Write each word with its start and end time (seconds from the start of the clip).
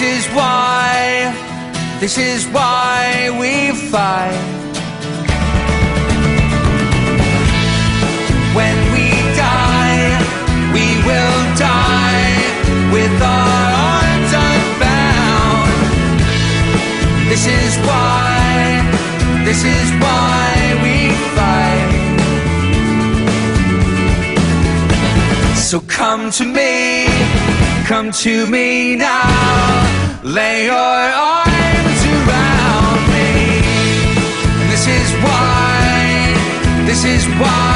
This 0.00 0.26
is 0.26 0.32
why, 0.34 1.28
this 2.00 2.16
is 2.16 2.46
why 2.46 3.28
we 3.38 3.70
fight. 3.90 4.32
When 8.56 8.76
we 8.94 9.10
die, 9.36 10.16
we 10.72 10.86
will 11.04 11.54
die 11.58 12.32
with 12.94 13.12
our 13.20 13.74
arms 13.92 14.32
unbound. 14.48 15.68
This 17.28 17.44
is 17.46 17.76
why, 17.84 18.80
this 19.44 19.64
is 19.64 19.90
why 20.00 20.80
we 20.82 21.12
fight. 21.36 21.92
So 25.56 25.80
come 25.80 26.30
to 26.30 26.44
me, 26.46 27.04
come 27.84 28.10
to 28.12 28.46
me 28.46 28.96
now. 28.96 29.89
Lay 30.22 30.66
your 30.66 30.74
arms 30.74 32.04
around 32.04 33.08
me. 33.08 33.62
This 34.68 34.86
is 34.86 35.12
why, 35.24 36.34
this 36.84 37.04
is 37.06 37.26
why 37.40 37.69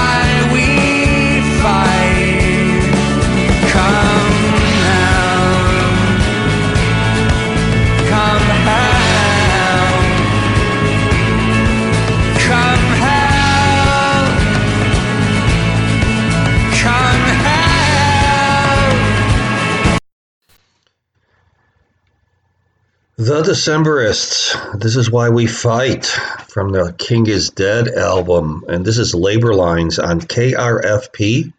The 23.16 23.42
Decemberists. 23.42 24.80
This 24.80 24.96
is 24.96 25.08
why 25.08 25.28
we 25.28 25.46
fight 25.46 26.04
from 26.48 26.72
the 26.72 26.92
King 26.98 27.28
is 27.28 27.50
Dead 27.50 27.86
album. 27.86 28.64
And 28.66 28.84
this 28.84 28.98
is 28.98 29.14
Labor 29.14 29.54
Lines 29.54 30.00
on 30.00 30.20
KRFP, 30.20 31.52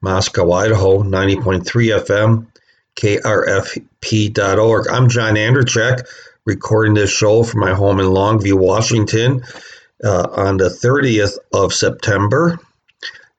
Moscow, 0.00 0.50
Idaho, 0.50 1.04
90.3 1.04 1.62
FM, 2.00 2.46
krfp.org. 2.96 4.88
I'm 4.88 5.08
John 5.08 5.34
Anderchek, 5.36 6.04
recording 6.46 6.94
this 6.94 7.12
show 7.12 7.44
from 7.44 7.60
my 7.60 7.74
home 7.74 8.00
in 8.00 8.06
Longview, 8.06 8.58
Washington, 8.58 9.44
uh, 10.02 10.26
on 10.32 10.56
the 10.56 10.68
30th 10.68 11.38
of 11.52 11.72
September 11.72 12.58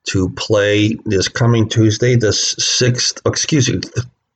to 0.06 0.30
play 0.30 0.98
this 1.04 1.28
coming 1.28 1.68
Tuesday, 1.68 2.16
the 2.16 2.28
6th, 2.28 3.20
excuse 3.26 3.70
me, 3.70 3.82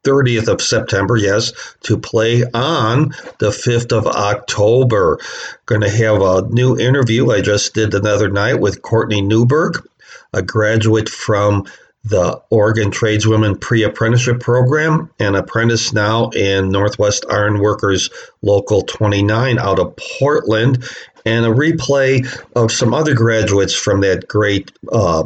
30th 0.08 0.48
of 0.48 0.62
September, 0.62 1.18
yes, 1.18 1.52
to 1.82 1.98
play 1.98 2.44
on 2.54 3.10
the 3.40 3.50
5th 3.50 3.92
of 3.92 4.08
October. 4.08 5.20
Going 5.66 5.82
to 5.82 5.90
have 5.90 6.22
a 6.22 6.48
new 6.50 6.78
interview 6.78 7.32
I 7.32 7.42
just 7.42 7.74
did 7.74 7.94
another 7.94 8.30
night 8.30 8.60
with 8.60 8.82
Courtney 8.82 9.22
Newberg, 9.22 9.86
a 10.34 10.42
graduate 10.42 11.10
from 11.10 11.66
the 12.06 12.42
Oregon 12.50 12.90
Tradeswomen 12.90 13.60
Pre 13.60 13.84
Apprenticeship 13.84 14.40
Program, 14.40 15.10
and 15.20 15.36
apprentice 15.36 15.92
now 15.92 16.30
in 16.30 16.70
Northwest 16.72 17.26
Iron 17.30 17.60
Workers 17.60 18.10
Local 18.42 18.84
29 18.84 19.60
out 19.60 19.80
of 19.80 19.94
Portland, 20.20 20.88
and 21.26 21.46
a 21.46 21.50
replay 21.50 22.26
of 22.56 22.72
some 22.72 22.94
other 22.94 23.14
graduates 23.14 23.74
from 23.74 24.02
that 24.02 24.28
great 24.28 24.72
uh, 24.90 25.26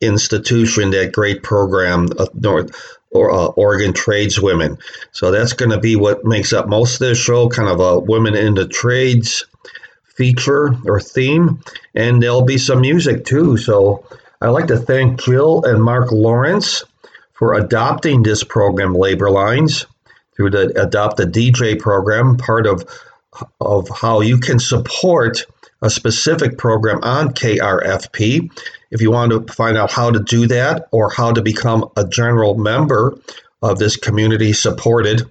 institution, 0.00 0.90
that 0.90 1.12
great 1.12 1.42
program, 1.42 2.08
uh, 2.18 2.26
North 2.34 2.97
or 3.10 3.30
uh, 3.30 3.46
Oregon 3.46 3.92
tradeswomen. 3.92 4.78
So 5.12 5.30
that's 5.30 5.52
going 5.52 5.70
to 5.70 5.80
be 5.80 5.96
what 5.96 6.24
makes 6.24 6.52
up 6.52 6.68
most 6.68 6.94
of 6.94 7.00
this 7.00 7.18
show, 7.18 7.48
kind 7.48 7.68
of 7.68 7.80
a 7.80 7.98
women 7.98 8.34
in 8.34 8.54
the 8.54 8.66
trades 8.66 9.44
feature 10.04 10.74
or 10.84 11.00
theme, 11.00 11.60
and 11.94 12.22
there'll 12.22 12.42
be 12.42 12.58
some 12.58 12.80
music 12.80 13.24
too. 13.24 13.56
So 13.56 14.04
I'd 14.40 14.48
like 14.48 14.66
to 14.66 14.76
thank 14.76 15.22
Jill 15.22 15.64
and 15.64 15.82
Mark 15.82 16.12
Lawrence 16.12 16.84
for 17.32 17.54
adopting 17.54 18.22
this 18.22 18.42
program, 18.42 18.94
Labor 18.94 19.30
Lines, 19.30 19.86
through 20.34 20.50
the 20.50 20.82
Adopt 20.82 21.20
a 21.20 21.24
DJ 21.24 21.78
program, 21.78 22.36
part 22.36 22.66
of 22.66 22.84
of 23.60 23.88
how 23.88 24.20
you 24.20 24.38
can 24.38 24.58
support 24.58 25.46
a 25.82 25.90
specific 25.90 26.58
program 26.58 27.00
on 27.02 27.34
KRFP. 27.34 28.50
If 28.90 29.00
you 29.00 29.10
want 29.10 29.32
to 29.32 29.52
find 29.52 29.76
out 29.76 29.92
how 29.92 30.10
to 30.10 30.20
do 30.20 30.46
that 30.48 30.88
or 30.90 31.10
how 31.10 31.32
to 31.32 31.42
become 31.42 31.90
a 31.96 32.06
general 32.06 32.56
member 32.56 33.18
of 33.62 33.78
this 33.78 33.96
community 33.96 34.52
supported 34.52 35.30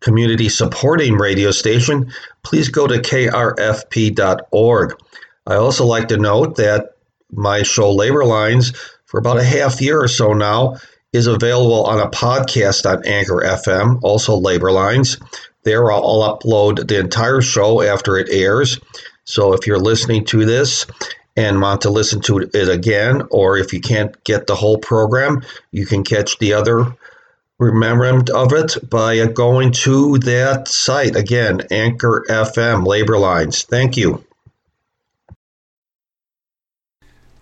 community 0.00 0.48
supporting 0.48 1.14
radio 1.14 1.50
station, 1.50 2.12
please 2.44 2.68
go 2.68 2.86
to 2.86 2.98
krfp.org. 2.98 4.96
I 5.46 5.54
also 5.56 5.86
like 5.86 6.08
to 6.08 6.16
note 6.16 6.56
that 6.56 6.94
my 7.32 7.62
show 7.62 7.92
Labor 7.92 8.24
Lines 8.24 8.72
for 9.06 9.18
about 9.18 9.38
a 9.38 9.44
half 9.44 9.80
year 9.80 10.00
or 10.00 10.08
so 10.08 10.34
now 10.34 10.76
is 11.12 11.26
available 11.26 11.84
on 11.84 11.98
a 11.98 12.10
podcast 12.10 12.88
on 12.88 13.04
Anchor 13.06 13.42
FM, 13.42 14.00
also 14.02 14.36
Labor 14.36 14.70
Lines. 14.70 15.18
There 15.68 15.92
I'll 15.92 16.22
upload 16.22 16.88
the 16.88 16.98
entire 16.98 17.42
show 17.42 17.82
after 17.82 18.16
it 18.16 18.30
airs. 18.30 18.80
So 19.24 19.52
if 19.52 19.66
you're 19.66 19.78
listening 19.78 20.24
to 20.24 20.46
this 20.46 20.86
and 21.36 21.60
want 21.60 21.82
to 21.82 21.90
listen 21.90 22.22
to 22.22 22.38
it 22.38 22.70
again, 22.70 23.24
or 23.30 23.58
if 23.58 23.74
you 23.74 23.82
can't 23.82 24.24
get 24.24 24.46
the 24.46 24.54
whole 24.54 24.78
program, 24.78 25.42
you 25.70 25.84
can 25.84 26.04
catch 26.04 26.38
the 26.38 26.54
other 26.54 26.86
remembrance 27.58 28.30
of 28.30 28.54
it 28.54 28.78
by 28.88 29.26
going 29.26 29.72
to 29.72 30.16
that 30.20 30.68
site 30.68 31.16
again, 31.16 31.60
Anchor 31.70 32.24
FM 32.30 32.86
Labor 32.86 33.18
Lines. 33.18 33.64
Thank 33.64 33.98
you. 33.98 34.24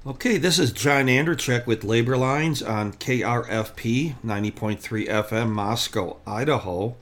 Okay, 0.05 0.37
this 0.37 0.59
is 0.59 0.73
John 0.73 1.07
Anderchek 1.07 1.65
with 1.67 1.85
Labor 1.85 2.17
Lines 2.17 2.61
on 2.61 2.93
KRFP 2.95 4.17
90.3 4.25 5.09
FM, 5.09 5.51
Moscow, 5.51 6.17
Idaho, 6.27 6.97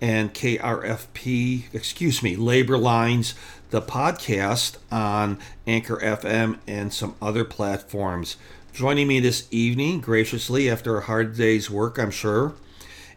and 0.00 0.32
KRFP, 0.32 1.74
excuse 1.74 2.22
me, 2.22 2.36
Labor 2.36 2.78
Lines, 2.78 3.34
the 3.70 3.82
podcast 3.82 4.76
on 4.90 5.38
Anchor 5.66 5.96
FM 5.96 6.58
and 6.66 6.92
some 6.92 7.14
other 7.20 7.44
platforms. 7.44 8.36
Joining 8.72 9.08
me 9.08 9.20
this 9.20 9.48
evening, 9.50 10.00
graciously, 10.00 10.70
after 10.70 10.96
a 10.96 11.02
hard 11.02 11.36
day's 11.36 11.68
work, 11.68 11.98
I'm 11.98 12.10
sure, 12.10 12.54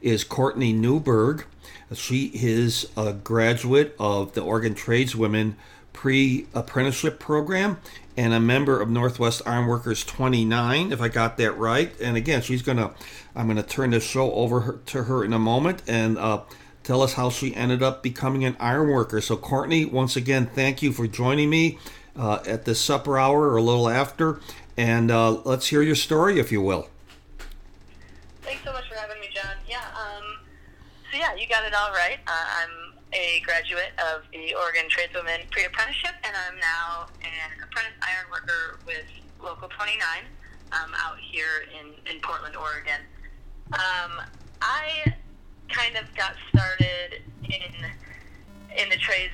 is 0.02 0.24
Courtney 0.24 0.74
Newberg. 0.74 1.46
She 1.94 2.32
is 2.34 2.88
a 2.98 3.14
graduate 3.14 3.96
of 4.00 4.34
the 4.34 4.42
Oregon 4.42 4.74
Tradeswomen 4.74 5.56
pre 5.94 6.48
apprenticeship 6.54 7.20
program 7.20 7.78
and 8.18 8.34
a 8.34 8.40
member 8.40 8.82
of 8.82 8.90
Northwest 8.90 9.42
Ironworkers 9.46 10.04
29, 10.04 10.92
if 10.92 11.02
I 11.02 11.08
got 11.08 11.38
that 11.38 11.58
right. 11.58 11.94
And 12.02 12.18
again, 12.18 12.42
she's 12.42 12.62
gonna, 12.62 12.94
I'm 13.36 13.48
gonna 13.48 13.64
turn 13.64 13.92
this 13.92 14.04
show 14.04 14.32
over 14.34 14.80
to 14.88 15.04
her 15.04 15.24
in 15.24 15.34
a 15.34 15.40
moment 15.40 15.82
and 15.88 16.18
uh, 16.18 16.42
tell 16.84 17.02
us 17.02 17.14
how 17.14 17.30
she 17.30 17.56
ended 17.56 17.84
up 17.84 18.04
becoming 18.04 18.44
an 18.44 18.56
ironworker. 18.60 19.22
So, 19.22 19.38
Courtney, 19.38 19.86
once 19.86 20.16
again, 20.16 20.48
thank 20.48 20.82
you 20.82 20.92
for 20.92 21.08
joining 21.08 21.50
me 21.50 21.78
uh, 22.16 22.40
at 22.46 22.66
this 22.66 22.80
supper 22.80 23.18
hour 23.18 23.50
or 23.50 23.58
a 23.58 23.62
little 23.62 23.90
after. 23.90 24.40
And 24.78 25.12
uh, 25.12 25.32
let's 25.44 25.68
hear 25.68 25.82
your 25.82 25.96
story, 25.96 26.40
if 26.40 26.52
you 26.52 26.62
will. 26.62 26.90
Thanks 28.42 28.64
so 28.64 28.72
much 28.72 28.88
for 28.90 28.96
having 28.96 29.20
me, 29.20 29.28
John. 29.34 29.56
Yeah, 29.70 29.84
um, 29.96 30.40
so 31.12 31.18
yeah, 31.18 31.36
you 31.36 31.48
got 31.48 31.64
it 31.66 31.74
all 31.74 31.92
right. 31.92 32.18
Uh, 32.26 32.32
I'm 32.32 32.94
a 33.14 33.42
graduate 33.46 33.92
of 34.00 34.24
the 34.32 34.56
Oregon 34.56 34.90
Tradeswomen 34.90 35.50
Pre-Apprenticeship, 35.52 36.16
and 36.24 36.34
I'm 36.36 36.58
now 36.60 37.08
an 37.22 37.64
apprentice 37.64 37.94
iron 38.02 38.32
worker 38.32 38.80
with 38.86 39.06
Local 39.44 39.68
29 39.68 40.00
um, 40.72 40.92
out 40.98 41.18
here 41.20 41.66
in, 41.80 41.88
in 42.12 42.22
Portland, 42.22 42.56
Oregon. 42.56 43.02
Um, 43.74 44.22
I 44.62 45.11
kind 45.82 45.98
of 45.98 46.14
got 46.16 46.34
started 46.50 47.22
in 47.44 47.74
in 48.78 48.90
the 48.90 48.98
trades 48.98 49.34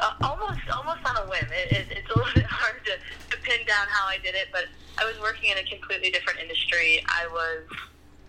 uh, 0.00 0.14
almost 0.22 0.60
almost 0.72 1.00
on 1.04 1.16
a 1.16 1.30
whim. 1.30 1.46
It, 1.52 1.72
it, 1.72 1.86
it's 1.90 2.10
a 2.10 2.14
little 2.18 2.34
bit 2.34 2.44
hard 2.46 2.84
to, 2.86 2.92
to 3.30 3.42
pin 3.42 3.66
down 3.66 3.86
how 3.88 4.06
I 4.06 4.18
did 4.18 4.34
it, 4.34 4.48
but 4.52 4.64
I 4.98 5.04
was 5.04 5.18
working 5.20 5.50
in 5.50 5.58
a 5.58 5.64
completely 5.64 6.10
different 6.10 6.40
industry. 6.40 7.04
I 7.06 7.26
was 7.28 7.62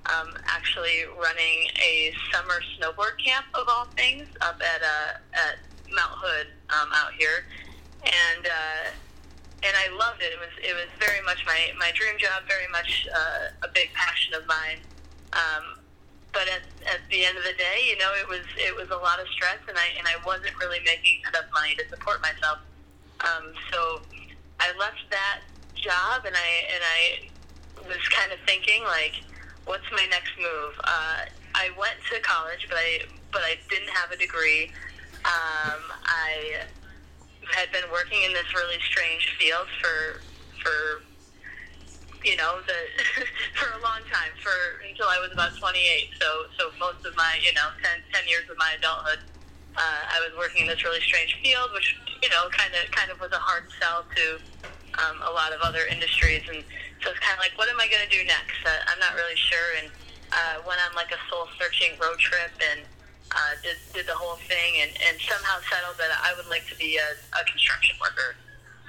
um, 0.06 0.34
actually 0.46 1.06
running 1.20 1.68
a 1.82 2.14
summer 2.32 2.62
snowboard 2.78 3.18
camp 3.24 3.46
of 3.54 3.68
all 3.68 3.86
things 3.98 4.28
up 4.42 4.62
at 4.62 4.82
uh, 4.82 5.18
at 5.34 5.58
Mount 5.94 6.14
Hood 6.14 6.48
um, 6.70 6.90
out 6.94 7.14
here, 7.18 7.46
and 8.04 8.46
uh, 8.46 8.92
and 9.64 9.74
I 9.76 9.90
loved 9.98 10.22
it. 10.22 10.32
It 10.34 10.40
was 10.40 10.54
it 10.62 10.76
was 10.76 10.90
very 11.00 11.22
much 11.24 11.46
my 11.46 11.72
my 11.80 11.92
dream 11.96 12.20
job, 12.20 12.44
very 12.48 12.68
much 12.72 13.08
uh, 13.10 13.68
a 13.68 13.70
big 13.74 13.90
passion 13.94 14.36
of 14.36 14.46
mine. 14.46 14.78
Um, 15.34 15.81
but 16.34 16.48
at, 16.48 16.64
at 16.88 17.02
the 17.10 17.26
end 17.26 17.38
of 17.38 17.44
the 17.44 17.54
day, 17.54 17.88
you 17.88 17.98
know, 17.98 18.12
it 18.20 18.28
was 18.28 18.46
it 18.58 18.76
was 18.76 18.90
a 18.90 19.00
lot 19.00 19.20
of 19.20 19.28
stress, 19.30 19.60
and 19.68 19.78
I 19.78 19.88
and 19.98 20.08
I 20.08 20.16
wasn't 20.26 20.56
really 20.60 20.80
making 20.86 21.22
enough 21.28 21.52
money 21.54 21.76
to 21.76 21.88
support 21.90 22.22
myself. 22.22 22.60
Um, 23.22 23.54
so 23.72 24.02
I 24.60 24.72
left 24.80 25.04
that 25.12 25.42
job, 25.76 26.26
and 26.26 26.36
I 26.36 26.52
and 26.72 26.84
I 26.84 27.88
was 27.88 28.02
kind 28.10 28.32
of 28.32 28.40
thinking 28.46 28.84
like, 28.84 29.24
what's 29.66 29.90
my 29.92 30.06
next 30.10 30.32
move? 30.38 30.74
Uh, 30.84 31.28
I 31.56 31.70
went 31.78 32.00
to 32.12 32.20
college, 32.22 32.68
but 32.70 32.78
I 32.78 33.02
but 33.32 33.42
I 33.44 33.58
didn't 33.70 33.90
have 33.90 34.12
a 34.12 34.18
degree. 34.18 34.72
Um, 35.26 35.82
I 36.06 36.66
had 37.54 37.72
been 37.72 37.90
working 37.92 38.24
in 38.24 38.34
this 38.34 38.48
really 38.56 38.80
strange 38.90 39.36
field 39.40 39.68
for 39.82 40.22
for 40.64 41.04
you 42.24 42.38
know 42.38 42.62
the 42.66 42.80
for 43.58 43.70
a 43.74 43.82
long 43.82 44.02
time 44.10 44.34
for 44.42 44.54
until 44.86 45.10
I 45.10 45.18
was 45.18 45.34
about 45.34 45.58
28. 45.58 46.14
So 46.22 46.28
so 46.58 46.64
most 46.78 47.06
of 47.06 47.16
my 47.18 47.40
you 47.42 47.54
know 47.54 47.74
10, 47.82 48.02
10 48.14 48.30
years 48.30 48.46
of 48.50 48.58
my 48.58 48.78
adulthood, 48.78 49.20
uh, 49.78 50.02
I 50.06 50.18
was 50.22 50.38
working 50.38 50.64
in 50.66 50.68
this 50.70 50.84
really 50.86 51.02
strange 51.02 51.38
field, 51.42 51.74
which 51.74 51.98
you 52.22 52.30
know 52.30 52.50
kind 52.54 52.74
of 52.78 52.90
kind 52.92 53.10
of 53.10 53.20
was 53.20 53.34
a 53.34 53.42
hard 53.42 53.66
sell 53.82 54.06
to 54.06 54.26
um, 55.02 55.18
a 55.26 55.32
lot 55.34 55.54
of 55.54 55.62
other 55.62 55.90
industries, 55.90 56.46
and 56.46 56.62
so 57.02 57.10
it's 57.10 57.22
kind 57.22 57.34
of 57.34 57.42
like 57.42 57.58
what 57.58 57.70
am 57.70 57.82
I 57.82 57.90
going 57.90 58.06
to 58.06 58.14
do 58.14 58.22
next? 58.26 58.62
Uh, 58.66 58.90
I'm 58.90 59.00
not 59.02 59.18
really 59.18 59.38
sure, 59.38 59.82
and 59.82 59.88
uh, 60.32 60.62
went 60.66 60.80
on 60.86 60.94
like 60.94 61.10
a 61.10 61.22
soul 61.30 61.50
searching 61.60 61.98
road 62.00 62.18
trip 62.20 62.54
and. 62.62 62.86
Uh, 63.32 63.56
did, 63.64 63.80
did 63.96 64.06
the 64.12 64.20
whole 64.20 64.36
thing 64.52 64.84
and, 64.84 64.92
and 65.08 65.16
somehow 65.24 65.56
settled 65.72 65.96
that 65.96 66.12
I 66.20 66.36
would 66.36 66.52
like 66.52 66.68
to 66.68 66.76
be 66.76 67.00
a, 67.00 67.16
a 67.32 67.48
construction 67.48 67.96
worker. 67.96 68.36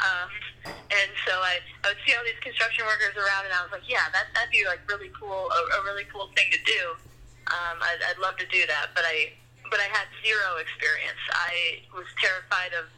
Um, 0.00 0.30
and 0.66 1.10
so 1.26 1.32
I, 1.42 1.60
I 1.84 1.92
would 1.92 2.00
see 2.06 2.14
all 2.14 2.24
these 2.24 2.38
construction 2.40 2.84
workers 2.86 3.14
around, 3.16 3.46
and 3.46 3.54
I 3.54 3.62
was 3.62 3.72
like, 3.72 3.86
yeah, 3.86 4.08
that 4.12 4.30
that'd 4.34 4.50
be 4.50 4.64
like 4.64 4.82
really 4.88 5.10
cool, 5.14 5.50
a, 5.50 5.60
a 5.76 5.80
really 5.84 6.06
cool 6.10 6.30
thing 6.34 6.48
to 6.52 6.60
do. 6.64 6.82
Um, 7.50 7.82
I'd, 7.82 8.00
I'd 8.12 8.20
love 8.22 8.38
to 8.38 8.48
do 8.48 8.66
that, 8.66 8.94
but 8.94 9.04
I 9.06 9.34
but 9.70 9.80
I 9.80 9.88
had 9.88 10.06
zero 10.20 10.60
experience. 10.60 11.20
I 11.32 11.82
was 11.96 12.06
terrified 12.20 12.76
of 12.76 12.92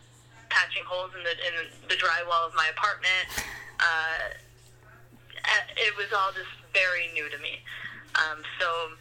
patching 0.51 0.85
holes 0.87 1.15
in 1.17 1.23
the 1.23 1.35
in 1.39 1.55
the 1.89 1.99
drywall 1.99 2.47
of 2.47 2.55
my 2.55 2.69
apartment. 2.73 3.47
Uh, 3.79 4.35
it 5.77 5.93
was 5.97 6.09
all 6.13 6.33
just 6.33 6.51
very 6.73 7.11
new 7.13 7.29
to 7.29 7.39
me. 7.39 7.61
Um, 8.17 8.41
so 8.59 8.97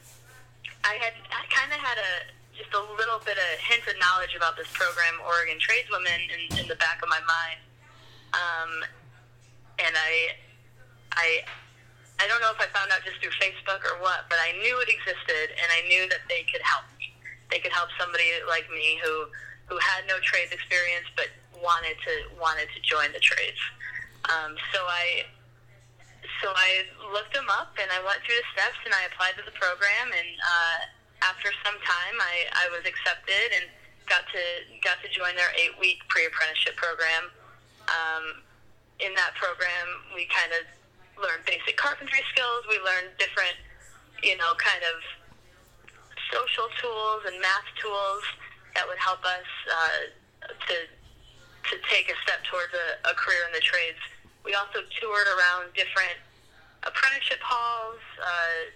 I 0.83 0.99
had 0.99 1.13
I 1.31 1.45
kind 1.49 1.71
of 1.71 1.79
had 1.79 1.97
a 1.97 2.11
just 2.53 2.73
a 2.73 2.83
little 2.97 3.17
bit 3.25 3.37
of 3.37 3.49
hint 3.59 3.85
of 3.89 3.97
knowledge 3.97 4.37
about 4.37 4.55
this 4.55 4.69
program, 4.73 5.17
Oregon 5.25 5.57
Tradeswomen, 5.57 6.29
in, 6.29 6.41
in 6.61 6.65
the 6.69 6.77
back 6.77 7.01
of 7.01 7.09
my 7.09 7.21
mind. 7.25 7.59
Um, 8.33 8.83
and 9.79 9.93
I, 9.93 10.13
I, 11.13 11.27
I 12.21 12.27
don't 12.27 12.41
know 12.41 12.53
if 12.53 12.61
I 12.61 12.69
found 12.73 12.89
out 12.93 13.01
just 13.05 13.21
through 13.21 13.33
Facebook 13.37 13.81
or 13.85 14.01
what, 14.01 14.25
but 14.29 14.37
I 14.41 14.53
knew 14.61 14.77
it 14.81 14.89
existed, 14.89 15.53
and 15.53 15.69
I 15.69 15.85
knew 15.87 16.09
that 16.09 16.25
they 16.29 16.45
could 16.49 16.61
help 16.61 16.85
me. 16.97 17.13
They 17.49 17.59
could 17.59 17.73
help 17.73 17.89
somebody 17.99 18.25
like 18.49 18.65
me 18.73 18.97
who 19.03 19.29
who 19.71 19.79
had 19.79 20.03
no 20.11 20.19
trades 20.19 20.51
experience 20.51 21.07
but 21.15 21.31
wanted 21.63 21.95
to 22.03 22.13
wanted 22.35 22.67
to 22.75 22.79
join 22.83 23.13
the 23.13 23.23
trades. 23.23 23.59
Um, 24.27 24.57
so 24.73 24.83
I 24.83 25.23
so 26.41 26.51
I 26.51 26.83
looked 27.11 27.31
them 27.31 27.47
up 27.47 27.75
and 27.79 27.87
I 27.91 28.03
went 28.03 28.19
through 28.27 28.35
the 28.35 28.49
steps 28.51 28.79
and 28.83 28.91
I 28.91 29.07
applied 29.07 29.39
to 29.39 29.45
the 29.47 29.55
program 29.55 30.11
and 30.11 30.29
uh, 30.43 30.79
after 31.23 31.51
some 31.63 31.79
time 31.79 32.15
I, 32.19 32.51
I 32.51 32.65
was 32.75 32.83
accepted 32.83 33.55
and 33.55 33.65
got 34.11 34.27
to 34.31 34.43
got 34.83 34.99
to 35.03 35.09
join 35.11 35.35
their 35.39 35.51
eight 35.55 35.75
week 35.79 36.03
pre 36.11 36.27
apprenticeship 36.27 36.75
program. 36.75 37.31
Um, 37.89 38.43
in 38.99 39.13
that 39.15 39.35
program, 39.35 39.87
we 40.15 40.25
kind 40.31 40.51
of 40.55 40.63
learned 41.19 41.43
basic 41.45 41.75
carpentry 41.75 42.23
skills. 42.31 42.63
We 42.69 42.79
learned 42.79 43.11
different, 43.19 43.57
you 44.23 44.37
know, 44.37 44.55
kind 44.55 44.81
of 44.87 44.97
social 46.31 46.67
tools 46.81 47.21
and 47.27 47.37
math 47.41 47.67
tools 47.77 48.23
that 48.73 48.87
would 48.87 48.97
help 48.97 49.21
us 49.21 49.49
uh, 49.69 49.99
to 50.49 50.75
to 51.69 51.75
take 51.87 52.11
a 52.11 52.17
step 52.27 52.43
towards 52.43 52.75
a, 52.75 52.87
a 53.07 53.13
career 53.15 53.47
in 53.47 53.53
the 53.55 53.63
trades. 53.63 53.99
We 54.43 54.51
also 54.53 54.83
toured 54.99 55.27
around 55.31 55.71
different 55.71 56.19
apprenticeship 56.83 57.39
halls, 57.39 58.03
uh, 58.19 58.67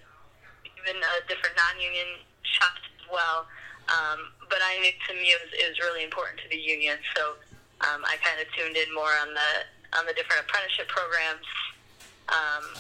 even 0.64 0.96
uh, 0.96 1.20
different 1.28 1.60
non-union 1.60 2.24
shops 2.48 2.80
as 2.96 3.04
well. 3.12 3.44
Um, 3.92 4.32
but 4.48 4.64
I 4.64 4.80
think 4.80 5.04
to 5.08 5.14
me 5.20 5.36
it 5.36 5.40
was, 5.44 5.52
it 5.52 5.68
was 5.68 5.80
really 5.84 6.04
important 6.04 6.40
to 6.44 6.48
the 6.48 6.60
union, 6.60 6.96
so 7.16 7.36
um, 7.82 8.02
I 8.06 8.18
kind 8.26 8.42
of 8.42 8.48
tuned 8.58 8.78
in 8.78 8.90
more 8.94 9.14
on 9.22 9.34
the 9.34 9.52
on 9.98 10.04
the 10.06 10.14
different 10.14 10.44
apprenticeship 10.44 10.90
programs. 10.90 11.48
Um, 12.28 12.76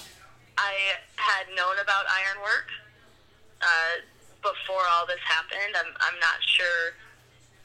I 0.57 0.99
had 1.15 1.47
known 1.55 1.79
about 1.79 2.03
ironwork 2.09 2.67
uh, 3.61 4.03
before 4.43 4.83
all 4.91 5.05
this 5.07 5.21
happened. 5.23 5.77
I'm, 5.77 5.93
I'm 6.03 6.19
not 6.19 6.41
sure. 6.43 6.97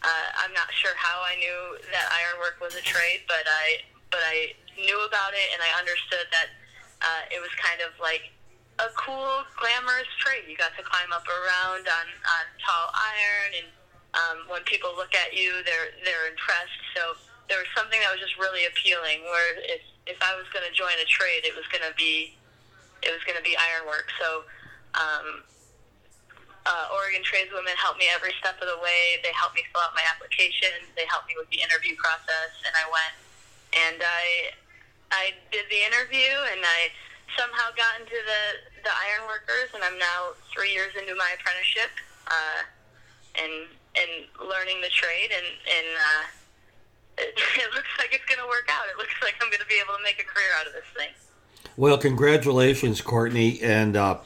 Uh, 0.02 0.28
I'm 0.44 0.52
not 0.52 0.70
sure 0.74 0.92
how 0.98 1.22
I 1.24 1.34
knew 1.38 1.78
that 1.90 2.06
ironwork 2.10 2.60
was 2.60 2.74
a 2.74 2.84
trade, 2.84 3.24
but 3.26 3.46
I 3.46 3.82
but 4.12 4.20
I 4.22 4.52
knew 4.76 4.98
about 5.08 5.32
it 5.32 5.48
and 5.52 5.60
I 5.60 5.70
understood 5.78 6.28
that 6.32 6.48
uh, 7.00 7.22
it 7.32 7.40
was 7.40 7.50
kind 7.58 7.80
of 7.80 7.96
like 7.98 8.30
a 8.78 8.88
cool, 8.96 9.44
glamorous 9.58 10.08
trade. 10.20 10.44
You 10.48 10.56
got 10.56 10.76
to 10.76 10.84
climb 10.84 11.12
up 11.12 11.26
around 11.28 11.84
on, 11.86 12.06
on 12.08 12.44
tall 12.60 12.88
iron, 12.92 13.50
and 13.62 13.68
um, 14.14 14.44
when 14.48 14.62
people 14.64 14.92
look 14.96 15.14
at 15.14 15.32
you, 15.32 15.64
they're 15.64 15.92
they're 16.04 16.28
impressed. 16.28 16.82
So 16.96 17.16
there 17.48 17.58
was 17.58 17.70
something 17.76 18.00
that 18.00 18.12
was 18.12 18.20
just 18.20 18.36
really 18.38 18.66
appealing. 18.66 19.24
Where 19.24 19.58
if 19.64 19.82
if 20.06 20.18
I 20.20 20.36
was 20.36 20.44
going 20.52 20.66
to 20.66 20.74
join 20.74 20.94
a 21.00 21.08
trade, 21.08 21.44
it 21.44 21.54
was 21.56 21.64
going 21.72 21.84
to 21.84 21.94
be 21.96 22.36
it 23.02 23.10
was 23.10 23.22
going 23.24 23.36
to 23.36 23.44
be 23.44 23.56
ironwork. 23.56 24.08
So. 24.20 24.44
Um, 24.92 25.48
uh, 26.62 26.94
Oregon 26.94 27.26
tradeswomen 27.26 27.74
helped 27.74 27.98
me 27.98 28.06
every 28.14 28.30
step 28.38 28.54
of 28.62 28.70
the 28.70 28.78
way. 28.78 29.18
They 29.26 29.34
helped 29.34 29.58
me 29.58 29.66
fill 29.74 29.82
out 29.82 29.98
my 29.98 30.06
application. 30.06 30.70
They 30.94 31.02
helped 31.10 31.26
me 31.26 31.34
with 31.34 31.50
the 31.50 31.58
interview 31.58 31.98
process, 31.98 32.54
and 32.62 32.70
I 32.78 32.86
went 32.86 33.18
and 33.72 33.98
I 34.00 34.52
I 35.12 35.24
did 35.52 35.68
the 35.68 35.82
interview, 35.84 36.32
and 36.52 36.60
I 36.64 36.92
somehow 37.36 37.72
got 37.76 38.00
into 38.00 38.16
the 38.16 38.42
the 38.84 38.92
iron 38.92 39.28
workers, 39.28 39.72
and 39.74 39.82
I'm 39.84 39.98
now 39.98 40.36
three 40.52 40.72
years 40.72 40.92
into 40.96 41.14
my 41.16 41.36
apprenticeship, 41.36 41.92
uh, 42.28 42.64
and 43.40 43.66
and 43.94 44.26
learning 44.40 44.80
the 44.80 44.88
trade, 44.88 45.30
and 45.30 45.46
and 45.46 45.86
uh, 45.96 46.22
it, 47.18 47.34
it 47.56 47.74
looks 47.74 47.92
like 47.98 48.12
it's 48.12 48.24
going 48.24 48.40
to 48.40 48.46
work 48.46 48.68
out. 48.70 48.84
It 48.90 48.98
looks 48.98 49.14
like 49.22 49.34
I'm 49.40 49.48
going 49.48 49.60
to 49.60 49.66
be 49.66 49.80
able 49.82 49.96
to 49.96 50.02
make 50.02 50.20
a 50.20 50.24
career 50.24 50.48
out 50.60 50.66
of 50.66 50.72
this 50.72 50.84
thing. 50.96 51.10
Well, 51.76 51.98
congratulations, 51.98 53.00
Courtney, 53.00 53.60
and. 53.62 53.96
Uh, 53.96 54.18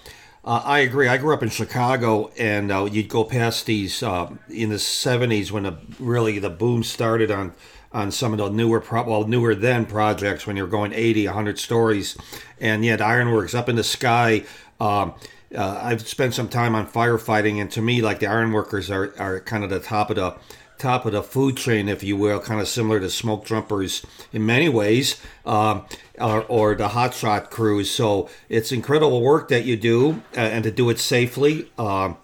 uh, 0.44 0.62
I 0.64 0.78
agree. 0.78 1.08
I 1.08 1.16
grew 1.16 1.34
up 1.34 1.42
in 1.42 1.48
Chicago, 1.48 2.30
and 2.38 2.70
uh, 2.70 2.84
you'd 2.84 3.08
go 3.08 3.24
past 3.24 3.66
these 3.66 4.00
uh, 4.00 4.30
in 4.48 4.68
the 4.68 4.76
'70s 4.76 5.50
when 5.50 5.64
the, 5.64 5.76
really 5.98 6.38
the 6.38 6.50
boom 6.50 6.84
started 6.84 7.32
on 7.32 7.52
on 7.96 8.10
some 8.10 8.32
of 8.32 8.38
the 8.38 8.48
newer, 8.50 8.78
pro- 8.80 9.04
well, 9.04 9.26
newer 9.26 9.54
then 9.54 9.86
projects 9.86 10.46
when 10.46 10.54
you're 10.54 10.66
going 10.66 10.92
80, 10.92 11.26
100 11.26 11.58
stories, 11.58 12.16
and 12.60 12.84
yet 12.84 13.00
ironworks 13.00 13.54
up 13.54 13.68
in 13.68 13.76
the 13.76 13.82
sky. 13.82 14.44
Um, 14.78 15.14
uh, 15.56 15.80
I've 15.82 16.06
spent 16.06 16.34
some 16.34 16.48
time 16.48 16.74
on 16.74 16.86
firefighting, 16.86 17.60
and 17.60 17.70
to 17.72 17.82
me, 17.82 18.02
like 18.02 18.20
the 18.20 18.26
ironworkers 18.26 18.90
are, 18.90 19.14
are 19.18 19.40
kind 19.40 19.64
of 19.64 19.70
the 19.70 19.80
top 19.80 20.10
of 20.10 20.16
the 20.16 20.36
top 20.78 21.06
of 21.06 21.12
the 21.12 21.22
food 21.22 21.56
chain, 21.56 21.88
if 21.88 22.02
you 22.02 22.18
will, 22.18 22.38
kind 22.38 22.60
of 22.60 22.68
similar 22.68 23.00
to 23.00 23.08
smoke 23.08 23.46
jumpers 23.46 24.04
in 24.32 24.44
many 24.44 24.68
ways, 24.68 25.18
um, 25.46 25.86
or, 26.18 26.42
or, 26.44 26.74
the 26.74 26.88
hotshot 26.88 27.48
crews. 27.48 27.90
So 27.90 28.28
it's 28.50 28.72
incredible 28.72 29.22
work 29.22 29.48
that 29.48 29.64
you 29.64 29.78
do, 29.78 30.22
uh, 30.36 30.40
and 30.40 30.62
to 30.64 30.70
do 30.70 30.90
it 30.90 30.98
safely. 30.98 31.70
Um, 31.78 32.18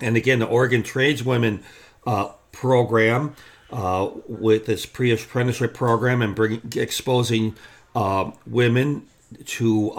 And 0.00 0.16
again, 0.16 0.40
the 0.40 0.46
Oregon 0.46 0.82
Tradeswomen 0.82 1.60
uh, 2.06 2.30
program 2.50 3.36
uh, 3.70 4.10
with 4.26 4.66
this 4.66 4.86
pre-apprenticeship 4.86 5.74
program 5.74 6.22
and 6.22 6.34
bring, 6.34 6.60
exposing 6.74 7.54
uh, 7.94 8.32
women 8.46 9.06
to 9.44 9.92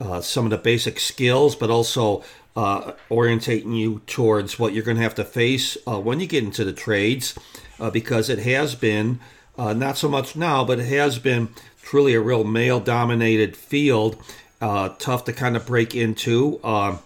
uh, 0.00 0.20
some 0.20 0.44
of 0.44 0.50
the 0.50 0.58
basic 0.58 0.98
skills, 1.00 1.54
but 1.56 1.70
also 1.70 2.24
uh, 2.56 2.92
orientating 3.10 3.76
you 3.76 4.00
towards 4.06 4.58
what 4.58 4.72
you're 4.72 4.84
going 4.84 4.96
to 4.96 5.02
have 5.02 5.14
to 5.14 5.24
face 5.24 5.76
uh, 5.86 5.98
when 5.98 6.20
you 6.20 6.26
get 6.26 6.44
into 6.44 6.64
the 6.64 6.72
trades, 6.72 7.38
uh, 7.80 7.90
because 7.90 8.28
it 8.28 8.38
has 8.40 8.74
been 8.74 9.18
uh, 9.58 9.72
not 9.72 9.96
so 9.96 10.08
much 10.08 10.36
now, 10.36 10.64
but 10.64 10.78
it 10.78 10.86
has 10.86 11.18
been 11.18 11.48
truly 11.82 12.14
a 12.14 12.20
real 12.20 12.44
male-dominated 12.44 13.56
field, 13.56 14.16
tough 14.60 15.24
to 15.24 15.32
kind 15.32 15.56
of 15.56 15.66
break 15.66 15.94
into. 15.94 16.58
Uh, 16.64 16.96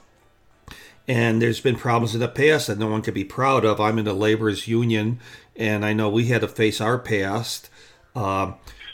and 1.09 1.41
there's 1.43 1.61
been 1.61 1.77
problems 1.77 2.15
in 2.15 2.21
the 2.21 2.29
past 2.29 2.67
that 2.67 2.79
no 2.79 2.87
one 2.87 3.03
can 3.03 3.15
be 3.15 3.25
proud 3.25 3.65
of. 3.65 3.81
I'm 3.81 3.99
in 3.99 4.05
the 4.05 4.13
laborers 4.13 4.69
union, 4.69 5.19
and 5.57 5.85
I 5.85 5.95
know 5.95 6.09
we 6.09 6.27
had 6.27 6.43
to 6.43 6.49
face 6.49 6.81
our 6.81 6.99
past. 6.99 7.71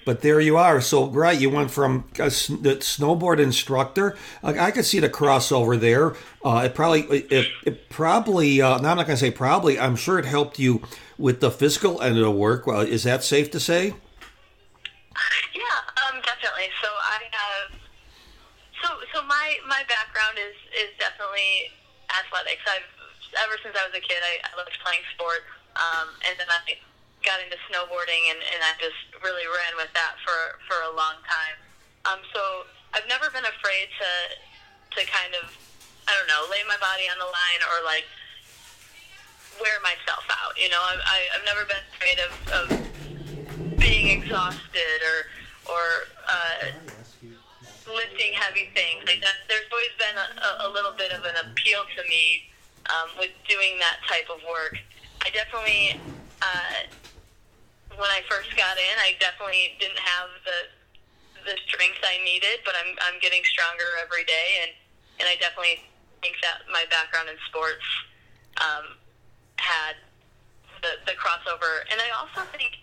Uh, 0.04 0.12
but 0.12 0.20
there 0.20 0.40
you 0.40 0.56
are. 0.56 0.80
So 0.80 1.06
right, 1.08 1.38
you 1.38 1.50
went 1.50 1.70
from 1.70 2.04
a 2.14 2.24
the 2.24 2.76
snowboard 2.80 3.40
instructor. 3.40 4.16
I, 4.42 4.70
could 4.70 4.84
see 4.84 5.00
the 5.00 5.08
crossover 5.08 5.78
there. 5.78 6.14
Uh, 6.44 6.62
it 6.66 6.74
probably, 6.74 7.02
it, 7.02 7.48
it 7.64 7.90
probably. 7.90 8.60
Uh, 8.60 8.78
now 8.78 8.90
I'm 8.90 8.96
not 8.96 9.06
going 9.06 9.16
to 9.16 9.24
say 9.24 9.30
probably. 9.30 9.78
I'm 9.78 9.96
sure 9.96 10.18
it 10.18 10.24
helped 10.24 10.58
you 10.58 10.82
with 11.18 11.40
the 11.40 11.50
physical 11.50 12.00
end 12.02 12.16
of 12.16 12.24
the 12.24 12.30
work. 12.30 12.66
Well, 12.66 12.80
is 12.80 13.04
that 13.04 13.24
safe 13.24 13.50
to 13.52 13.60
say? 13.60 13.94
Yeah, 15.54 15.62
um, 16.08 16.20
definitely. 16.22 16.68
So 16.82 16.88
I 16.88 17.18
have, 17.30 17.80
so 18.82 18.88
so 19.14 19.22
my 19.26 19.56
my 19.68 19.82
background 19.88 20.38
is 20.38 20.56
is 20.74 20.90
definitely 20.98 21.70
athletics. 22.10 22.62
I've 22.66 22.88
ever 23.46 23.58
since 23.62 23.74
I 23.74 23.86
was 23.86 23.94
a 23.96 24.02
kid, 24.02 24.18
I, 24.22 24.42
I 24.46 24.50
loved 24.58 24.74
playing 24.84 25.02
sports, 25.14 25.46
um, 25.74 26.08
and 26.26 26.38
then 26.38 26.46
I 26.50 26.78
got 27.24 27.40
into 27.40 27.56
snowboarding, 27.66 28.30
and, 28.30 28.38
and 28.38 28.60
I 28.62 28.76
just 28.78 29.00
really 29.24 29.48
ran 29.48 29.74
with 29.80 29.90
on 37.10 37.18
the 37.18 37.28
line 37.28 37.60
or 37.72 37.84
like 37.84 38.04
wear 39.60 39.78
myself 39.82 40.24
out. 40.30 40.54
You 40.58 40.68
know, 40.68 40.80
I, 40.82 40.94
I, 40.98 41.18
I've 41.38 41.46
never 41.46 41.64
been 41.68 41.84
afraid 41.94 42.18
of, 42.22 42.32
of 42.52 42.66
being 43.78 44.20
exhausted 44.20 44.98
or 45.04 45.18
or 45.64 45.84
uh, 46.28 46.60
lifting 47.88 48.32
heavy 48.36 48.68
things. 48.76 49.00
Like 49.08 49.20
that, 49.24 49.44
there's 49.48 49.68
always 49.72 49.94
been 49.96 50.16
a, 50.16 50.28
a- 50.44 50.58
a 50.68 50.70
little 50.72 50.92
bit 50.92 51.12
of 51.12 51.24
an 51.24 51.36
appeal 51.40 51.80
to 51.96 52.02
me 52.08 52.48
um, 52.92 53.08
with 53.18 53.32
doing 53.48 53.78
that 53.80 54.00
type 54.08 54.28
of 54.28 54.40
work. 54.44 54.76
I 55.24 55.30
definitely, 55.32 55.96
uh, 56.44 56.84
when 57.96 58.10
I 58.12 58.20
first 58.28 58.52
got 58.60 58.76
in, 58.76 58.94
I 59.00 59.16
definitely 59.20 59.72
didn't 59.80 60.00
have 60.00 60.28
the 60.44 60.58
the 61.48 61.56
strength 61.68 62.00
I 62.04 62.20
needed, 62.24 62.60
but 62.64 62.74
I'm 62.76 62.92
I'm 63.08 63.20
getting 63.20 63.44
stronger 63.44 63.88
every 64.04 64.24
day, 64.24 64.48
and 64.68 64.72
and 65.20 65.28
I 65.28 65.36
definitely 65.40 65.80
think 66.24 66.40
that 66.40 66.64
my 66.72 66.88
background 66.88 67.28
in 67.28 67.36
sports 67.44 67.84
um, 68.64 68.96
had 69.60 70.00
the 70.80 70.96
the 71.04 71.12
crossover, 71.20 71.84
and 71.92 72.00
I 72.00 72.08
also 72.16 72.48
think 72.56 72.80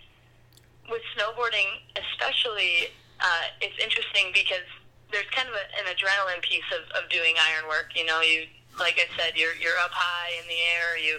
with 0.85 1.01
snowboarding, 1.17 1.81
especially, 1.97 2.93
uh, 3.17 3.49
it's 3.65 3.77
interesting 3.81 4.29
because 4.29 4.67
there's 5.09 5.29
kind 5.33 5.49
of 5.49 5.57
a, 5.57 5.65
an 5.81 5.89
adrenaline 5.89 6.41
piece 6.45 6.67
of, 6.69 6.85
of 6.93 7.09
doing 7.09 7.33
iron 7.41 7.65
work. 7.65 7.97
You 7.97 8.05
know, 8.05 8.21
you 8.21 8.45
like 8.77 9.01
I 9.01 9.09
said, 9.17 9.33
you're 9.33 9.57
you're 9.57 9.81
up 9.81 9.91
high 9.91 10.37
in 10.37 10.45
the 10.45 10.61
air. 10.77 11.01
You 11.01 11.17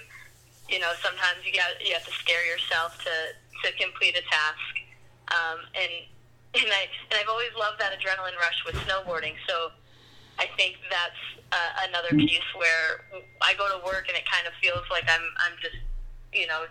you 0.70 0.78
know 0.78 0.94
sometimes 1.02 1.42
you 1.42 1.50
got 1.50 1.74
you 1.82 1.92
have 1.98 2.06
to 2.06 2.14
scare 2.22 2.46
yourself 2.46 3.02
to 3.02 3.14
to 3.66 3.68
complete 3.82 4.14
a 4.14 4.24
task. 4.30 4.72
Um, 5.34 5.58
and 5.74 5.90
and 6.54 6.70
I 6.70 6.86
and 7.10 7.18
I've 7.18 7.30
always 7.30 7.50
loved 7.58 7.82
that 7.82 7.90
adrenaline 7.98 8.38
rush 8.38 8.62
with 8.62 8.78
snowboarding. 8.86 9.34
So 9.50 9.74
I 10.38 10.46
think 10.56 10.76
that's 10.90 11.22
uh, 11.52 11.88
another 11.88 12.08
piece 12.16 12.48
where 12.56 13.22
I 13.42 13.54
go 13.54 13.68
to 13.68 13.84
work 13.84 14.06
and 14.08 14.16
it 14.16 14.24
kind 14.30 14.46
of 14.46 14.52
feels 14.62 14.84
like 14.90 15.04
I'm 15.08 15.22
I'm 15.46 15.56
just 15.60 15.76
you 16.32 16.46
know 16.46 16.64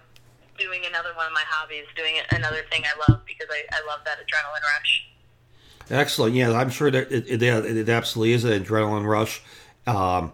doing 0.58 0.82
another 0.86 1.10
one 1.16 1.28
of 1.28 1.34
my 1.34 1.44
hobbies, 1.48 1.86
doing 1.96 2.16
another 2.32 2.64
thing 2.70 2.84
I 2.86 3.12
love 3.12 3.22
because 3.26 3.48
I, 3.50 3.64
I 3.72 3.86
love 3.88 4.02
that 4.06 4.18
adrenaline 4.18 4.64
rush. 4.78 5.08
Excellent. 5.90 6.36
Yeah, 6.36 6.54
I'm 6.54 6.70
sure 6.70 6.92
that 6.92 7.12
it, 7.12 7.28
it, 7.28 7.42
it 7.42 7.90
absolutely 7.90 8.34
is 8.34 8.44
an 8.44 8.64
adrenaline 8.64 9.06
rush. 9.06 9.42
Um, 9.88 10.34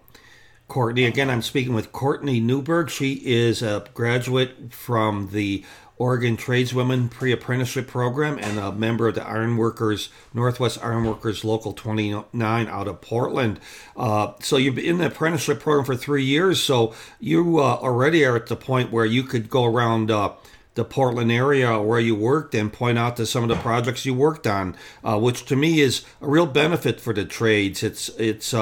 Courtney, 0.67 1.05
again, 1.05 1.29
I'm 1.29 1.41
speaking 1.41 1.73
with 1.73 1.93
Courtney 1.93 2.41
Newberg. 2.41 2.89
She 2.89 3.13
is 3.13 3.61
a 3.61 3.85
graduate 3.93 4.73
from 4.73 5.29
the 5.31 5.63
Oregon 5.99 6.37
Tradeswomen 6.37 7.09
Pre-Apprenticeship 7.09 7.87
Program 7.87 8.37
and 8.39 8.59
a 8.59 8.71
member 8.71 9.07
of 9.07 9.15
the 9.15 9.25
Ironworkers 9.25 10.09
Northwest 10.33 10.83
Ironworkers 10.83 11.43
Local 11.43 11.73
29 11.73 12.67
out 12.67 12.87
of 12.87 13.01
Portland. 13.01 13.59
Uh, 13.95 14.33
so 14.39 14.57
you've 14.57 14.75
been 14.75 14.85
in 14.85 14.97
the 14.99 15.07
apprenticeship 15.07 15.59
program 15.59 15.85
for 15.85 15.95
three 15.95 16.23
years. 16.23 16.61
So 16.61 16.93
you 17.19 17.59
uh, 17.59 17.77
already 17.81 18.23
are 18.25 18.35
at 18.35 18.47
the 18.47 18.55
point 18.55 18.91
where 18.91 19.05
you 19.05 19.23
could 19.23 19.49
go 19.49 19.65
around. 19.65 20.11
Uh, 20.11 20.33
the 20.75 20.85
Portland 20.85 21.31
area 21.31 21.81
where 21.81 21.99
you 21.99 22.13
worked 22.13 22.53
and 22.53 22.71
point 22.71 22.99
out 22.99 23.17
to 23.17 23.25
some 23.25 23.41
of 23.41 23.49
the 23.49 23.55
projects 23.55 24.05
you 24.05 24.13
worked 24.13 24.45
on, 24.45 24.75
uh, 25.03 25.19
which 25.19 25.43
to 25.45 25.55
me 25.55 25.79
is 25.79 26.05
a 26.21 26.27
real 26.27 26.45
benefit 26.45 27.01
for 27.01 27.13
the 27.13 27.25
trades. 27.25 27.81
It's 27.81 28.09
it's 28.09 28.53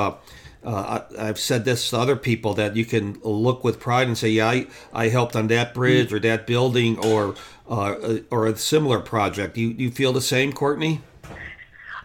uh, 0.65 0.69
uh, 0.69 1.05
I, 1.17 1.29
I've 1.29 1.39
said 1.39 1.63
this 1.63 1.89
to 1.91 1.99
other 1.99 2.15
people 2.15 2.55
that 2.55 2.75
you 2.75 2.85
can 2.85 3.19
look 3.21 3.63
with 3.63 3.79
pride 3.79 4.07
and 4.07 4.17
say, 4.17 4.29
yeah, 4.29 4.49
I, 4.49 4.67
I 4.93 5.09
helped 5.09 5.35
on 5.35 5.47
that 5.47 5.73
bridge 5.73 6.11
or 6.11 6.19
that 6.19 6.47
building 6.47 6.97
or 6.97 7.35
uh, 7.69 8.19
or 8.31 8.47
a 8.47 8.57
similar 8.57 8.99
project. 8.99 9.57
You 9.57 9.69
you 9.69 9.91
feel 9.91 10.11
the 10.11 10.21
same, 10.21 10.53
Courtney? 10.53 11.01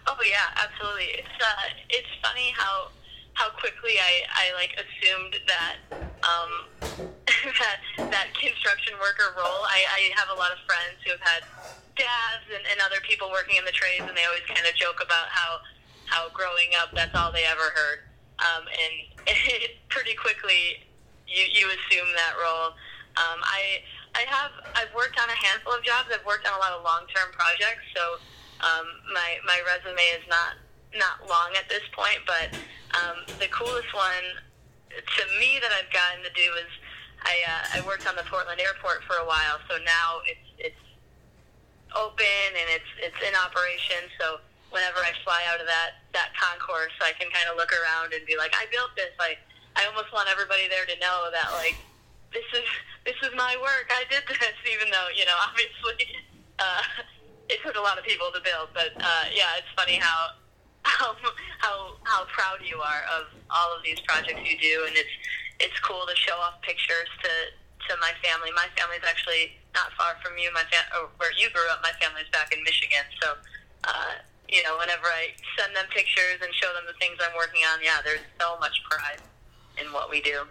Oh 0.07 0.17
yeah, 0.29 0.61
absolutely. 0.61 1.09
It's 1.17 1.39
uh, 1.41 1.69
it's 1.89 2.09
funny 2.23 2.53
how 2.57 2.89
how 3.33 3.49
quickly 3.57 3.97
I, 3.97 4.23
I 4.29 4.55
like 4.55 4.77
assumed 4.77 5.37
that 5.49 5.77
um, 6.21 6.51
that 6.85 8.11
that 8.13 8.29
construction 8.35 8.95
worker 9.01 9.33
role. 9.37 9.65
I, 9.65 9.85
I 9.89 10.01
have 10.21 10.29
a 10.29 10.39
lot 10.39 10.53
of 10.53 10.59
friends 10.69 11.01
who 11.05 11.13
have 11.13 11.25
had 11.25 11.43
dads 11.97 12.45
and, 12.53 12.65
and 12.71 12.81
other 12.85 13.01
people 13.09 13.31
working 13.31 13.57
in 13.57 13.65
the 13.65 13.73
trades, 13.73 14.05
and 14.05 14.17
they 14.17 14.25
always 14.25 14.45
kind 14.49 14.69
of 14.69 14.75
joke 14.77 15.01
about 15.01 15.33
how 15.33 15.61
how 16.07 16.29
growing 16.35 16.77
up 16.83 16.93
that's 16.93 17.15
all 17.15 17.33
they 17.33 17.45
ever 17.45 17.73
heard. 17.73 18.10
Um, 18.41 18.65
and 18.67 18.95
it, 19.29 19.77
pretty 19.89 20.15
quickly, 20.15 20.83
you 21.29 21.45
you 21.53 21.67
assume 21.69 22.09
that 22.17 22.35
role. 22.41 22.75
Um, 23.17 23.39
I 23.45 23.85
I 24.15 24.23
have 24.27 24.53
I've 24.75 24.93
worked 24.95 25.19
on 25.21 25.29
a 25.29 25.39
handful 25.39 25.75
of 25.75 25.83
jobs. 25.85 26.09
I've 26.13 26.25
worked 26.27 26.47
on 26.49 26.55
a 26.55 26.61
lot 26.61 26.73
of 26.73 26.83
long 26.83 27.07
term 27.15 27.31
projects, 27.33 27.85
so 27.95 28.19
um, 28.65 28.87
my 29.13 29.39
my 29.47 29.59
resume 29.63 30.03
is 30.17 30.25
not 30.29 30.59
not 30.97 31.29
long 31.29 31.55
at 31.55 31.69
this 31.69 31.85
point. 31.95 32.19
But 32.27 32.57
um, 32.97 33.23
the 33.39 33.49
coolest 33.53 33.93
one 33.95 34.27
to 34.91 35.23
me 35.39 35.59
that 35.63 35.71
I've 35.71 35.93
gotten 35.95 36.23
to 36.27 36.33
do 36.35 36.49
is 36.59 36.71
I 37.23 37.35
uh, 37.47 37.79
I 37.79 37.87
worked 37.87 38.09
on 38.09 38.17
the 38.17 38.27
Portland 38.27 38.61
airport 38.61 39.05
for 39.05 39.17
a 39.23 39.27
while. 39.27 39.63
So 39.69 39.79
now 39.85 40.25
it's 40.27 40.49
it's 40.59 40.85
open 41.95 42.51
and 42.57 42.69
it's 42.71 42.91
it's 42.99 43.21
in 43.23 43.35
operation. 43.39 44.11
So 44.19 44.41
whenever 44.71 45.03
I 45.03 45.13
fly 45.23 45.43
out 45.51 45.61
of 45.61 45.67
that 45.67 46.03
that 46.15 46.35
concourse, 46.35 46.95
I 47.03 47.13
can 47.19 47.31
kind 47.31 47.47
of 47.51 47.59
look 47.59 47.71
around 47.71 48.15
and 48.15 48.25
be 48.27 48.35
like, 48.39 48.55
I 48.55 48.67
built 48.71 48.95
this. 48.97 49.13
Like 49.19 49.39
I 49.77 49.87
almost 49.87 50.11
want 50.15 50.31
everybody 50.31 50.67
there 50.67 50.87
to 50.87 50.97
know 50.99 51.31
that 51.31 51.53
like 51.55 51.77
this 52.33 52.47
is 52.55 52.67
this 53.05 53.19
is 53.23 53.35
my 53.37 53.55
work. 53.61 53.91
I 53.91 54.07
did 54.11 54.27
this, 54.27 54.57
even 54.75 54.91
though 54.91 55.09
you 55.15 55.27
know 55.27 55.39
obviously 55.47 56.07
uh, 56.59 56.83
it 57.51 57.59
took 57.63 57.77
a 57.77 57.83
lot 57.83 57.99
of 57.99 58.05
people 58.07 58.31
to 58.35 58.41
build. 58.43 58.71
But 58.75 58.95
uh, 58.99 59.25
yeah, 59.35 59.59
it's 59.59 59.71
funny 59.77 59.99
how 59.99 60.39
how 60.83 61.15
how 61.59 61.77
how 62.05 62.25
proud 62.31 62.63
you 62.63 62.81
are 62.81 63.03
of 63.19 63.29
all 63.51 63.77
of 63.77 63.83
these 63.85 64.01
projects 64.07 64.41
you 64.47 64.57
do, 64.59 64.87
and 64.87 64.97
it's 64.97 65.15
it's 65.61 65.79
cool 65.81 66.07
to 66.07 66.17
show 66.17 66.39
off 66.39 66.63
pictures 66.63 67.11
to 67.23 67.33
to 67.89 67.93
my 68.01 68.13
family. 68.23 68.51
My 68.55 68.69
family's 68.77 69.05
actually 69.05 69.59
not 69.75 69.93
far 69.99 70.17
from 70.23 70.39
you. 70.39 70.51
My 70.53 70.65
fam- 70.71 70.91
or 70.95 71.11
where 71.19 71.33
you 71.37 71.51
grew 71.51 71.67
up, 71.71 71.83
my 71.83 71.93
family's 72.01 72.29
back 72.33 72.53
in 72.55 72.63
Michigan. 72.63 73.05
So, 73.23 73.35
uh, 73.85 74.23
you 74.51 74.63
know, 74.63 74.77
whenever 74.79 75.07
I 75.07 75.29
send 75.59 75.75
them 75.77 75.87
pictures 75.91 76.39
and 76.43 76.53
show 76.55 76.73
them 76.75 76.85
the 76.87 76.99
things 76.99 77.19
I'm 77.21 77.37
working 77.37 77.63
on, 77.73 77.79
yeah, 77.83 77.99
there's 78.05 78.21
so 78.41 78.59
much 78.59 78.83
pride 78.91 79.21
in 79.81 79.93
what 79.93 80.11
we 80.11 80.21
do. 80.21 80.43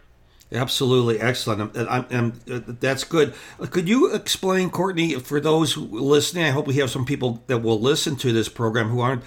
Absolutely 0.52 1.20
excellent. 1.20 1.78
I'm, 1.78 2.06
I'm, 2.10 2.34
uh, 2.52 2.60
that's 2.80 3.04
good. 3.04 3.36
Could 3.70 3.88
you 3.88 4.14
explain, 4.14 4.72
Courtney, 4.72 5.14
for 5.20 5.40
those 5.40 5.78
listening? 5.78 6.46
I 6.46 6.50
hope 6.50 6.66
we 6.66 6.76
have 6.76 6.90
some 6.90 7.06
people 7.06 7.44
that 7.48 7.60
will 7.60 7.80
listen 7.80 8.16
to 8.18 8.34
this 8.34 8.50
program 8.50 8.90
who 8.90 9.00
aren't 9.00 9.24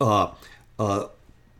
uh, 0.00 0.30
uh, 0.78 1.06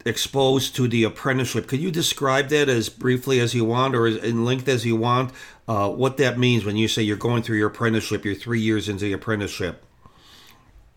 exposed 0.07 0.77
to 0.77 0.87
the 0.87 1.03
apprenticeship. 1.03 1.67
Could 1.67 1.81
you 1.81 1.91
describe 1.91 2.51
that 2.51 2.69
as 2.69 2.89
briefly 2.89 3.41
as 3.41 3.53
you 3.53 3.65
want, 3.65 3.97
or 3.97 4.07
as 4.07 4.17
in 4.17 4.45
length 4.45 4.69
as 4.69 4.87
you 4.87 4.95
want? 4.95 5.33
Uh, 5.67 5.89
what 5.91 6.17
that 6.19 6.39
means 6.39 6.65
when 6.65 6.77
you 6.77 6.87
say 6.87 7.03
you're 7.03 7.17
going 7.17 7.43
through 7.43 7.59
your 7.59 7.69
apprenticeship, 7.69 8.25
you're 8.25 8.37
three 8.37 8.61
years 8.61 8.89
into 8.89 9.07
the 9.07 9.13
apprenticeship. 9.13 9.85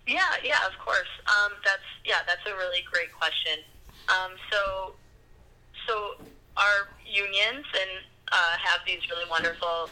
Yeah, 0.08 0.36
yeah, 0.44 0.60
of 0.68 0.78
course. 0.84 1.10
Um, 1.28 1.54
that's 1.64 1.88
yeah, 2.04 2.20
that's 2.28 2.44
a 2.46 2.56
really 2.56 2.84
great 2.92 3.12
question. 3.14 3.64
Um, 4.10 4.36
so, 4.52 4.94
so 5.88 6.16
our 6.58 6.92
unions 7.08 7.64
and 7.72 8.04
uh, 8.32 8.56
have 8.60 8.82
these 8.86 9.00
really 9.10 9.30
wonderful 9.30 9.90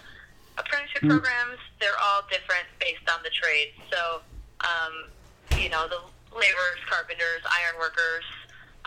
apprenticeship 0.57 1.07
programs. 1.07 1.59
They're 1.79 1.99
all 2.03 2.23
different 2.27 2.67
based 2.79 3.07
on 3.07 3.23
the 3.23 3.31
trade. 3.31 3.71
So, 3.87 4.19
um, 4.61 5.07
you 5.55 5.69
know, 5.69 5.87
the 5.87 6.03
laborers, 6.35 6.81
carpenters, 6.89 7.41
iron 7.47 7.79
workers, 7.79 8.27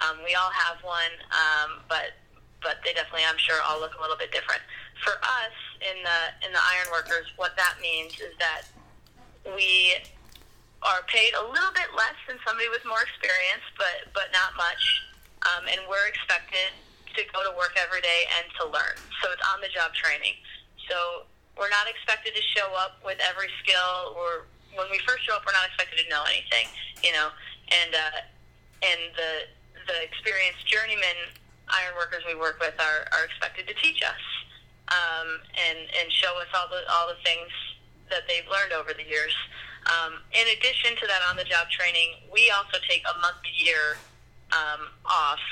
um, 0.03 0.19
we 0.25 0.35
all 0.35 0.51
have 0.51 0.83
one, 0.83 1.15
um, 1.33 1.81
but 1.89 2.19
but 2.61 2.81
they 2.85 2.93
definitely, 2.93 3.29
I'm 3.29 3.39
sure, 3.39 3.61
all 3.65 3.81
look 3.81 3.93
a 3.99 4.01
little 4.01 4.17
bit 4.17 4.33
different. 4.33 4.61
For 5.05 5.13
us 5.21 5.57
in 5.81 6.03
the 6.05 6.21
in 6.47 6.53
the 6.53 6.61
iron 6.61 6.89
workers, 6.93 7.33
what 7.37 7.57
that 7.57 7.77
means 7.81 8.13
is 8.21 8.37
that 8.39 8.69
we 9.55 9.95
are 10.85 11.03
paid 11.09 11.33
a 11.35 11.45
little 11.45 11.73
bit 11.73 11.89
less 11.97 12.17
than 12.29 12.37
somebody 12.45 12.69
with 12.69 12.85
more 12.85 13.01
experience, 13.01 13.65
but 13.81 14.13
but 14.13 14.29
not 14.31 14.53
much, 14.57 14.83
um, 15.49 15.65
and 15.69 15.81
we're 15.89 16.09
expected 16.09 16.73
to 17.17 17.23
go 17.33 17.41
to 17.43 17.53
work 17.57 17.75
every 17.81 18.05
day 18.05 18.29
and 18.41 18.45
to 18.61 18.69
learn. 18.69 18.97
So 19.23 19.33
it's 19.33 19.43
on 19.49 19.65
the 19.65 19.71
job 19.73 19.95
training. 19.97 20.35
So 20.91 21.25
we're 21.57 21.73
not 21.73 21.87
expected 21.89 22.35
to 22.35 22.43
show 22.53 22.75
up 22.77 23.01
with 23.01 23.17
every 23.23 23.49
skill, 23.63 24.13
or 24.19 24.51
when 24.77 24.91
we 24.91 24.99
first 25.07 25.25
show 25.25 25.39
up, 25.39 25.47
we're 25.47 25.57
not 25.57 25.71
expected 25.71 26.03
to 26.05 26.09
know 26.11 26.27
anything, 26.29 26.69
you 27.01 27.17
know, 27.17 27.33
and 27.73 27.91
uh, 27.95 28.21
and 28.85 29.01
the 29.17 29.33
the 29.89 29.99
experienced 30.05 30.65
journeyman 30.69 31.33
ironworkers 31.69 32.25
we 32.29 32.37
work 32.37 32.61
with 32.61 32.77
are, 32.77 33.09
are 33.13 33.25
expected 33.25 33.69
to 33.69 33.75
teach 33.81 34.05
us 34.05 34.21
um, 34.93 35.41
and 35.57 35.79
and 35.97 36.13
show 36.13 36.33
us 36.41 36.49
all 36.53 36.69
the 36.69 36.83
all 36.93 37.09
the 37.09 37.21
things 37.25 37.49
that 38.11 38.29
they've 38.29 38.47
learned 38.51 38.73
over 38.73 38.93
the 38.93 39.05
years. 39.05 39.33
Um, 39.87 40.15
in 40.33 40.47
addition 40.57 40.97
to 40.97 41.07
that, 41.07 41.21
on 41.29 41.37
the 41.37 41.45
job 41.45 41.69
training, 41.69 42.17
we 42.33 42.51
also 42.51 42.79
take 42.89 43.03
a 43.05 43.19
month 43.21 43.37
a 43.45 43.55
year 43.65 43.97
um, 44.53 44.89
off 45.05 45.43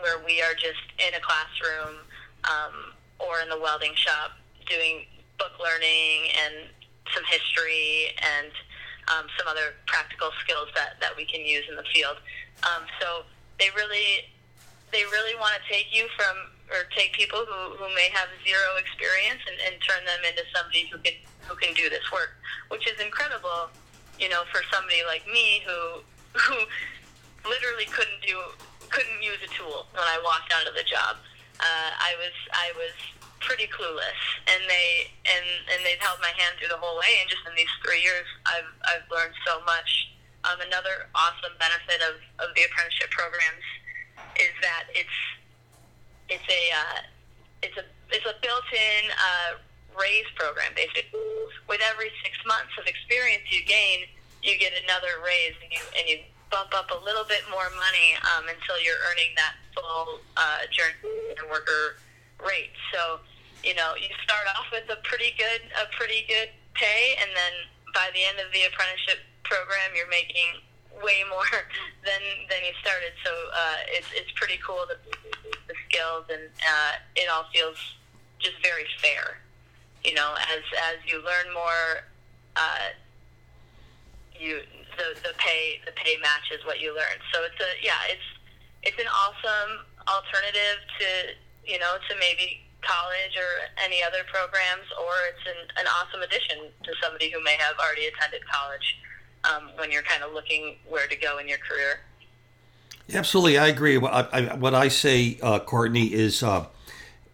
where 0.00 0.18
we 0.24 0.42
are 0.42 0.54
just 0.54 0.82
in 0.98 1.14
a 1.14 1.22
classroom 1.22 2.02
um, 2.46 2.94
or 3.18 3.40
in 3.40 3.48
the 3.48 3.58
welding 3.58 3.94
shop 3.94 4.32
doing 4.66 5.06
book 5.38 5.52
learning 5.62 6.30
and 6.44 6.70
some 7.14 7.24
history 7.24 8.14
and 8.18 8.50
um, 9.08 9.26
some 9.38 9.46
other 9.48 9.74
practical 9.86 10.30
skills 10.42 10.68
that, 10.74 11.00
that 11.00 11.16
we 11.16 11.24
can 11.24 11.40
use 11.40 11.64
in 11.68 11.76
the 11.76 11.86
field. 11.94 12.16
Um, 12.62 12.84
so 13.00 13.22
they 13.58 13.70
really 13.74 14.26
they 14.90 15.04
really 15.04 15.34
want 15.36 15.52
to 15.54 15.62
take 15.72 15.92
you 15.92 16.08
from 16.16 16.36
or 16.70 16.84
take 16.94 17.12
people 17.12 17.44
who, 17.44 17.76
who 17.76 17.88
may 17.94 18.08
have 18.12 18.28
zero 18.44 18.76
experience 18.76 19.40
and, 19.48 19.56
and 19.64 19.80
turn 19.80 20.04
them 20.04 20.20
into 20.28 20.44
somebody 20.54 20.88
who 20.92 20.98
can 20.98 21.16
who 21.48 21.56
can 21.56 21.72
do 21.72 21.88
this 21.88 22.04
work, 22.12 22.36
which 22.68 22.84
is 22.84 23.00
incredible, 23.00 23.72
you 24.20 24.28
know, 24.28 24.44
for 24.52 24.60
somebody 24.68 25.00
like 25.08 25.24
me 25.26 25.64
who 25.64 26.04
who 26.38 26.56
literally 27.48 27.88
couldn't 27.88 28.20
do 28.20 28.36
couldn't 28.92 29.20
use 29.20 29.40
a 29.44 29.50
tool 29.52 29.88
when 29.92 30.04
I 30.04 30.20
walked 30.24 30.52
out 30.52 30.68
of 30.68 30.74
the 30.76 30.84
job. 30.84 31.16
Uh, 31.60 31.90
I 31.96 32.14
was 32.20 32.36
I 32.52 32.72
was 32.76 32.94
pretty 33.40 33.66
clueless, 33.70 34.20
and 34.46 34.60
they 34.68 35.10
and 35.24 35.46
and 35.72 35.80
they've 35.84 36.00
held 36.00 36.20
my 36.20 36.32
hand 36.36 36.60
through 36.60 36.72
the 36.72 36.80
whole 36.80 37.00
way. 37.00 37.24
And 37.24 37.26
just 37.28 37.42
in 37.48 37.54
these 37.56 37.70
three 37.84 38.02
years, 38.04 38.26
I've 38.46 38.70
I've 38.84 39.06
learned 39.10 39.34
so 39.46 39.64
much. 39.64 40.12
Um, 40.46 40.62
another 40.62 41.10
awesome 41.18 41.50
benefit 41.58 41.98
of, 41.98 42.22
of 42.38 42.54
the 42.54 42.62
apprenticeship 42.62 43.10
programs 43.10 43.66
is 44.38 44.54
that 44.62 44.86
it's 44.94 45.18
it's 46.28 46.48
a 46.48 46.62
uh, 46.72 46.98
it's 47.62 47.76
a 47.76 47.84
it's 48.12 48.24
a 48.24 48.36
built-in 48.40 49.02
uh, 49.12 49.60
raise 49.96 50.28
program. 50.36 50.72
Basically, 50.76 51.20
with 51.68 51.80
every 51.84 52.12
six 52.24 52.38
months 52.46 52.72
of 52.78 52.86
experience 52.86 53.44
you 53.50 53.64
gain, 53.64 54.08
you 54.42 54.56
get 54.56 54.72
another 54.84 55.20
raise, 55.24 55.56
and 55.60 55.70
you 55.72 55.82
and 55.96 56.04
you 56.08 56.16
bump 56.50 56.72
up 56.72 56.88
a 56.88 57.00
little 57.04 57.24
bit 57.28 57.44
more 57.52 57.68
money 57.76 58.16
um, 58.32 58.48
until 58.48 58.80
you're 58.80 59.00
earning 59.12 59.36
that 59.36 59.54
full 59.76 60.20
uh, 60.36 60.64
journeyman 60.72 61.44
worker 61.52 62.00
rate. 62.40 62.72
So, 62.88 63.20
you 63.60 63.76
know, 63.76 63.92
you 64.00 64.08
start 64.24 64.48
off 64.56 64.64
with 64.72 64.88
a 64.88 64.96
pretty 65.04 65.36
good 65.36 65.60
a 65.76 65.88
pretty 65.96 66.24
good 66.28 66.48
pay, 66.72 67.16
and 67.20 67.30
then 67.36 67.54
by 67.92 68.08
the 68.14 68.24
end 68.24 68.40
of 68.40 68.48
the 68.52 68.64
apprenticeship 68.64 69.20
program, 69.44 69.92
you're 69.92 70.08
making 70.08 70.64
way 71.04 71.24
more 71.28 71.48
than 72.06 72.22
than 72.48 72.60
you 72.64 72.74
started. 72.80 73.12
So 73.24 73.32
uh, 73.32 73.78
it's 73.92 74.08
it's 74.14 74.32
pretty 74.36 74.58
cool 74.64 74.86
the 74.88 74.96
skills 75.88 76.24
and 76.30 76.42
uh, 76.60 76.92
it 77.16 77.28
all 77.32 77.44
feels 77.52 77.76
just 78.38 78.56
very 78.62 78.84
fair. 79.00 79.38
You 80.04 80.14
know, 80.14 80.34
as 80.38 80.62
as 80.92 80.96
you 81.06 81.18
learn 81.24 81.52
more, 81.52 82.04
uh, 82.56 82.94
you 84.38 84.60
the 84.96 85.18
the 85.22 85.34
pay 85.38 85.80
the 85.84 85.92
pay 85.92 86.16
matches 86.22 86.64
what 86.64 86.80
you 86.80 86.94
learn. 86.94 87.18
So 87.32 87.42
it's 87.42 87.58
a 87.58 87.70
yeah 87.84 87.98
it's 88.08 88.28
it's 88.82 88.98
an 88.98 89.10
awesome 89.10 89.84
alternative 90.06 90.78
to 91.00 91.08
you 91.66 91.78
know 91.78 91.98
to 92.08 92.14
maybe 92.20 92.62
college 92.80 93.34
or 93.34 93.66
any 93.82 94.02
other 94.02 94.22
programs, 94.30 94.86
or 94.94 95.12
it's 95.34 95.44
an, 95.50 95.82
an 95.82 95.86
awesome 95.90 96.22
addition 96.22 96.70
to 96.84 96.90
somebody 97.02 97.30
who 97.30 97.42
may 97.42 97.58
have 97.58 97.74
already 97.82 98.06
attended 98.06 98.42
college 98.46 98.96
um, 99.44 99.70
when 99.76 99.90
you're 99.90 100.06
kind 100.06 100.22
of 100.22 100.32
looking 100.32 100.76
where 100.86 101.06
to 101.08 101.16
go 101.16 101.38
in 101.38 101.48
your 101.48 101.58
career. 101.58 102.06
Absolutely, 103.12 103.56
I 103.56 103.68
agree. 103.68 103.96
What 103.96 104.12
I, 104.34 104.54
what 104.54 104.74
I 104.74 104.88
say, 104.88 105.38
uh, 105.42 105.60
Courtney, 105.60 106.12
is 106.12 106.42
uh, 106.42 106.66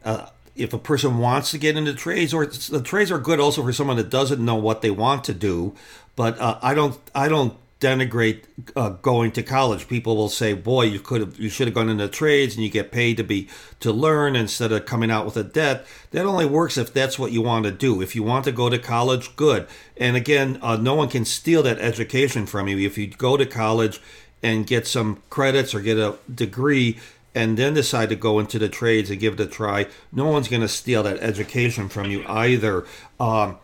uh, 0.04 0.26
if 0.54 0.72
a 0.72 0.78
person 0.78 1.18
wants 1.18 1.50
to 1.50 1.58
get 1.58 1.76
into 1.76 1.94
trades, 1.94 2.32
or 2.32 2.46
the 2.46 2.80
trades 2.82 3.10
are 3.10 3.18
good 3.18 3.40
also 3.40 3.62
for 3.62 3.72
someone 3.72 3.96
that 3.96 4.08
doesn't 4.08 4.44
know 4.44 4.54
what 4.54 4.82
they 4.82 4.90
want 4.90 5.24
to 5.24 5.34
do. 5.34 5.74
But 6.14 6.38
uh, 6.38 6.58
I 6.62 6.74
don't, 6.74 6.96
I 7.12 7.28
don't 7.28 7.56
denigrate 7.80 8.44
uh, 8.76 8.90
going 8.90 9.32
to 9.32 9.42
college. 9.42 9.88
People 9.88 10.16
will 10.16 10.28
say, 10.28 10.52
"Boy, 10.52 10.82
you 10.84 11.00
could 11.00 11.20
have, 11.20 11.40
you 11.40 11.48
should 11.48 11.66
have 11.66 11.74
gone 11.74 11.88
into 11.88 12.06
trades, 12.06 12.54
and 12.54 12.62
you 12.62 12.70
get 12.70 12.92
paid 12.92 13.16
to 13.16 13.24
be 13.24 13.48
to 13.80 13.90
learn 13.92 14.36
instead 14.36 14.70
of 14.70 14.86
coming 14.86 15.10
out 15.10 15.24
with 15.24 15.36
a 15.36 15.42
debt." 15.42 15.84
That 16.12 16.24
only 16.24 16.46
works 16.46 16.78
if 16.78 16.94
that's 16.94 17.18
what 17.18 17.32
you 17.32 17.42
want 17.42 17.64
to 17.64 17.72
do. 17.72 18.00
If 18.00 18.14
you 18.14 18.22
want 18.22 18.44
to 18.44 18.52
go 18.52 18.70
to 18.70 18.78
college, 18.78 19.34
good. 19.34 19.66
And 19.96 20.16
again, 20.16 20.60
uh, 20.62 20.76
no 20.76 20.94
one 20.94 21.08
can 21.08 21.24
steal 21.24 21.64
that 21.64 21.80
education 21.80 22.46
from 22.46 22.68
you. 22.68 22.78
If 22.78 22.96
you 22.96 23.08
go 23.08 23.36
to 23.36 23.44
college 23.44 24.00
and 24.44 24.66
get 24.66 24.86
some 24.86 25.22
credits 25.30 25.74
or 25.74 25.80
get 25.80 25.98
a 25.98 26.16
degree, 26.32 26.98
and 27.34 27.56
then 27.56 27.74
decide 27.74 28.10
to 28.10 28.14
go 28.14 28.38
into 28.38 28.58
the 28.58 28.68
trades 28.68 29.10
and 29.10 29.18
give 29.18 29.34
it 29.34 29.40
a 29.40 29.46
try, 29.46 29.88
no 30.12 30.28
one's 30.28 30.46
going 30.46 30.62
to 30.62 30.68
steal 30.68 31.02
that 31.02 31.18
education 31.18 31.88
from 31.88 32.10
you 32.10 32.22
either. 32.28 32.84
Um, 33.18 33.56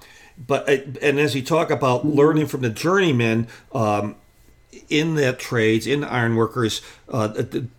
but 0.44 0.68
uh, 0.68 0.78
and 1.02 1.20
as 1.20 1.34
you 1.34 1.42
talk 1.42 1.70
about 1.70 2.06
learning 2.06 2.46
from 2.46 2.62
the 2.62 2.70
journeymen 2.70 3.46
um, 3.72 4.16
in 4.88 5.16
that 5.16 5.38
trades 5.38 5.86
in 5.86 6.02
ironworkers, 6.02 6.80
uh, 7.10 7.28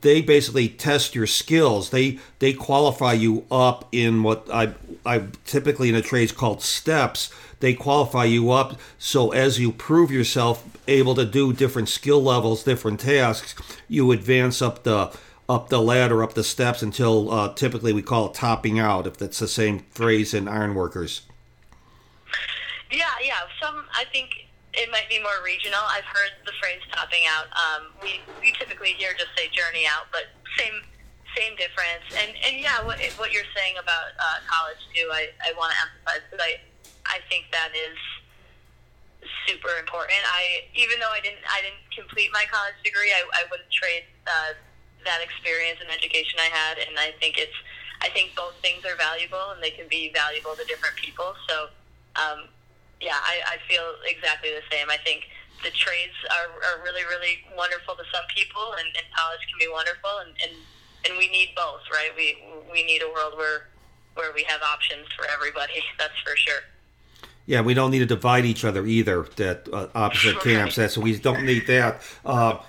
they 0.02 0.22
basically 0.22 0.70
test 0.70 1.16
your 1.16 1.28
skills. 1.28 1.90
They 1.90 2.20
they 2.38 2.54
qualify 2.54 3.14
you 3.14 3.46
up 3.50 3.88
in 3.92 4.22
what 4.22 4.48
I 4.54 4.76
I 5.06 5.24
typically 5.46 5.90
in 5.90 5.96
the 5.96 6.04
trades 6.04 6.32
called 6.32 6.62
steps. 6.62 7.34
They 7.62 7.74
qualify 7.74 8.26
you 8.26 8.52
up 8.52 8.80
so 8.98 9.32
as 9.32 9.60
you 9.60 9.72
prove 9.72 10.12
yourself 10.12 10.71
able 10.88 11.16
to 11.16 11.26
do 11.26 11.54
different 11.54 11.90
skill 11.90 12.22
levels, 12.22 12.64
different 12.64 13.00
tasks, 13.00 13.56
you 13.88 14.12
advance 14.12 14.62
up 14.62 14.84
the 14.84 15.16
up 15.50 15.70
the 15.70 15.82
ladder, 15.82 16.24
up 16.24 16.34
the 16.34 16.44
steps 16.44 16.82
until 16.82 17.30
uh, 17.30 17.54
typically 17.54 17.92
we 17.92 18.02
call 18.02 18.28
it 18.28 18.34
topping 18.34 18.80
out, 18.80 19.06
if 19.06 19.18
that's 19.18 19.40
the 19.40 19.48
same 19.48 19.80
phrase 19.92 20.34
in 20.34 20.48
ironworkers. 20.48 21.24
Yeah, 22.90 23.12
yeah. 23.22 23.40
Some, 23.62 23.84
I 23.94 24.06
think 24.14 24.48
it 24.74 24.90
might 24.92 25.10
be 25.10 25.20
more 25.20 25.44
regional. 25.44 25.80
I've 25.88 26.08
heard 26.08 26.32
the 26.46 26.54
phrase 26.62 26.80
topping 26.92 27.24
out. 27.28 27.48
Um, 27.52 27.92
we 28.02 28.22
we 28.40 28.54
typically 28.54 28.94
hear 28.96 29.12
just 29.18 29.32
say 29.36 29.48
journey 29.52 29.86
out, 29.88 30.08
but 30.12 30.32
same 30.58 30.80
same 31.36 31.56
difference. 31.56 32.08
And 32.16 32.32
and 32.48 32.62
yeah, 32.62 32.84
what 32.84 33.00
what 33.18 33.32
you're 33.32 33.48
saying 33.56 33.76
about 33.76 34.16
uh, 34.20 34.40
college 34.48 34.80
too, 34.96 35.10
I, 35.12 35.32
I 35.44 35.54
want 35.58 35.74
to 35.74 35.78
emphasize 35.84 36.24
because 36.30 36.44
I 36.44 36.60
I 37.06 37.20
think 37.28 37.52
that 37.52 37.72
is 37.76 37.98
super 39.48 39.74
important. 39.80 40.18
I 40.26 40.66
even 40.74 41.00
though 41.00 41.14
I 41.14 41.22
didn't 41.22 41.44
I 41.46 41.62
didn't 41.62 41.84
complete 41.94 42.30
my 42.34 42.46
college 42.50 42.78
degree, 42.84 43.12
I, 43.14 43.22
I 43.38 43.44
wouldn't 43.50 43.72
trade 43.72 44.06
uh, 44.28 44.58
that 45.06 45.22
experience 45.22 45.80
and 45.82 45.90
education 45.90 46.40
I 46.40 46.50
had. 46.50 46.78
And 46.82 46.98
I 46.98 47.14
think 47.20 47.38
it's 47.38 47.56
I 48.02 48.10
think 48.10 48.34
both 48.36 48.58
things 48.62 48.86
are 48.86 48.98
valuable 48.98 49.54
and 49.54 49.62
they 49.62 49.72
can 49.72 49.88
be 49.88 50.12
valuable 50.14 50.56
to 50.56 50.64
different 50.66 50.96
people. 50.96 51.34
So. 51.48 51.70
Um, 52.20 52.52
yeah, 53.02 53.18
I, 53.18 53.58
I 53.58 53.58
feel 53.66 53.98
exactly 54.06 54.54
the 54.54 54.62
same. 54.70 54.88
I 54.94 54.98
think 55.02 55.26
the 55.66 55.74
trades 55.74 56.14
are, 56.30 56.54
are 56.70 56.78
really, 56.86 57.02
really 57.06 57.42
wonderful 57.58 57.98
to 57.98 58.06
some 58.14 58.26
people, 58.34 58.78
and, 58.78 58.88
and 58.94 59.06
college 59.14 59.42
can 59.50 59.58
be 59.58 59.70
wonderful, 59.70 60.22
and, 60.26 60.34
and, 60.42 60.54
and 61.10 61.12
we 61.18 61.30
need 61.30 61.54
both, 61.58 61.82
right? 61.90 62.14
We, 62.16 62.38
we 62.70 62.86
need 62.86 63.02
a 63.02 63.10
world 63.10 63.38
where, 63.38 63.70
where 64.14 64.34
we 64.34 64.46
have 64.46 64.62
options 64.62 65.10
for 65.18 65.26
everybody, 65.30 65.82
that's 66.00 66.18
for 66.22 66.38
sure. 66.38 66.62
Yeah, 67.46 67.62
we 67.62 67.74
don't 67.74 67.92
need 67.92 68.00
to 68.00 68.06
divide 68.06 68.46
each 68.46 68.64
other 68.64 68.86
either. 68.86 69.24
That 69.36 69.68
uh, 69.72 69.88
opposite 69.96 70.40
camps. 70.42 70.76
That's 70.76 70.98
we 70.98 71.18
don't 71.18 71.46
need 71.46 71.68
that. 71.68 72.02
Uh, 72.24 72.60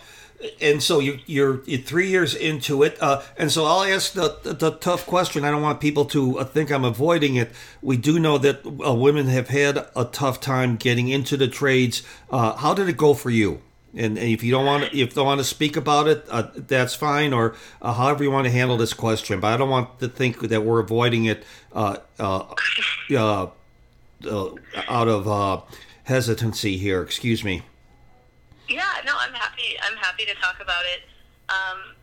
and 0.61 0.83
so 0.83 0.99
you, 0.99 1.19
you're, 1.27 1.63
you're 1.65 1.81
three 1.81 2.09
years 2.09 2.35
into 2.35 2.83
it, 2.83 2.97
uh, 3.01 3.23
and 3.37 3.51
so 3.51 3.65
I'll 3.65 3.85
ask 3.85 4.13
the, 4.13 4.39
the, 4.43 4.53
the 4.53 4.71
tough 4.73 5.07
question. 5.07 5.45
I 5.45 5.51
don't 5.51 5.63
want 5.63 5.81
people 5.81 6.05
to 6.07 6.41
uh, 6.41 6.45
think 6.45 6.71
I'm 6.71 6.85
avoiding 6.85 7.37
it. 7.37 7.51
We 7.81 7.97
do 7.97 8.19
know 8.19 8.39
that 8.39 8.67
uh, 8.67 8.95
women 8.95 9.27
have 9.29 9.49
had 9.49 9.87
a 9.95 10.05
tough 10.11 10.41
time 10.41 10.77
getting 10.77 11.09
into 11.09 11.37
the 11.37 11.49
trades. 11.49 12.03
Uh, 12.31 12.57
how 12.57 12.75
did 12.75 12.89
it 12.89 12.97
go 12.97 13.15
for 13.15 13.31
you? 13.31 13.63
And, 13.95 14.17
and 14.17 14.29
if 14.29 14.43
you 14.43 14.51
don't 14.51 14.65
want 14.65 14.91
to, 14.91 14.99
if 14.99 15.15
don't 15.15 15.27
want 15.27 15.41
to 15.41 15.45
speak 15.45 15.77
about 15.77 16.09
it, 16.09 16.27
uh, 16.31 16.49
that's 16.57 16.95
fine, 16.95 17.35
or 17.35 17.55
uh, 17.83 17.93
however 17.93 18.25
you 18.25 18.31
want 18.31 18.47
to 18.47 18.51
handle 18.51 18.79
this 18.79 18.95
question. 18.95 19.39
But 19.39 19.53
I 19.53 19.57
don't 19.59 19.69
want 19.69 20.01
to 20.01 20.09
think 20.09 20.41
that 20.41 20.65
we're 20.65 20.81
avoiding 20.81 21.27
it 21.27 21.45
uh, 24.27 24.55
out 24.89 25.09
of 25.09 25.29
uh, 25.29 25.61
hesitancy 26.05 26.77
here. 26.77 27.03
Excuse 27.03 27.45
me. 27.45 27.63
Yeah, 28.69 28.85
no, 29.05 29.15
I'm 29.19 29.35
happy. 29.35 29.77
I'm 29.83 29.97
happy 29.97 30.25
to 30.25 30.35
talk 30.35 30.57
about 30.61 30.85
it. 30.87 31.03
Um, 31.49 31.95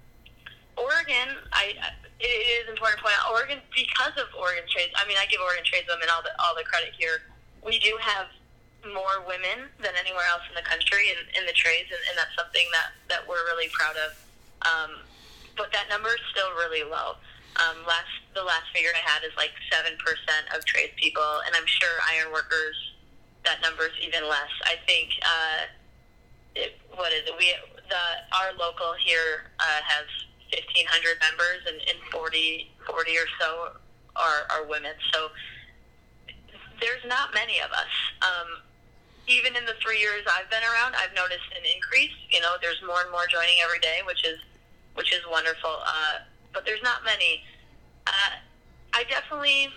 Oregon, 0.77 1.35
I 1.51 1.73
it 2.19 2.43
is 2.63 2.69
important 2.69 2.99
to 2.99 3.03
point 3.03 3.15
out 3.15 3.31
Oregon 3.31 3.59
because 3.73 4.13
of 4.19 4.27
Oregon 4.35 4.63
trades. 4.67 4.91
I 4.95 5.07
mean, 5.07 5.17
I 5.17 5.25
give 5.27 5.39
Oregon 5.39 5.63
trades 5.63 5.87
women 5.87 6.07
all 6.11 6.21
the 6.21 6.31
all 6.39 6.55
the 6.55 6.63
credit 6.63 6.91
here. 6.99 7.23
We 7.63 7.79
do 7.79 7.97
have 7.99 8.27
more 8.87 9.23
women 9.27 9.67
than 9.83 9.91
anywhere 9.99 10.23
else 10.31 10.43
in 10.47 10.55
the 10.55 10.63
country 10.63 11.11
in, 11.11 11.19
in 11.35 11.43
the 11.43 11.55
trades, 11.55 11.91
and, 11.91 11.99
and 12.11 12.15
that's 12.15 12.35
something 12.35 12.63
that 12.71 12.95
that 13.07 13.21
we're 13.27 13.43
really 13.51 13.71
proud 13.71 13.95
of. 13.99 14.11
Um, 14.63 14.91
but 15.55 15.71
that 15.71 15.87
number 15.89 16.09
is 16.09 16.23
still 16.31 16.51
really 16.55 16.83
low. 16.83 17.19
Um, 17.59 17.83
last 17.85 18.07
the 18.33 18.43
last 18.43 18.71
figure 18.73 18.91
I 18.95 19.03
had 19.03 19.23
is 19.27 19.35
like 19.35 19.51
seven 19.71 19.97
percent 19.99 20.47
of 20.55 20.63
tradespeople, 20.65 21.43
and 21.45 21.55
I'm 21.55 21.67
sure 21.67 21.99
iron 22.07 22.31
workers 22.31 22.75
that 23.45 23.61
number 23.61 23.85
is 23.85 23.95
even 24.03 24.27
less. 24.27 24.51
I 24.63 24.75
think 24.87 25.09
uh, 25.23 25.59
it, 26.55 26.79
what 26.95 27.11
is 27.11 27.27
it? 27.27 27.35
We 27.37 27.55
the 27.87 28.03
our 28.35 28.53
local 28.57 28.93
here 28.99 29.49
uh, 29.59 29.81
has 29.83 30.05
1,500 30.53 31.17
members, 31.21 31.61
and, 31.67 31.77
and 31.77 31.99
40, 32.11 32.71
40 32.85 33.17
or 33.17 33.29
so 33.39 33.49
are, 34.15 34.49
are 34.49 34.65
women. 34.65 34.93
So 35.13 35.29
there's 36.81 37.05
not 37.05 37.33
many 37.33 37.59
of 37.59 37.71
us. 37.71 37.93
Um, 38.21 38.65
even 39.27 39.55
in 39.55 39.65
the 39.65 39.77
three 39.81 39.99
years 39.99 40.25
I've 40.25 40.49
been 40.49 40.65
around, 40.65 40.95
I've 40.97 41.13
noticed 41.13 41.45
an 41.53 41.65
increase. 41.69 42.13
You 42.31 42.41
know, 42.41 42.57
there's 42.61 42.81
more 42.85 43.01
and 43.01 43.11
more 43.11 43.27
joining 43.29 43.61
every 43.63 43.79
day, 43.79 44.01
which 44.05 44.25
is 44.25 44.39
which 44.95 45.13
is 45.13 45.21
wonderful. 45.29 45.79
Uh, 45.85 46.25
but 46.53 46.65
there's 46.65 46.83
not 46.83 47.03
many. 47.03 47.43
Uh, 48.07 48.41
I 48.93 49.03
definitely, 49.05 49.69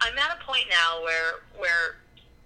I'm 0.00 0.16
at 0.18 0.38
a 0.38 0.44
point 0.44 0.66
now 0.70 1.02
where 1.02 1.42
where 1.56 1.96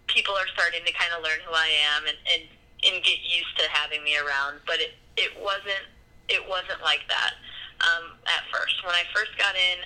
people 0.09 0.35
are 0.35 0.48
starting 0.52 0.85
to 0.85 0.92
kind 0.92 1.12
of 1.16 1.24
learn 1.24 1.40
who 1.46 1.55
I 1.55 1.68
am 1.96 2.07
and, 2.07 2.18
and 2.28 2.42
and 2.85 3.05
get 3.05 3.22
used 3.22 3.57
to 3.59 3.64
having 3.70 4.05
me 4.05 4.16
around. 4.16 4.61
But 4.66 4.81
it 4.81 4.94
it 5.16 5.33
wasn't 5.40 5.87
it 6.28 6.42
wasn't 6.48 6.81
like 6.83 7.05
that 7.09 7.35
um, 7.81 8.16
at 8.26 8.44
first. 8.52 8.85
When 8.85 8.94
I 8.94 9.05
first 9.14 9.37
got 9.38 9.55
in, 9.57 9.85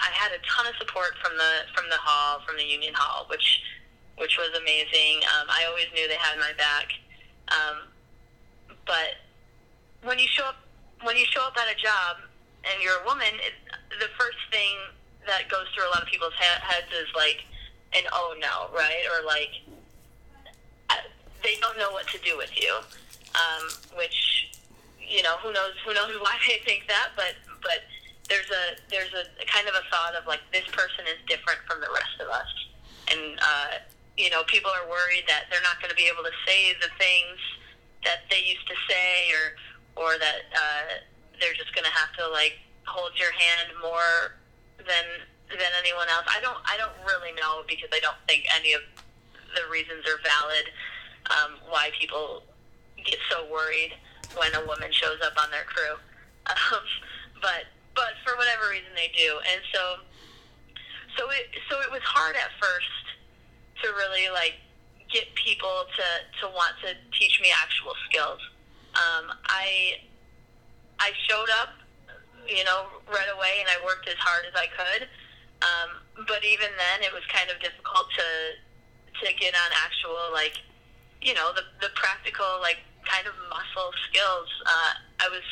I 0.00 0.10
had 0.12 0.32
a 0.32 0.40
ton 0.46 0.66
of 0.66 0.74
support 0.78 1.18
from 1.22 1.36
the 1.36 1.66
from 1.74 1.90
the 1.90 1.98
hall, 1.98 2.42
from 2.46 2.56
the 2.56 2.64
union 2.64 2.94
hall, 2.94 3.26
which 3.28 3.62
which 4.18 4.38
was 4.38 4.50
amazing. 4.56 5.22
Um, 5.36 5.46
I 5.50 5.66
always 5.68 5.86
knew 5.94 6.08
they 6.08 6.16
had 6.16 6.38
my 6.38 6.52
back. 6.56 6.88
Um, 7.52 7.88
but 8.86 9.20
when 10.02 10.18
you 10.18 10.26
show 10.26 10.44
up 10.44 10.56
when 11.02 11.16
you 11.16 11.24
show 11.26 11.42
up 11.42 11.56
at 11.56 11.68
a 11.70 11.76
job 11.76 12.25
and 12.66 12.82
you're 12.82 12.98
a 13.02 13.04
woman, 13.04 13.30
it, 13.40 13.54
the 14.00 14.10
first 14.18 14.38
thing 14.50 14.74
that 15.26 15.48
goes 15.50 15.66
through 15.74 15.86
a 15.86 15.90
lot 15.90 16.02
of 16.02 16.08
people's 16.08 16.34
he- 16.38 16.62
heads 16.62 16.90
is 16.94 17.10
like 17.14 17.44
an 17.94 18.04
oh 18.12 18.34
no, 18.38 18.74
right? 18.76 19.06
Or 19.14 19.24
like 19.26 19.62
uh, 20.90 21.06
they 21.42 21.56
don't 21.60 21.78
know 21.78 21.90
what 21.92 22.06
to 22.08 22.18
do 22.18 22.36
with 22.36 22.50
you, 22.58 22.74
um, 23.34 23.62
which 23.96 24.50
you 24.98 25.22
know 25.22 25.36
who 25.42 25.52
knows 25.52 25.74
who 25.84 25.94
knows 25.94 26.10
why 26.20 26.36
they 26.46 26.58
think 26.64 26.86
that, 26.88 27.10
but 27.16 27.34
but 27.62 27.86
there's 28.28 28.50
a 28.50 28.78
there's 28.90 29.14
a 29.14 29.24
kind 29.46 29.68
of 29.68 29.74
a 29.74 29.84
thought 29.90 30.14
of 30.18 30.26
like 30.26 30.40
this 30.52 30.66
person 30.74 31.06
is 31.06 31.18
different 31.26 31.60
from 31.66 31.80
the 31.80 31.90
rest 31.94 32.18
of 32.18 32.28
us, 32.28 32.50
and 33.10 33.38
uh, 33.38 33.78
you 34.16 34.30
know 34.30 34.42
people 34.46 34.70
are 34.70 34.88
worried 34.88 35.24
that 35.28 35.46
they're 35.50 35.62
not 35.62 35.78
going 35.80 35.90
to 35.90 35.98
be 35.98 36.10
able 36.10 36.24
to 36.26 36.34
say 36.46 36.74
the 36.82 36.90
things 36.98 37.38
that 38.04 38.26
they 38.30 38.42
used 38.42 38.66
to 38.66 38.74
say, 38.88 39.30
or 39.30 39.46
or 39.96 40.18
that 40.18 40.50
uh, 40.54 41.02
they're 41.40 41.56
just 41.56 41.74
going 41.74 41.84
to 41.84 41.94
have 41.94 42.12
to 42.18 42.28
like 42.28 42.58
hold 42.86 43.12
your 43.18 43.32
hand 43.32 43.74
more 43.82 44.38
than 44.78 45.06
than 45.50 45.72
anyone 45.78 46.08
else. 46.08 46.26
I 46.28 46.40
don't 46.40 46.58
I 46.64 46.76
don't 46.76 46.96
really 47.06 47.32
know 47.34 47.62
because 47.68 47.88
I 47.92 48.00
don't 48.00 48.18
think 48.26 48.46
any 48.54 48.72
of 48.72 48.82
the 49.54 49.64
reasons 49.70 50.04
are 50.06 50.20
valid 50.22 50.66
um, 51.30 51.58
why 51.68 51.90
people 51.98 52.42
get 53.04 53.18
so 53.30 53.46
worried 53.50 53.94
when 54.36 54.54
a 54.54 54.66
woman 54.66 54.90
shows 54.90 55.18
up 55.24 55.34
on 55.42 55.50
their 55.50 55.64
crew. 55.64 55.96
Um, 56.46 56.78
but 57.42 57.66
but 57.96 58.14
for 58.22 58.38
whatever 58.38 58.70
reason 58.70 58.94
they 58.94 59.10
do, 59.10 59.40
and 59.50 59.60
so 59.74 59.98
so 61.18 61.28
it 61.30 61.50
so 61.68 61.80
it 61.80 61.90
was 61.90 62.02
hard 62.02 62.36
at 62.36 62.54
first 62.62 63.02
to 63.82 63.88
really 63.98 64.30
like 64.30 64.54
get 65.10 65.34
people 65.34 65.90
to 65.96 66.06
to 66.40 66.54
want 66.54 66.78
to 66.82 66.94
teach 67.18 67.40
me 67.40 67.48
actual 67.50 67.94
skills. 68.08 68.38
Um, 68.94 69.34
I 69.46 70.06
I 70.98 71.12
showed 71.28 71.50
up, 71.60 71.76
you 72.48 72.64
know, 72.64 72.86
right 73.08 73.30
away, 73.32 73.60
and 73.60 73.68
I 73.68 73.84
worked 73.84 74.08
as 74.08 74.18
hard 74.18 74.44
as 74.46 74.54
I 74.54 74.66
could. 74.70 75.08
Um, 75.62 76.24
but 76.28 76.44
even 76.44 76.68
then, 76.76 77.02
it 77.02 77.12
was 77.12 77.24
kind 77.32 77.50
of 77.50 77.60
difficult 77.60 78.08
to 78.16 78.28
to 79.24 79.32
get 79.40 79.54
on 79.56 79.70
actual 79.72 80.32
like, 80.32 80.60
you 81.20 81.34
know, 81.34 81.52
the 81.54 81.64
the 81.80 81.92
practical 81.94 82.60
like 82.60 82.78
kind 83.04 83.26
of 83.26 83.34
muscle 83.48 83.92
skills. 84.08 84.48
Uh, 84.64 84.92
I 85.24 85.28
was 85.28 85.44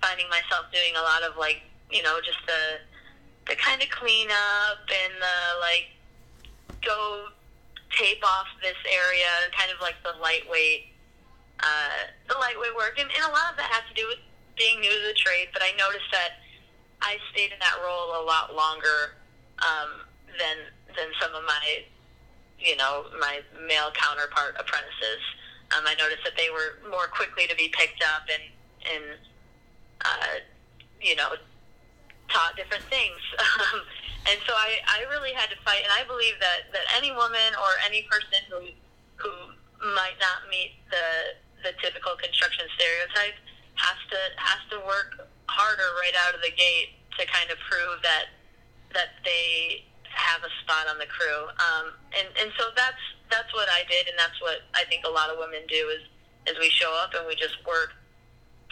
finding 0.00 0.28
myself 0.28 0.72
doing 0.72 0.96
a 0.96 1.02
lot 1.02 1.22
of 1.22 1.36
like, 1.36 1.62
you 1.90 2.02
know, 2.02 2.20
just 2.24 2.40
the 2.46 2.80
the 3.48 3.56
kind 3.56 3.82
of 3.82 3.90
cleanup 3.90 4.84
and 4.88 5.12
the 5.20 5.38
like 5.60 5.92
go 6.82 7.28
tape 7.92 8.22
off 8.24 8.46
this 8.62 8.78
area, 8.86 9.28
kind 9.56 9.70
of 9.70 9.80
like 9.80 9.96
the 10.02 10.14
lightweight, 10.22 10.86
uh, 11.60 12.08
the 12.28 12.38
lightweight 12.38 12.74
work, 12.76 12.96
and, 12.98 13.10
and 13.10 13.24
a 13.26 13.32
lot 13.32 13.50
of 13.50 13.56
that 13.58 13.68
has 13.68 13.82
to 13.88 13.94
do 13.94 14.06
with 14.08 14.22
being 14.60 14.78
new 14.84 14.92
to 14.92 15.04
the 15.08 15.16
trade. 15.16 15.48
But 15.56 15.64
I 15.64 15.72
noticed 15.80 16.12
that 16.12 16.44
I 17.00 17.16
stayed 17.32 17.56
in 17.56 17.58
that 17.64 17.80
role 17.80 18.20
a 18.20 18.22
lot 18.22 18.52
longer 18.52 19.16
um, 19.64 20.04
than 20.36 20.68
than 20.92 21.08
some 21.16 21.32
of 21.32 21.42
my, 21.48 21.88
you 22.60 22.76
know, 22.76 23.08
my 23.18 23.40
male 23.64 23.88
counterpart 23.96 24.60
apprentices. 24.60 25.24
Um, 25.72 25.88
I 25.88 25.96
noticed 25.96 26.22
that 26.28 26.36
they 26.36 26.52
were 26.52 26.76
more 26.92 27.08
quickly 27.08 27.48
to 27.48 27.56
be 27.56 27.72
picked 27.72 28.04
up 28.04 28.28
and 28.28 28.44
and 28.84 29.04
uh, 30.04 30.44
you 31.00 31.16
know 31.16 31.40
taught 32.28 32.54
different 32.54 32.84
things. 32.92 33.18
Um, 33.60 33.80
and 34.28 34.36
so 34.44 34.52
I, 34.52 34.84
I 34.84 35.08
really 35.08 35.32
had 35.32 35.48
to 35.48 35.56
fight, 35.64 35.80
and 35.80 35.88
I 35.96 36.04
believe 36.04 36.36
that, 36.44 36.68
that 36.76 36.84
any 36.92 37.08
woman 37.08 37.56
or 37.56 37.70
any 37.88 38.04
person 38.04 38.44
who 38.52 38.68
who 39.16 39.32
might 39.96 40.20
not 40.20 40.44
meet 40.52 40.76
the 40.92 41.40
the 41.64 41.72
typical 41.80 42.12
construction 42.20 42.68
stereotype 42.76 43.36
has 43.80 43.98
to 44.12 44.20
has 44.36 44.60
to 44.70 44.78
work 44.84 45.28
harder 45.48 45.90
right 45.98 46.14
out 46.28 46.36
of 46.36 46.40
the 46.44 46.52
gate 46.52 46.94
to 47.18 47.24
kind 47.26 47.50
of 47.50 47.56
prove 47.66 47.98
that 48.04 48.30
that 48.92 49.16
they 49.24 49.84
have 50.10 50.42
a 50.42 50.52
spot 50.62 50.90
on 50.90 50.98
the 50.98 51.08
crew. 51.08 51.48
Um, 51.56 51.94
and 52.14 52.28
and 52.36 52.48
so 52.58 52.68
that's 52.76 53.00
that's 53.32 53.50
what 53.54 53.70
I 53.72 53.86
did, 53.88 54.10
and 54.10 54.16
that's 54.18 54.36
what 54.42 54.66
I 54.76 54.84
think 54.90 55.06
a 55.06 55.12
lot 55.12 55.30
of 55.30 55.40
women 55.40 55.64
do 55.66 55.88
is 55.90 56.02
is 56.48 56.58
we 56.58 56.68
show 56.70 56.90
up 57.00 57.16
and 57.16 57.24
we 57.24 57.34
just 57.34 57.56
work. 57.64 57.96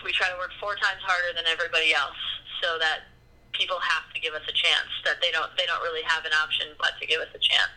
We 0.05 0.15
try 0.15 0.31
to 0.31 0.39
work 0.39 0.55
four 0.63 0.79
times 0.79 1.03
harder 1.03 1.35
than 1.35 1.47
everybody 1.51 1.91
else, 1.91 2.19
so 2.63 2.79
that 2.79 3.11
people 3.51 3.81
have 3.83 4.07
to 4.15 4.19
give 4.21 4.35
us 4.35 4.45
a 4.47 4.55
chance. 4.55 4.91
That 5.05 5.19
they 5.25 5.33
don't 5.33 5.51
they 5.57 5.67
don't 5.67 5.83
really 5.83 6.05
have 6.07 6.25
an 6.29 6.35
option 6.37 6.75
but 6.79 6.95
to 7.01 7.05
give 7.07 7.23
us 7.23 7.33
a 7.35 7.41
chance. 7.43 7.75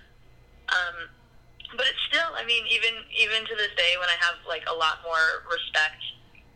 Um, 0.71 1.09
but 1.75 1.87
it's 1.87 2.03
still, 2.07 2.35
I 2.35 2.43
mean, 2.43 2.63
even 2.67 2.93
even 3.09 3.45
to 3.47 3.53
this 3.55 3.73
day, 3.77 3.95
when 3.97 4.09
I 4.09 4.17
have 4.19 4.41
like 4.45 4.65
a 4.67 4.75
lot 4.75 5.01
more 5.05 5.45
respect 5.47 6.01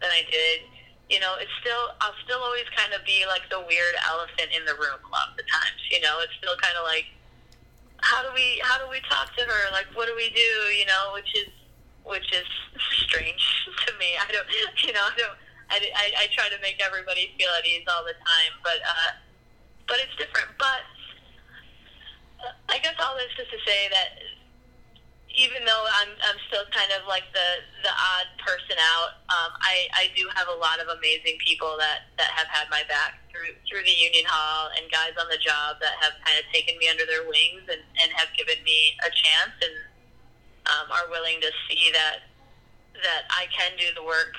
than 0.01 0.11
I 0.11 0.23
did, 0.27 0.67
you 1.09 1.19
know, 1.21 1.37
it's 1.37 1.53
still 1.61 1.93
I'll 2.01 2.17
still 2.25 2.41
always 2.41 2.65
kind 2.73 2.93
of 2.93 3.05
be 3.05 3.25
like 3.29 3.45
the 3.53 3.61
weird 3.61 3.95
elephant 4.09 4.49
in 4.51 4.65
the 4.65 4.73
room 4.73 4.97
a 4.97 5.09
lot 5.13 5.29
of 5.31 5.37
the 5.37 5.45
times. 5.45 5.81
You 5.91 6.01
know, 6.01 6.17
it's 6.25 6.33
still 6.41 6.57
kind 6.57 6.75
of 6.77 6.83
like 6.83 7.05
how 8.01 8.25
do 8.25 8.33
we 8.33 8.61
how 8.65 8.81
do 8.81 8.89
we 8.89 9.01
talk 9.05 9.29
to 9.37 9.43
her? 9.45 9.63
Like 9.71 9.85
what 9.93 10.09
do 10.09 10.15
we 10.17 10.29
do? 10.33 10.51
You 10.73 10.85
know, 10.89 11.13
which 11.13 11.29
is 11.37 11.49
which 12.05 12.29
is 12.33 12.47
strange 13.05 13.43
to 13.85 13.91
me. 13.97 14.17
I 14.17 14.29
don't, 14.31 14.47
you 14.81 14.93
know, 14.93 15.05
I 15.05 15.15
don't. 15.17 15.37
I, 15.65 15.81
I, 15.81 16.05
I 16.21 16.25
try 16.29 16.45
to 16.45 16.61
make 16.61 16.77
everybody 16.77 17.33
feel 17.41 17.49
at 17.57 17.65
ease 17.65 17.89
all 17.89 18.05
the 18.05 18.13
time, 18.13 18.53
but 18.61 18.77
uh, 18.85 19.11
but 19.89 19.97
it's 19.97 20.13
different. 20.13 20.53
But 20.61 20.85
uh, 22.45 22.53
I 22.69 22.77
guess 22.85 22.93
all 23.01 23.17
this 23.17 23.33
is 23.33 23.49
to 23.49 23.57
say 23.65 23.89
that 23.89 24.21
even 25.35 25.65
though 25.65 25.85
I'm 26.01 26.13
I'm 26.21 26.39
still 26.47 26.63
kind 26.71 26.93
of 26.93 27.09
like 27.09 27.25
the 27.33 27.65
the 27.81 27.89
odd 27.89 28.29
person 28.45 28.77
out, 28.77 29.25
um, 29.33 29.51
I 29.75 29.79
I 29.91 30.05
do 30.15 30.23
have 30.31 30.47
a 30.47 30.57
lot 30.57 30.79
of 30.79 30.87
amazing 30.87 31.35
people 31.43 31.75
that 31.83 32.07
that 32.15 32.31
have 32.31 32.47
had 32.47 32.71
my 32.71 32.83
back 32.87 33.19
through 33.27 33.51
through 33.67 33.83
the 33.83 33.97
union 34.07 34.23
hall 34.23 34.71
and 34.79 34.87
guys 34.87 35.13
on 35.19 35.27
the 35.27 35.41
job 35.41 35.83
that 35.83 35.99
have 35.99 36.15
kind 36.23 36.39
of 36.39 36.45
taken 36.55 36.79
me 36.79 36.87
under 36.87 37.03
their 37.03 37.27
wings 37.27 37.67
and 37.67 37.83
and 37.99 38.09
have 38.15 38.31
given 38.39 38.63
me 38.63 38.95
a 39.03 39.11
chance 39.11 39.55
and 39.59 39.75
um, 40.71 40.87
are 40.95 41.11
willing 41.11 41.43
to 41.43 41.51
see 41.67 41.91
that 41.91 42.31
that 43.03 43.27
I 43.29 43.51
can 43.51 43.75
do 43.75 43.91
the 43.91 44.03
work 44.03 44.33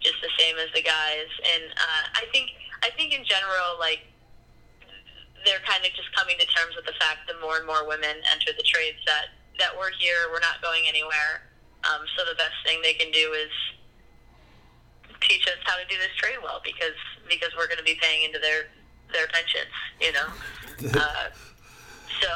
just 0.00 0.18
the 0.24 0.32
same 0.40 0.56
as 0.58 0.72
the 0.74 0.82
guys. 0.82 1.30
And 1.54 1.64
uh, 1.76 2.02
I 2.16 2.24
think 2.32 2.50
I 2.82 2.90
think 2.96 3.12
in 3.12 3.22
general, 3.28 3.76
like 3.78 4.02
they're 5.44 5.62
kind 5.66 5.84
of 5.84 5.92
just 5.94 6.10
coming 6.14 6.38
to 6.38 6.46
terms 6.46 6.74
with 6.74 6.86
the 6.86 6.96
fact 6.98 7.26
that 7.28 7.36
more 7.42 7.58
and 7.58 7.66
more 7.66 7.86
women 7.86 8.16
enter 8.32 8.50
the 8.56 8.64
trades 8.64 8.98
that 9.06 9.34
that 9.60 9.70
we're 9.76 9.92
here, 10.00 10.32
we're 10.32 10.42
not 10.42 10.62
going 10.64 10.88
anywhere, 10.88 11.44
Um, 11.84 12.02
so 12.16 12.24
the 12.24 12.34
best 12.34 12.56
thing 12.64 12.80
they 12.82 12.94
can 12.94 13.10
do 13.12 13.34
is 13.34 13.50
teach 15.28 15.46
us 15.46 15.58
how 15.64 15.76
to 15.76 15.84
do 15.88 15.96
this 15.98 16.14
trade 16.16 16.38
well 16.42 16.60
because 16.64 16.94
because 17.28 17.50
we're 17.56 17.66
going 17.66 17.78
to 17.78 17.84
be 17.84 17.98
paying 18.00 18.24
into 18.24 18.38
their 18.38 18.68
their 19.12 19.26
pensions, 19.28 19.72
you 20.00 20.12
know. 20.12 20.26
Uh, 21.00 21.28
so. 22.20 22.28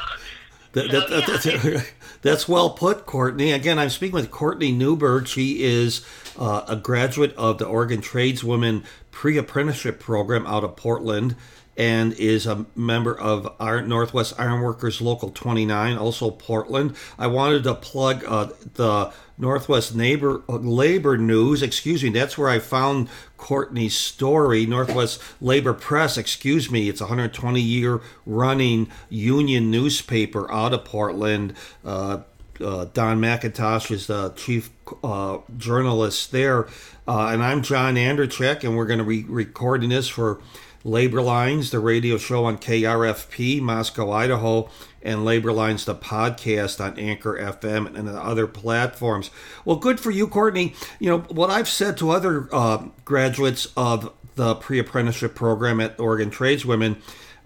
That, 0.72 0.90
so, 0.90 1.01
that, 1.01 1.27
that, 1.27 1.44
yeah, 1.44 1.59
that's, 1.59 1.90
that's 2.22 2.49
well 2.49 2.70
put, 2.70 3.07
Courtney. 3.07 3.51
Again, 3.51 3.77
I'm 3.77 3.90
speaking 3.90 4.14
with 4.14 4.31
Courtney 4.31 4.70
Newberg. 4.70 5.27
She 5.27 5.64
is 5.64 6.07
uh, 6.38 6.64
a 6.68 6.77
graduate 6.77 7.35
of 7.35 7.59
the 7.59 7.66
Oregon 7.66 8.01
Tradeswomen 8.01 8.85
Pre 9.11 9.37
Apprenticeship 9.37 9.99
Program 9.99 10.46
out 10.46 10.62
of 10.62 10.77
Portland 10.77 11.35
and 11.77 12.12
is 12.14 12.46
a 12.46 12.66
member 12.75 13.18
of 13.18 13.53
our 13.61 13.83
Northwest 13.83 14.35
Ironworkers 14.38 15.01
Local 15.01 15.31
29, 15.31 15.96
also 15.96 16.31
Portland. 16.31 16.96
I 17.18 17.27
wanted 17.27 17.64
to 17.64 17.75
plug 17.75 18.25
uh, 18.25 18.49
the 18.75 19.12
Northwest 19.38 19.94
Neighbor 19.94 20.42
Labor 20.49 21.16
News. 21.16 21.62
Excuse 21.62 22.03
me, 22.03 22.11
that's 22.11 22.38
where 22.38 22.49
I 22.49 22.59
found 22.59 23.09
Courtney's 23.37 23.96
story. 23.96 24.66
Northwest 24.66 25.20
Labor 25.40 25.75
Press. 25.75 26.16
Excuse 26.16 26.70
me, 26.70 26.88
it's 26.88 27.01
a 27.01 27.05
120 27.05 27.61
year 27.61 28.01
running 28.25 28.90
union 29.09 29.70
newspaper 29.70 30.51
out 30.51 30.72
of 30.72 30.85
Portland. 30.85 31.55
Uh, 31.85 32.18
uh, 32.61 32.87
Don 32.94 33.20
McIntosh 33.20 33.90
is 33.90 34.07
the 34.07 34.31
chief 34.31 34.70
uh, 35.05 35.38
journalist 35.59 36.33
there, 36.33 36.66
uh, 37.07 37.27
and 37.27 37.42
I'm 37.42 37.62
John 37.62 37.96
Anderchek, 37.96 38.64
and 38.64 38.77
we're 38.77 38.87
going 38.87 38.99
to 38.99 39.05
be 39.05 39.25
recording 39.25 39.90
this 39.90 40.09
for 40.09 40.40
Labor 40.87 41.20
Lines, 41.20 41.72
the 41.72 41.81
radio 41.81 42.16
show 42.16 42.44
on 42.44 42.59
KRFP, 42.59 43.61
Moscow, 43.61 44.12
Idaho, 44.12 44.70
and 45.03 45.25
Labor 45.25 45.53
Lines, 45.53 45.85
the 45.85 45.96
podcast 45.96 46.83
on 46.83 46.96
Anchor 46.96 47.37
FM 47.37 47.92
and 47.96 48.09
other 48.09 48.46
platforms. 48.46 49.31
Well, 49.64 49.77
good 49.77 49.99
for 49.99 50.12
you, 50.12 50.29
Courtney. 50.29 50.75
You 51.01 51.11
know, 51.11 51.18
what 51.22 51.51
I've 51.51 51.68
said 51.68 51.96
to 51.99 52.11
other 52.11 52.49
uh, 52.53 52.85
graduates 53.05 53.66
of 53.77 54.12
the 54.37 54.55
pre 54.55 54.79
apprenticeship 54.79 55.35
program 55.35 55.81
at 55.81 55.99
Oregon 55.99 56.31
Tradeswomen. 56.31 56.96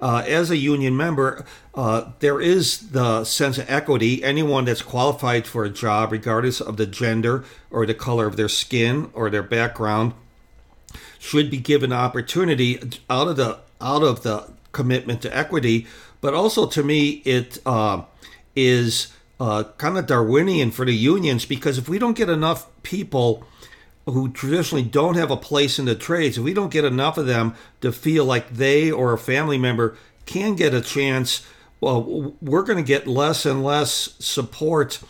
Uh, 0.03 0.25
as 0.27 0.51
a 0.51 0.57
union 0.57 0.97
member, 0.97 1.45
uh, 1.75 2.11
there 2.21 2.41
is 2.41 2.91
the 2.91 3.23
sense 3.25 3.59
of 3.59 3.71
equity. 3.71 4.25
Anyone 4.25 4.65
that's 4.65 4.81
qualified 4.81 5.47
for 5.47 5.63
a 5.63 5.69
job, 5.69 6.13
regardless 6.13 6.59
of 6.59 6.79
the 6.79 6.87
gender 6.87 7.45
or 7.71 7.85
the 7.85 7.93
color 7.93 8.27
of 8.27 8.37
their 8.37 8.49
skin 8.49 9.11
or 9.13 9.29
their 9.29 9.43
background, 9.43 10.15
should 11.21 11.51
be 11.51 11.59
given 11.59 11.93
opportunity 11.93 12.81
out 13.11 13.29
of 13.29 13.37
the 13.37 13.59
out 13.81 14.03
of 14.03 14.23
the 14.23 14.51
commitment 14.73 15.21
to 15.23 15.37
equity. 15.37 15.87
But 16.23 16.35
also, 16.35 16.67
to 16.67 16.83
me, 16.83 17.23
it 17.27 17.59
uh, 17.65 18.03
is 18.57 19.13
uh, 19.39 19.65
kind 19.77 19.99
of 19.99 20.07
Darwinian 20.07 20.71
for 20.71 20.85
the 20.85 20.95
unions 20.95 21.45
because 21.45 21.79
if 21.79 21.89
we 21.89 21.99
don't 21.99 22.17
get 22.17 22.31
enough 22.31 22.67
people 22.83 23.47
who 24.07 24.31
traditionally 24.31 24.83
don't 24.83 25.17
have 25.17 25.31
a 25.31 25.37
place 25.37 25.79
in 25.79 25.85
the 25.85 25.95
trades, 25.95 26.39
if 26.39 26.45
we 26.45 26.55
don't 26.55 26.73
get 26.73 26.85
enough 26.85 27.19
of 27.19 27.27
them 27.27 27.55
to 27.83 27.93
feel 27.93 28.25
like 28.25 28.49
they 28.51 28.91
or 28.91 29.13
a 29.13 29.19
family 29.19 29.59
member 29.59 29.97
can 30.25 30.55
get 30.55 30.73
a 30.73 30.81
chance, 30.81 31.47
well, 31.83 32.35
we're 32.41 32.63
going 32.63 32.79
to 32.79 32.83
get 32.83 33.07
less 33.07 33.45
and 33.45 33.63
less 33.63 34.15
support 34.19 35.01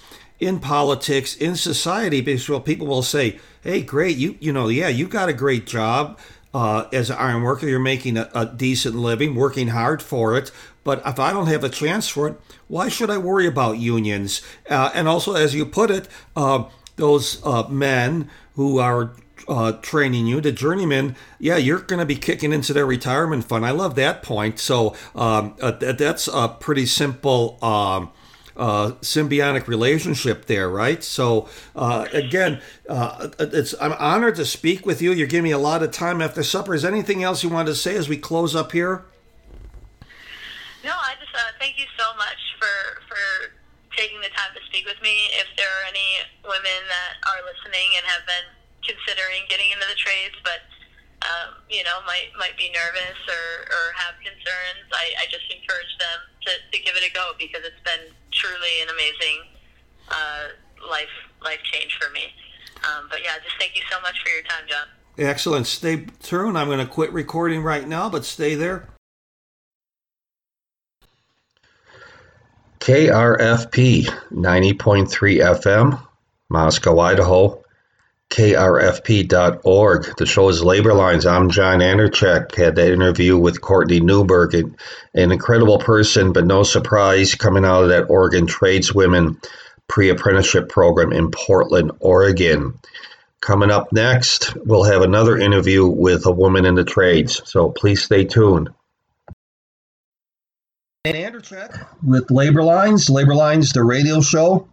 in 0.40 0.58
politics, 0.58 1.36
in 1.36 1.54
society, 1.54 2.20
because 2.20 2.48
people 2.64 2.86
will 2.86 3.02
say, 3.02 3.38
"Hey, 3.62 3.82
great, 3.82 4.16
you 4.16 4.36
you 4.40 4.52
know, 4.52 4.68
yeah, 4.68 4.88
you 4.88 5.06
got 5.06 5.28
a 5.28 5.34
great 5.34 5.66
job 5.66 6.18
uh, 6.54 6.86
as 6.92 7.10
an 7.10 7.16
iron 7.18 7.42
worker. 7.42 7.68
You're 7.68 7.78
making 7.78 8.16
a, 8.16 8.28
a 8.34 8.46
decent 8.46 8.96
living, 8.96 9.34
working 9.34 9.68
hard 9.68 10.02
for 10.02 10.36
it. 10.36 10.50
But 10.82 11.02
if 11.04 11.20
I 11.20 11.32
don't 11.32 11.48
have 11.48 11.62
a 11.62 11.68
chance 11.68 12.08
for 12.08 12.26
it, 12.28 12.40
why 12.66 12.88
should 12.88 13.10
I 13.10 13.18
worry 13.18 13.46
about 13.46 13.78
unions?" 13.78 14.40
Uh, 14.68 14.90
and 14.94 15.06
also, 15.06 15.34
as 15.34 15.54
you 15.54 15.66
put 15.66 15.90
it, 15.90 16.08
uh, 16.34 16.64
those 16.96 17.44
uh, 17.44 17.68
men 17.68 18.30
who 18.54 18.78
are 18.78 19.12
uh, 19.46 19.72
training 19.72 20.26
you, 20.26 20.40
the 20.40 20.52
journeyman, 20.52 21.16
yeah, 21.38 21.56
you're 21.56 21.80
going 21.80 21.98
to 21.98 22.06
be 22.06 22.16
kicking 22.16 22.52
into 22.52 22.72
their 22.72 22.86
retirement 22.86 23.44
fund. 23.44 23.66
I 23.66 23.72
love 23.72 23.94
that 23.96 24.22
point. 24.22 24.58
So 24.58 24.94
um, 25.14 25.54
uh, 25.60 25.72
th- 25.72 25.96
that's 25.98 26.28
a 26.28 26.48
pretty 26.48 26.86
simple. 26.86 27.62
Um, 27.62 28.10
uh, 28.56 28.92
symbiotic 29.00 29.66
relationship 29.66 30.46
there, 30.46 30.68
right? 30.68 31.02
So 31.02 31.48
uh, 31.74 32.06
again, 32.12 32.60
uh, 32.88 33.28
it's 33.38 33.74
I'm 33.80 33.92
honored 33.92 34.36
to 34.36 34.44
speak 34.44 34.86
with 34.86 35.00
you. 35.02 35.12
You're 35.12 35.26
giving 35.26 35.44
me 35.44 35.50
a 35.52 35.58
lot 35.58 35.82
of 35.82 35.90
time 35.90 36.20
after 36.20 36.42
supper. 36.42 36.74
Is 36.74 36.84
anything 36.84 37.22
else 37.22 37.42
you 37.42 37.48
wanted 37.48 37.70
to 37.70 37.74
say 37.74 37.96
as 37.96 38.08
we 38.08 38.16
close 38.16 38.54
up 38.54 38.72
here? 38.72 39.04
No, 40.84 40.92
I 40.92 41.14
just 41.20 41.34
uh, 41.34 41.52
thank 41.58 41.78
you 41.78 41.86
so 41.98 42.16
much 42.16 42.40
for 42.58 43.02
for 43.08 43.54
taking 43.96 44.20
the 44.20 44.32
time 44.32 44.54
to 44.54 44.62
speak 44.66 44.86
with 44.86 45.00
me. 45.02 45.28
If 45.36 45.46
there 45.56 45.68
are 45.68 45.86
any 45.88 46.24
women 46.44 46.80
that 46.88 47.20
are 47.28 47.40
listening 47.44 47.96
and 47.96 48.06
have 48.06 48.24
been 48.24 48.48
considering 48.80 49.44
getting 49.48 49.70
into 49.70 49.86
the 49.86 49.98
trades, 49.98 50.34
but 50.42 50.64
um, 51.22 51.60
you 51.68 51.84
know 51.84 52.00
might 52.06 52.32
might 52.38 52.56
be 52.56 52.72
nervous 52.72 53.18
or, 53.28 53.68
or 53.68 53.84
have 53.96 54.16
concerns, 54.20 54.84
I, 54.92 55.22
I 55.22 55.24
just 55.28 55.46
encourage 55.52 55.92
them 56.00 56.18
to, 56.48 56.52
to 56.72 56.76
give 56.82 56.96
it 56.96 57.04
a 57.04 57.12
go 57.12 57.32
because 57.38 57.64
it's 57.64 57.82
been 57.84 58.12
truly 58.32 58.74
an 58.82 58.88
amazing 58.88 59.38
uh, 60.08 60.44
life 60.88 61.12
life 61.44 61.60
change 61.72 61.96
for 62.00 62.10
me. 62.12 62.32
Um, 62.88 63.06
but 63.10 63.20
yeah, 63.22 63.36
just 63.44 63.56
thank 63.58 63.76
you 63.76 63.82
so 63.90 64.00
much 64.00 64.16
for 64.22 64.30
your 64.30 64.42
time, 64.42 64.64
John. 64.68 64.88
Excellent. 65.18 65.66
Stay 65.66 66.06
tuned. 66.22 66.56
I'm 66.56 66.68
going 66.68 66.78
to 66.78 66.86
quit 66.86 67.12
recording 67.12 67.62
right 67.62 67.86
now, 67.86 68.08
but 68.08 68.24
stay 68.24 68.54
there. 68.54 68.88
KRFP 72.80 74.06
90.3 74.32 75.06
FM, 75.10 76.02
Moscow, 76.48 76.98
Idaho. 76.98 77.62
KRFP.org. 78.30 80.16
The 80.16 80.26
show 80.26 80.48
is 80.48 80.62
Labor 80.62 80.94
Lines. 80.94 81.26
I'm 81.26 81.50
John 81.50 81.80
Anderchek. 81.80 82.54
Had 82.54 82.76
that 82.76 82.92
interview 82.92 83.36
with 83.36 83.60
Courtney 83.60 84.00
Newberg, 84.00 84.54
an, 84.54 84.76
an 85.14 85.32
incredible 85.32 85.78
person, 85.78 86.32
but 86.32 86.46
no 86.46 86.62
surprise 86.62 87.34
coming 87.34 87.64
out 87.64 87.82
of 87.82 87.88
that 87.88 88.08
Oregon 88.08 88.46
Tradeswomen 88.46 89.36
pre 89.88 90.10
apprenticeship 90.10 90.68
program 90.68 91.12
in 91.12 91.32
Portland, 91.32 91.90
Oregon. 91.98 92.78
Coming 93.40 93.72
up 93.72 93.92
next, 93.92 94.54
we'll 94.64 94.84
have 94.84 95.02
another 95.02 95.36
interview 95.36 95.86
with 95.86 96.24
a 96.26 96.32
woman 96.32 96.66
in 96.66 96.76
the 96.76 96.84
trades. 96.84 97.42
So 97.50 97.70
please 97.70 98.02
stay 98.02 98.24
tuned. 98.24 98.68
Anderchek 101.04 101.86
with 102.04 102.30
Labor 102.30 102.62
Lines. 102.62 103.10
Labor 103.10 103.34
Lines, 103.34 103.72
the 103.72 103.82
radio 103.82 104.20
show 104.20 104.68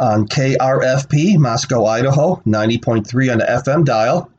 on 0.00 0.26
KRFP, 0.26 1.36
Moscow, 1.36 1.84
Idaho, 1.84 2.42
90.3 2.46 3.32
on 3.32 3.38
the 3.38 3.44
FM 3.44 3.84
dial. 3.84 4.30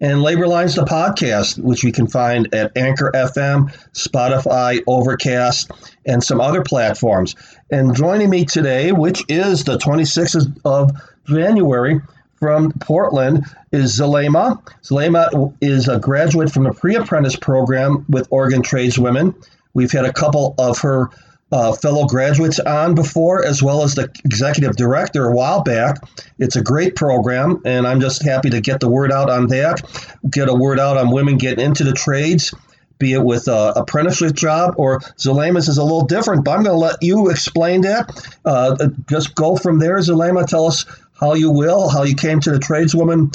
And 0.00 0.20
Labor 0.20 0.46
Lines, 0.46 0.74
the 0.74 0.84
podcast, 0.84 1.58
which 1.58 1.82
you 1.82 1.90
can 1.90 2.06
find 2.06 2.52
at 2.54 2.76
Anchor 2.76 3.10
FM, 3.14 3.72
Spotify, 3.94 4.82
Overcast, 4.86 5.70
and 6.04 6.22
some 6.22 6.40
other 6.40 6.62
platforms. 6.62 7.34
And 7.70 7.94
joining 7.94 8.28
me 8.28 8.44
today, 8.44 8.92
which 8.92 9.24
is 9.28 9.64
the 9.64 9.78
26th 9.78 10.60
of 10.66 10.90
January 11.24 12.02
from 12.38 12.72
Portland, 12.80 13.44
is 13.72 13.98
Zulema. 13.98 14.60
Zulema 14.82 15.54
is 15.62 15.88
a 15.88 15.98
graduate 15.98 16.50
from 16.50 16.64
the 16.64 16.72
pre 16.72 16.96
apprentice 16.96 17.36
program 17.36 18.04
with 18.10 18.28
Oregon 18.30 18.62
Tradeswomen. 18.62 19.34
We've 19.72 19.92
had 19.92 20.04
a 20.04 20.12
couple 20.12 20.54
of 20.58 20.78
her 20.80 21.08
uh, 21.52 21.72
fellow 21.72 22.06
graduates 22.06 22.58
on 22.60 22.94
before, 22.94 23.44
as 23.44 23.62
well 23.62 23.82
as 23.82 23.94
the 23.94 24.10
executive 24.24 24.76
director 24.76 25.26
a 25.26 25.34
while 25.34 25.62
back. 25.62 25.98
It's 26.38 26.56
a 26.56 26.62
great 26.62 26.96
program, 26.96 27.62
and 27.64 27.86
I'm 27.86 28.00
just 28.00 28.24
happy 28.24 28.50
to 28.50 28.60
get 28.60 28.80
the 28.80 28.88
word 28.88 29.12
out 29.12 29.30
on 29.30 29.46
that, 29.48 29.82
get 30.30 30.48
a 30.48 30.54
word 30.54 30.80
out 30.80 30.96
on 30.96 31.10
women 31.10 31.38
getting 31.38 31.64
into 31.64 31.84
the 31.84 31.92
trades, 31.92 32.52
be 32.98 33.12
it 33.12 33.22
with 33.22 33.46
a 33.48 33.74
apprenticeship 33.76 34.34
job 34.34 34.74
or 34.78 35.00
Zulema's 35.18 35.68
is 35.68 35.78
a 35.78 35.82
little 35.82 36.06
different, 36.06 36.44
but 36.44 36.52
I'm 36.52 36.62
going 36.62 36.74
to 36.74 36.80
let 36.80 37.02
you 37.02 37.28
explain 37.28 37.82
that. 37.82 38.38
Uh, 38.44 38.88
just 39.08 39.34
go 39.34 39.56
from 39.56 39.78
there, 39.78 39.98
Zulema. 39.98 40.46
Tell 40.46 40.66
us 40.66 40.86
how 41.18 41.34
you 41.34 41.50
will, 41.50 41.88
how 41.88 42.04
you 42.04 42.14
came 42.14 42.40
to 42.40 42.50
the 42.50 42.58
tradeswoman 42.58 43.30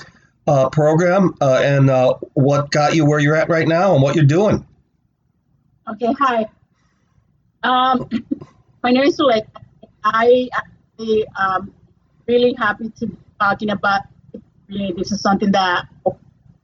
uh, 0.48 0.70
program, 0.70 1.36
uh, 1.40 1.62
and 1.64 1.90
uh, 1.90 2.16
what 2.34 2.72
got 2.72 2.96
you 2.96 3.06
where 3.06 3.20
you're 3.20 3.36
at 3.36 3.50
right 3.50 3.68
now 3.68 3.94
and 3.94 4.02
what 4.02 4.16
you're 4.16 4.26
doing. 4.26 4.66
Okay, 5.88 6.14
hi. 6.14 6.50
Um, 7.64 8.10
my 8.82 8.92
name 8.92 9.04
is 9.04 9.18
Sulek. 9.18 9.46
I 10.04 10.50
am 10.98 11.24
um, 11.40 11.74
really 12.28 12.56
happy 12.58 12.90
to 13.00 13.08
be 13.08 13.18
talking 13.40 13.70
about. 13.70 14.02
Really, 14.68 14.94
this 14.98 15.12
is 15.12 15.22
something 15.22 15.52
that 15.52 15.86
I'm 16.06 16.14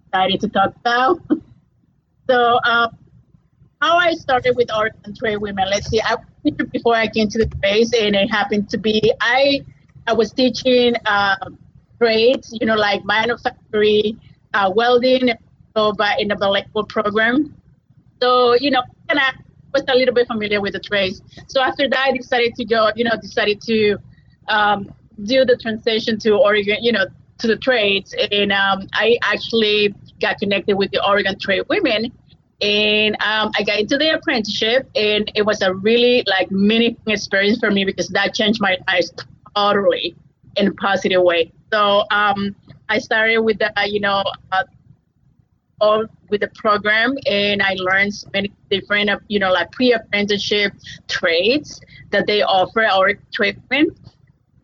excited 0.08 0.40
to 0.42 0.48
talk 0.50 0.76
about. 0.78 1.20
so, 2.30 2.60
uh, 2.66 2.90
how 3.82 3.98
I 3.98 4.14
started 4.14 4.56
with 4.56 4.74
Oregon 4.74 5.14
Tradeswomen. 5.14 5.70
Let's 5.70 5.88
see. 5.88 6.02
I 6.02 6.16
before 6.72 6.96
I 6.96 7.08
came 7.08 7.28
to 7.30 7.38
the 7.38 7.46
trades, 7.62 7.94
and 7.94 8.16
it 8.16 8.32
happened 8.32 8.70
to 8.72 8.78
be 8.80 9.14
I 9.22 9.62
I 10.08 10.14
was 10.14 10.32
teaching 10.32 10.96
uh, 11.06 11.36
trades, 12.02 12.58
you 12.60 12.66
know, 12.66 12.76
like 12.76 13.06
manufacturing, 13.06 14.20
uh, 14.54 14.72
welding, 14.74 15.30
so 15.76 15.94
in 16.18 16.30
the 16.30 16.38
electrical 16.42 16.86
program. 16.86 17.54
So, 18.20 18.56
you 18.56 18.72
know, 18.72 18.82
and 19.10 19.20
I 19.20 19.34
was 19.78 19.86
a 19.96 19.98
little 19.98 20.14
bit 20.14 20.28
familiar 20.28 20.62
with 20.62 20.74
the 20.74 20.80
trades. 20.80 21.22
So 21.48 21.62
after 21.62 21.90
that, 21.90 22.08
I 22.10 22.12
decided 22.12 22.56
to 22.56 22.66
go, 22.66 22.92
you 22.96 23.04
know, 23.04 23.12
decided 23.22 23.62
to 23.62 23.98
um, 24.48 24.80
do 25.24 25.46
the 25.46 25.58
transition 25.58 26.20
to 26.20 26.30
Oregon, 26.38 26.78
you 26.82 26.92
know, 26.92 27.06
to 27.40 27.48
the 27.48 27.58
trades, 27.58 28.16
and 28.32 28.52
um, 28.52 28.88
I 28.94 29.18
actually 29.22 29.94
got 30.20 30.40
connected 30.40 30.76
with 30.76 30.90
the 30.92 31.06
Oregon 31.08 31.38
Trade 31.40 31.64
Women, 31.70 32.12
and 32.62 33.16
um, 33.22 33.52
I 33.58 33.64
got 33.64 33.80
into 33.80 33.98
the 33.98 34.10
apprenticeship, 34.16 34.90
and 34.96 35.32
it 35.36 35.46
was 35.46 35.62
a 35.62 35.74
really 35.74 36.24
like 36.28 36.50
meaningful 36.50 37.14
experience 37.14 37.60
for 37.60 37.70
me 37.70 37.86
because 37.86 38.08
that 38.10 38.34
changed 38.34 38.60
my 38.60 38.78
life 38.88 39.06
totally 39.56 40.16
in 40.56 40.68
a 40.68 40.74
positive 40.74 41.22
way. 41.22 41.52
So 41.72 42.06
um, 42.10 42.56
I 42.90 42.98
started 42.98 43.40
with 43.40 43.60
the, 43.60 43.72
you 43.86 44.00
know, 44.00 44.24
uh, 44.52 44.64
all 45.80 46.06
with 46.30 46.42
the 46.42 46.48
program, 46.56 47.16
and 47.26 47.62
I 47.62 47.76
learned 47.78 48.14
so 48.14 48.30
many 48.34 48.52
different, 48.70 49.10
uh, 49.10 49.20
you 49.28 49.40
know, 49.40 49.52
like 49.52 49.72
pre-apprenticeship 49.72 50.74
trades 51.08 51.80
that 52.12 52.26
they 52.28 52.42
offer 52.42 52.84
our 52.84 53.14
treatment. 53.34 53.98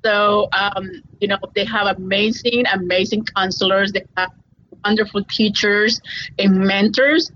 So, 0.03 0.49
um, 0.51 0.89
you 1.19 1.27
know, 1.27 1.37
they 1.55 1.65
have 1.65 1.95
amazing, 1.97 2.65
amazing 2.73 3.25
counselors. 3.25 3.91
They 3.91 4.05
have 4.17 4.31
wonderful 4.83 5.23
teachers 5.23 6.01
and 6.39 6.59
mentors 6.59 7.31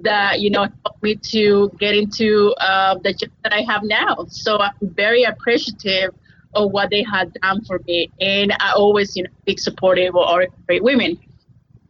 that, 0.00 0.40
you 0.40 0.50
know, 0.50 0.66
helped 0.84 1.02
me 1.02 1.14
to 1.14 1.70
get 1.78 1.94
into 1.94 2.52
uh, 2.60 2.98
the 2.98 3.14
job 3.14 3.30
that 3.44 3.52
I 3.54 3.62
have 3.62 3.82
now. 3.84 4.26
So 4.28 4.58
I'm 4.58 4.72
very 4.82 5.22
appreciative 5.22 6.14
of 6.54 6.72
what 6.72 6.90
they 6.90 7.04
had 7.04 7.32
done 7.34 7.64
for 7.64 7.80
me. 7.86 8.10
And 8.20 8.52
I 8.60 8.72
always, 8.72 9.16
you 9.16 9.22
know, 9.22 9.30
big 9.44 9.60
supportive 9.60 10.16
of 10.16 10.26
our 10.26 10.46
great 10.66 10.82
women. 10.82 11.18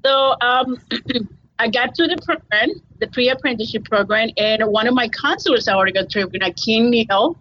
So 0.04 0.36
um, 0.40 0.78
I 1.58 1.68
got 1.68 1.94
to 1.96 2.06
the 2.06 2.16
program, 2.24 2.70
the 3.00 3.06
pre-apprenticeship 3.08 3.84
program, 3.84 4.30
and 4.36 4.62
one 4.66 4.86
of 4.86 4.94
my 4.94 5.08
counselors 5.08 5.68
at 5.68 5.76
Oregon 5.76 6.06
Tradeswomen, 6.08 6.54
King 6.56 6.90
Neal, 6.90 7.38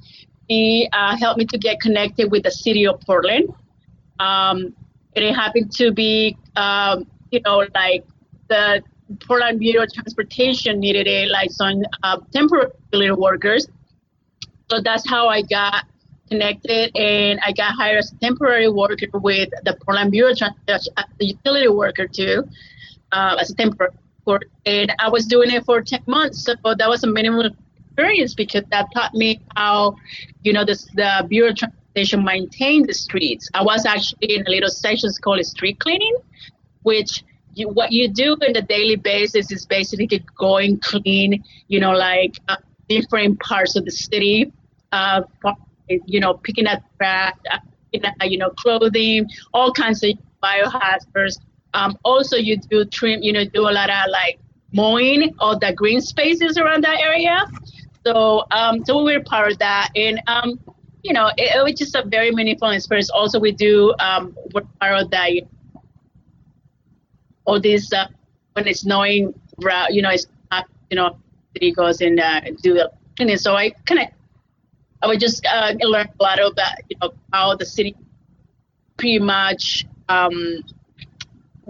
he 0.47 0.89
uh, 0.91 1.15
helped 1.15 1.37
me 1.37 1.45
to 1.45 1.57
get 1.57 1.79
connected 1.79 2.31
with 2.31 2.43
the 2.43 2.51
city 2.51 2.85
of 2.85 2.99
Portland. 3.01 3.53
Um, 4.19 4.75
and 5.15 5.25
it 5.25 5.35
happened 5.35 5.71
to 5.73 5.91
be, 5.91 6.37
um, 6.55 7.07
you 7.31 7.39
know, 7.45 7.65
like 7.73 8.05
the 8.49 8.81
Portland 9.25 9.59
Bureau 9.59 9.83
of 9.83 9.93
Transportation 9.93 10.79
needed 10.79 11.07
a 11.07 11.27
like 11.27 11.51
some 11.51 11.83
uh, 12.03 12.19
temporary 12.33 13.11
workers. 13.11 13.67
So 14.69 14.81
that's 14.81 15.07
how 15.09 15.27
I 15.29 15.41
got 15.43 15.85
connected, 16.29 16.95
and 16.95 17.39
I 17.45 17.51
got 17.51 17.75
hired 17.75 17.99
as 17.99 18.11
a 18.11 18.15
temporary 18.17 18.69
worker 18.69 19.07
with 19.13 19.49
the 19.63 19.77
Portland 19.83 20.11
Bureau 20.11 20.31
of 20.31 20.37
as 20.67 20.87
a 20.97 21.03
utility 21.19 21.67
worker 21.67 22.07
too, 22.07 22.43
uh, 23.11 23.37
as 23.39 23.51
a 23.51 23.55
temporary. 23.55 23.93
worker. 24.25 24.47
And 24.65 24.93
I 24.99 25.09
was 25.09 25.25
doing 25.25 25.51
it 25.51 25.65
for 25.65 25.81
10 25.81 26.01
months, 26.07 26.43
so 26.43 26.53
that 26.63 26.87
was 26.87 27.03
a 27.03 27.07
minimum 27.07 27.51
experience 27.75 28.33
because 28.33 28.63
that 28.71 28.87
taught 28.93 29.13
me 29.13 29.41
how, 29.55 29.95
you 30.43 30.53
know, 30.53 30.63
this, 30.63 30.85
the 30.95 31.25
Bureau 31.27 31.49
of 31.49 31.57
Transportation 31.57 32.23
maintained 32.23 32.87
the 32.87 32.93
streets. 32.93 33.49
I 33.53 33.63
was 33.63 33.85
actually 33.85 34.35
in 34.35 34.45
a 34.47 34.49
little 34.49 34.69
section 34.69 35.09
called 35.21 35.43
street 35.45 35.79
cleaning, 35.79 36.15
which 36.83 37.23
you, 37.55 37.67
what 37.69 37.91
you 37.91 38.07
do 38.07 38.33
on 38.33 38.55
a 38.55 38.61
daily 38.61 38.95
basis 38.95 39.51
is 39.51 39.65
basically 39.65 40.23
going 40.37 40.79
clean, 40.79 41.43
you 41.67 41.79
know, 41.79 41.91
like 41.91 42.35
uh, 42.47 42.55
different 42.87 43.39
parts 43.39 43.75
of 43.75 43.85
the 43.85 43.91
city, 43.91 44.51
uh, 44.91 45.21
you 46.05 46.19
know, 46.19 46.33
picking 46.35 46.67
up 46.67 46.81
trash, 46.97 47.33
uh, 47.51 47.57
you 48.23 48.37
know, 48.37 48.49
clothing, 48.51 49.27
all 49.53 49.71
kinds 49.73 50.03
of 50.03 50.11
biohazards. 50.43 51.39
Um, 51.73 51.97
also, 52.03 52.35
you 52.37 52.57
do 52.57 52.85
trim, 52.85 53.21
you 53.21 53.33
know, 53.33 53.45
do 53.45 53.61
a 53.61 53.71
lot 53.71 53.89
of 53.89 54.09
like 54.09 54.39
mowing 54.73 55.35
all 55.39 55.57
the 55.57 55.73
green 55.73 56.01
spaces 56.01 56.57
around 56.57 56.83
that 56.83 56.99
area. 56.99 57.45
So, 58.05 58.45
um, 58.51 58.83
so 58.85 59.03
we 59.03 59.17
were 59.17 59.23
part 59.23 59.51
of 59.51 59.59
that, 59.59 59.89
and 59.95 60.21
um, 60.27 60.59
you 61.03 61.13
know, 61.13 61.27
it, 61.37 61.55
it 61.55 61.63
was 61.63 61.73
just 61.73 61.95
a 61.95 62.03
very 62.05 62.31
meaningful 62.31 62.69
experience. 62.69 63.09
Also, 63.09 63.39
we 63.39 63.51
do 63.51 63.93
um, 63.99 64.35
we're 64.53 64.63
part 64.79 65.01
of 65.01 65.11
that. 65.11 65.31
All 67.45 67.59
this 67.59 67.91
uh, 67.91 68.07
when 68.53 68.67
it's 68.67 68.81
snowing, 68.81 69.33
you 69.89 70.01
know, 70.01 70.11
it's 70.11 70.27
you 70.89 70.95
know, 70.95 71.17
city 71.53 71.71
goes 71.71 72.01
and 72.01 72.19
uh, 72.19 72.41
do 72.61 72.73
the 72.73 72.91
cleaning. 73.15 73.37
So 73.37 73.55
I 73.55 73.71
kind 73.85 74.01
of, 74.01 74.07
I 75.01 75.07
would 75.07 75.19
just 75.19 75.45
uh, 75.45 75.73
learn 75.81 76.09
a 76.19 76.23
lot 76.23 76.39
about, 76.39 76.57
you 76.89 76.97
know, 77.01 77.11
how 77.31 77.55
the 77.55 77.65
city 77.65 77.95
pretty 78.97 79.19
much 79.19 79.85
um, 80.09 80.63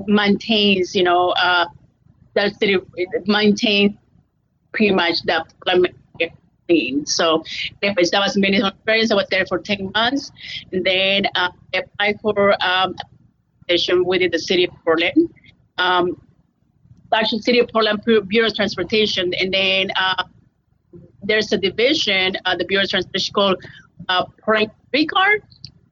maintains, 0.08 0.96
you 0.96 1.04
know, 1.04 1.30
uh, 1.30 1.66
the 2.34 2.50
city 2.60 2.78
maintains 3.26 3.96
pretty 4.72 4.94
much 4.94 5.22
the 5.24 5.46
clean. 6.70 7.06
So, 7.06 7.44
anyways, 7.82 8.12
that 8.12 8.20
was 8.20 8.38
many 8.38 8.58
experience. 8.66 9.12
I 9.12 9.16
was 9.16 9.28
there 9.30 9.46
for 9.46 9.60
10 9.60 9.92
months. 9.94 10.32
And 10.72 10.86
then 10.86 11.26
uh, 11.36 11.50
I 11.74 11.80
applied 11.80 12.22
for 12.22 12.56
um, 12.64 12.96
position 13.68 14.06
within 14.06 14.32
the 14.32 14.40
city 14.40 14.66
of 14.66 14.72
Portland. 14.86 15.34
Um, 15.78 16.22
actually, 17.14 17.42
City 17.42 17.60
of 17.60 17.70
Portland 17.70 18.04
Bureau 18.06 18.48
of 18.48 18.56
Transportation. 18.56 19.34
And 19.40 19.54
then 19.54 19.92
uh, 19.96 20.24
there's 21.24 21.52
a 21.52 21.58
division, 21.58 22.38
uh, 22.46 22.56
the 22.56 22.66
Bureau 22.66 22.84
of 22.84 22.90
Transportation 22.90 23.34
called 23.34 23.64
uh, 24.08 24.26
Streetcar, 24.88 25.38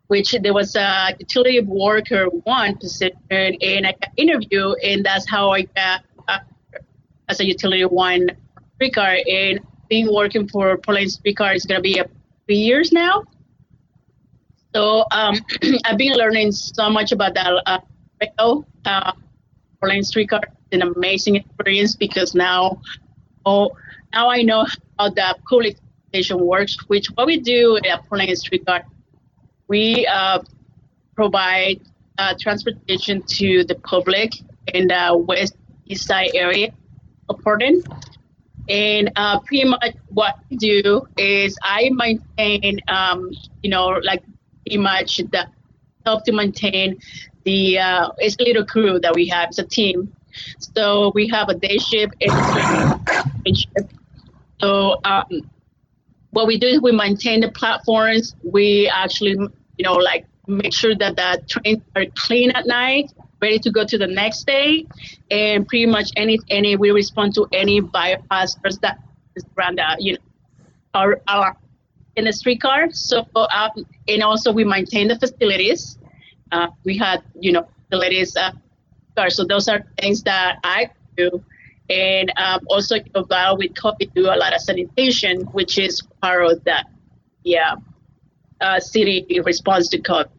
which 0.07 0.35
there 0.41 0.53
was 0.53 0.75
a 0.75 1.13
utility 1.19 1.59
worker 1.59 2.25
one 2.43 2.77
position, 2.77 3.17
and 3.29 3.85
I 3.85 3.91
got 3.91 4.09
interview, 4.15 4.73
and 4.83 5.05
that's 5.05 5.29
how 5.29 5.51
I 5.51 5.63
got 5.63 6.03
uh, 6.27 6.39
as 7.27 7.39
a 7.39 7.45
utility 7.45 7.83
one 7.85 8.29
streetcar. 8.75 9.17
And 9.29 9.59
been 9.89 10.13
working 10.13 10.47
for 10.47 10.77
Portland 10.77 11.11
Streetcar 11.11 11.53
is 11.53 11.65
going 11.65 11.79
to 11.79 11.83
be 11.83 11.99
a 11.99 12.05
three 12.45 12.57
years 12.57 12.91
now. 12.91 13.23
So 14.73 15.05
um, 15.11 15.35
I've 15.85 15.97
been 15.97 16.13
learning 16.13 16.51
so 16.51 16.89
much 16.89 17.11
about 17.11 17.33
that. 17.35 17.63
Uh, 17.65 17.79
uh, 18.85 19.11
is 19.81 20.13
an 20.71 20.81
amazing 20.81 21.35
experience 21.35 21.95
because 21.95 22.33
now, 22.33 22.81
oh, 23.45 23.71
now 24.13 24.29
I 24.29 24.41
know 24.41 24.65
how 24.97 25.09
the 25.09 25.35
station 26.09 26.39
works. 26.39 26.77
Which 26.87 27.07
what 27.15 27.27
we 27.27 27.39
do 27.39 27.77
at 27.77 28.05
Portland 28.07 28.37
Streetcar, 28.37 28.85
we 29.67 30.05
uh, 30.07 30.39
provide 31.15 31.81
uh, 32.17 32.33
transportation 32.39 33.21
to 33.23 33.63
the 33.63 33.75
public 33.75 34.31
in 34.73 34.87
the 34.87 35.23
west 35.27 35.55
east 35.85 36.07
side 36.07 36.31
area 36.33 36.73
of 37.29 37.39
Portland. 37.43 37.85
And 38.69 39.11
uh, 39.15 39.39
pretty 39.39 39.63
much 39.63 39.95
what 40.09 40.35
I 40.51 40.55
do 40.55 41.07
is 41.17 41.57
I 41.63 41.89
maintain, 41.93 42.79
um, 42.89 43.31
you 43.63 43.69
know, 43.69 43.99
like 44.03 44.23
pretty 44.65 44.77
much 44.77 45.17
the 45.17 45.47
help 46.05 46.25
to 46.25 46.33
maintain 46.33 46.99
the 47.45 47.79
uh, 47.79 48.09
it's 48.17 48.35
a 48.39 48.43
little 48.43 48.65
crew 48.65 48.99
that 48.99 49.13
we 49.15 49.27
have. 49.27 49.49
It's 49.49 49.59
a 49.59 49.63
team. 49.63 50.13
So 50.59 51.11
we 51.15 51.27
have 51.29 51.49
a 51.49 51.55
day 51.55 51.77
shift 51.77 52.13
and 52.21 52.31
a 52.31 53.53
shift. 53.53 53.93
So 54.59 54.99
um, 55.03 55.23
what 56.31 56.47
we 56.47 56.57
do 56.57 56.67
is 56.67 56.81
we 56.81 56.91
maintain 56.91 57.41
the 57.41 57.51
platforms. 57.51 58.35
We 58.43 58.89
actually, 58.93 59.31
you 59.31 59.83
know, 59.83 59.93
like 59.93 60.25
make 60.47 60.73
sure 60.73 60.95
that 60.95 61.15
the 61.15 61.41
trains 61.47 61.83
are 61.95 62.05
clean 62.15 62.51
at 62.51 62.65
night 62.65 63.11
ready 63.41 63.59
to 63.59 63.71
go 63.71 63.85
to 63.85 63.97
the 63.97 64.07
next 64.07 64.45
day. 64.45 64.85
And 65.29 65.67
pretty 65.67 65.85
much 65.85 66.11
any 66.15 66.39
any 66.49 66.75
we 66.75 66.91
respond 66.91 67.35
to 67.35 67.47
any 67.51 67.81
biohazards 67.81 68.79
that 68.81 68.99
is 69.35 69.45
around 69.57 69.77
the 69.77 69.95
you 69.99 70.13
know 70.13 70.19
our, 70.93 71.21
our 71.27 71.57
in 72.15 72.25
the 72.25 72.33
streetcar. 72.33 72.91
So 72.91 73.25
um, 73.35 73.85
and 74.07 74.23
also 74.23 74.51
we 74.51 74.63
maintain 74.63 75.07
the 75.07 75.19
facilities. 75.19 75.97
Uh, 76.51 76.67
we 76.83 76.97
had 76.97 77.23
you 77.39 77.51
know 77.51 77.67
facilities. 77.89 78.35
Uh, 78.35 78.51
so 79.29 79.43
those 79.45 79.67
are 79.67 79.83
things 79.99 80.23
that 80.23 80.59
I 80.63 80.89
do. 81.15 81.43
And 81.89 82.31
um, 82.37 82.61
also, 82.67 82.97
while 83.27 83.57
with 83.57 83.73
COVID, 83.73 84.13
do 84.13 84.25
a 84.25 84.35
lot 84.35 84.53
of 84.53 84.61
sanitation, 84.61 85.41
which 85.53 85.77
is 85.77 86.01
part 86.21 86.45
of 86.45 86.63
that, 86.65 86.87
yeah, 87.43 87.75
uh, 88.59 88.79
city 88.79 89.25
response 89.43 89.87
to 89.89 90.01
COVID. 90.01 90.29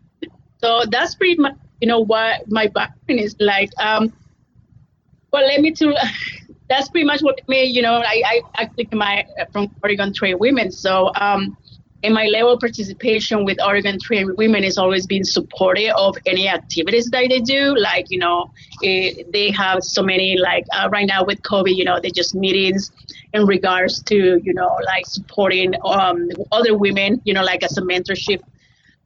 So 0.59 0.82
that's 0.90 1.14
pretty 1.14 1.40
much 1.40 1.55
you 1.80 1.88
know 1.88 2.01
what 2.01 2.51
my 2.51 2.66
background 2.66 3.20
is 3.20 3.36
like. 3.38 3.70
Um, 3.78 4.12
well, 5.32 5.46
let 5.46 5.61
me 5.61 5.72
to. 5.72 5.94
That's 6.68 6.90
pretty 6.90 7.07
much 7.07 7.22
what 7.22 7.40
me. 7.49 7.64
You 7.64 7.80
know, 7.80 7.94
I 7.94 8.22
I 8.26 8.42
actually 8.59 8.88
my 8.92 9.24
from 9.53 9.74
Oregon 9.82 10.12
Trade 10.12 10.34
Women. 10.34 10.70
So 10.70 11.11
um, 11.14 11.57
in 12.03 12.12
my 12.12 12.26
level 12.26 12.53
of 12.53 12.61
participation 12.61 13.44
with 13.44 13.59
Oregon 13.62 13.99
Trade 14.01 14.26
Women 14.36 14.62
is 14.62 14.78
always 14.78 15.07
been 15.07 15.24
supportive 15.24 15.92
of 15.96 16.16
any 16.26 16.49
activities 16.49 17.07
that 17.11 17.28
they 17.28 17.40
do. 17.40 17.76
Like 17.76 18.07
you 18.11 18.18
know, 18.18 18.51
it, 18.82 19.32
they 19.32 19.51
have 19.51 19.82
so 19.82 20.03
many 20.03 20.36
like 20.38 20.64
uh, 20.72 20.88
right 20.90 21.07
now 21.07 21.24
with 21.24 21.42
COVID. 21.42 21.74
You 21.74 21.84
know, 21.84 22.01
they 22.01 22.11
just 22.11 22.34
meetings 22.34 22.92
in 23.32 23.46
regards 23.46 24.03
to 24.05 24.40
you 24.42 24.55
know 24.55 24.78
like 24.84 25.07
supporting 25.07 25.74
um, 25.84 26.28
other 26.53 26.76
women. 26.76 27.20
You 27.24 27.34
know, 27.34 27.42
like 27.42 27.62
as 27.62 27.76
a 27.78 27.82
mentorship 27.82 28.40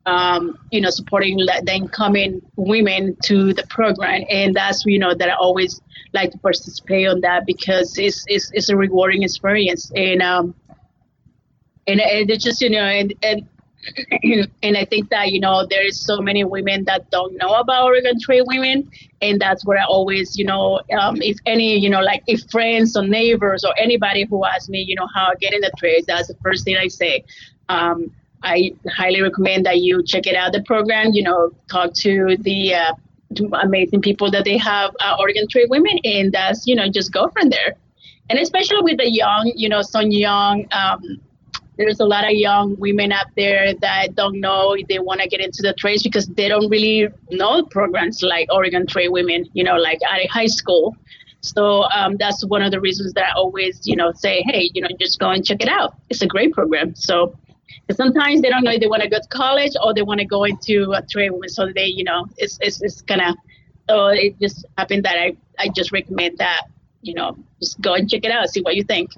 um, 0.07 0.59
you 0.70 0.80
know, 0.80 0.90
supporting 0.90 1.36
the 1.36 1.72
incoming 1.72 2.43
women 2.57 3.16
to 3.24 3.53
the 3.53 3.64
program. 3.68 4.24
And 4.28 4.55
that's, 4.55 4.84
you 4.84 4.99
know, 4.99 5.14
that 5.14 5.28
I 5.28 5.34
always 5.34 5.80
like 6.12 6.32
to 6.32 6.38
participate 6.38 7.07
on 7.09 7.20
that 7.20 7.47
because 7.47 7.97
it's, 7.99 8.24
it's, 8.26 8.51
it's 8.53 8.68
a 8.68 8.76
rewarding 8.76 9.22
experience. 9.22 9.93
And, 9.95 10.20
um, 10.20 10.55
and, 11.87 12.01
and 12.01 12.30
it's 12.30 12.45
just, 12.45 12.61
you 12.61 12.70
know, 12.70 12.85
and, 12.85 13.14
and 13.22 13.47
and 14.62 14.76
I 14.76 14.85
think 14.85 15.11
that 15.11 15.33
you 15.33 15.41
know 15.41 15.66
there 15.68 15.85
is 15.85 16.01
so 16.01 16.20
many 16.20 16.45
women 16.45 16.85
that 16.85 17.11
don't 17.11 17.37
know 17.37 17.55
about 17.55 17.85
Oregon 17.85 18.18
Trade 18.20 18.45
Women, 18.47 18.89
and 19.20 19.41
that's 19.41 19.64
where 19.64 19.78
I 19.78 19.85
always 19.85 20.39
you 20.39 20.45
know 20.45 20.80
um, 20.99 21.16
if 21.20 21.39
any 21.47 21.78
you 21.78 21.91
know 21.91 22.01
like 22.01 22.22
if 22.26 22.49
friends 22.51 22.97
or 22.97 23.07
neighbors 23.07 23.64
or 23.64 23.74
anybody 23.78 24.24
who 24.24 24.45
asks 24.45 24.68
me 24.68 24.80
you 24.80 24.95
know 24.95 25.09
how 25.14 25.30
I 25.30 25.35
get 25.35 25.53
in 25.53 25.61
the 25.61 25.72
trail, 25.78 26.01
that's 26.07 26.28
the 26.28 26.37
first 26.43 26.64
thing 26.64 26.76
I 26.76 26.89
say. 26.89 27.24
Um, 27.68 28.12
I 28.45 28.72
highly 28.89 29.22
recommend 29.22 29.66
that 29.66 29.78
you 29.78 30.03
check 30.05 30.26
it 30.26 30.37
out 30.37 30.53
the 30.53 30.62
program. 30.62 31.11
You 31.12 31.24
know, 31.24 31.51
talk 31.70 31.95
to 31.95 32.37
the 32.41 32.74
uh, 32.74 32.95
amazing 33.62 34.03
people 34.03 34.30
that 34.30 34.45
they 34.45 34.59
have 34.59 34.95
uh, 35.01 35.16
Oregon 35.18 35.47
Trade 35.49 35.70
Women, 35.70 35.99
and 36.05 36.33
that's 36.33 36.66
you 36.66 36.76
know 36.76 36.89
just 36.89 37.12
go 37.12 37.28
from 37.30 37.51
there. 37.51 37.74
And 38.30 38.39
especially 38.39 38.80
with 38.83 38.99
the 38.99 39.11
young, 39.11 39.53
you 39.57 39.68
know, 39.68 39.83
some 39.83 40.11
young. 40.12 40.66
Um, 40.70 41.20
there's 41.79 42.01
a 42.01 42.05
lot 42.05 42.25
of 42.25 42.33
young 42.33 42.77
women 42.79 43.12
out 43.12 43.27
there 43.35 43.75
that 43.75 44.14
don't 44.14 44.41
know 44.41 44.75
if 44.75 44.87
they 44.89 44.99
want 44.99 45.20
to 45.23 45.29
get 45.29 45.41
into 45.41 45.62
the 45.62 45.73
trades 45.73 46.03
because 46.03 46.27
they 46.27 46.49
don't 46.49 46.68
really 46.68 47.09
know 47.31 47.64
programs 47.64 48.23
like 48.23 48.53
Oregon 48.53 48.87
Trade 48.87 49.09
Women, 49.09 49.49
you 49.55 49.64
know, 49.64 49.77
like 49.77 49.99
at 50.09 50.20
a 50.20 50.27
high 50.27 50.47
school. 50.47 50.95
So 51.41 51.85
um, 51.85 52.18
that's 52.18 52.45
one 52.45 52.62
of 52.62 52.70
the 52.70 52.81
reasons 52.81 53.14
that 53.14 53.25
I 53.25 53.33
always, 53.33 53.81
you 53.85 53.97
know, 53.97 54.12
say, 54.12 54.43
hey, 54.47 54.70
you 54.75 54.83
know, 54.83 54.89
just 55.01 55.18
go 55.18 55.31
and 55.31 55.45
check 55.45 55.62
it 55.62 55.68
out. 55.68 55.97
It's 56.11 56.20
a 56.23 56.27
great 56.27 56.53
program. 56.53 56.95
So 56.95 57.37
sometimes 57.91 58.43
they 58.43 58.51
don't 58.51 58.64
know 58.64 58.73
if 58.73 58.81
they 58.81 58.87
want 58.87 59.03
to 59.03 59.09
go 59.09 59.18
to 59.18 59.29
college 59.29 59.73
or 59.83 59.95
they 59.95 60.03
want 60.03 60.20
to 60.20 60.27
go 60.27 60.45
into 60.45 60.93
a 60.93 61.03
trade 61.03 61.31
woman. 61.31 61.49
So 61.49 61.73
they, 61.75 61.87
you 61.87 62.05
know, 62.05 62.27
it's 62.37 62.59
it's, 62.61 62.83
it's 62.83 63.01
kind 63.01 63.23
of, 63.23 63.35
so 63.89 64.09
it 64.09 64.39
just 64.41 64.66
happened 64.77 65.05
that 65.05 65.16
I, 65.16 65.37
I 65.59 65.68
just 65.68 65.91
recommend 65.91 66.39
that, 66.39 66.66
you 67.01 67.14
know, 67.14 67.37
just 67.61 67.81
go 67.81 67.95
and 67.95 68.09
check 68.09 68.25
it 68.25 68.31
out, 68.31 68.51
see 68.51 68.61
what 68.61 68.77
you 68.77 68.85
think. 68.85 69.12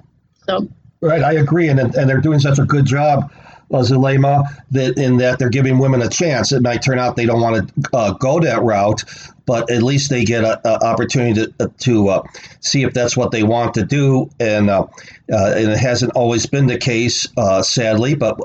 So. 0.47 0.69
Right, 1.01 1.23
I 1.23 1.33
agree, 1.33 1.67
and 1.67 1.79
and 1.79 2.09
they're 2.09 2.21
doing 2.21 2.39
such 2.39 2.57
a 2.57 2.63
good 2.63 2.85
job, 2.85 3.31
uh, 3.73 3.83
Zulema, 3.83 4.43
that 4.71 4.97
in 4.97 5.17
that 5.17 5.39
they're 5.39 5.49
giving 5.49 5.77
women 5.77 6.01
a 6.01 6.09
chance. 6.09 6.51
It 6.51 6.61
might 6.61 6.81
turn 6.81 6.99
out 6.99 7.15
they 7.15 7.25
don't 7.25 7.41
want 7.41 7.67
to 7.67 7.89
uh, 7.93 8.13
go 8.13 8.39
that 8.39 8.63
route, 8.63 9.03
but 9.45 9.69
at 9.69 9.83
least 9.83 10.09
they 10.09 10.23
get 10.23 10.43
an 10.43 10.57
opportunity 10.65 11.51
to, 11.59 11.71
to 11.79 12.07
uh, 12.07 12.23
see 12.61 12.83
if 12.83 12.93
that's 12.93 13.17
what 13.17 13.31
they 13.31 13.43
want 13.43 13.73
to 13.75 13.83
do. 13.83 14.29
And 14.39 14.69
uh, 14.69 14.83
uh, 15.31 15.53
and 15.55 15.71
it 15.71 15.77
hasn't 15.77 16.13
always 16.13 16.45
been 16.45 16.67
the 16.67 16.77
case, 16.77 17.27
uh, 17.37 17.61
sadly, 17.61 18.15
but 18.15 18.37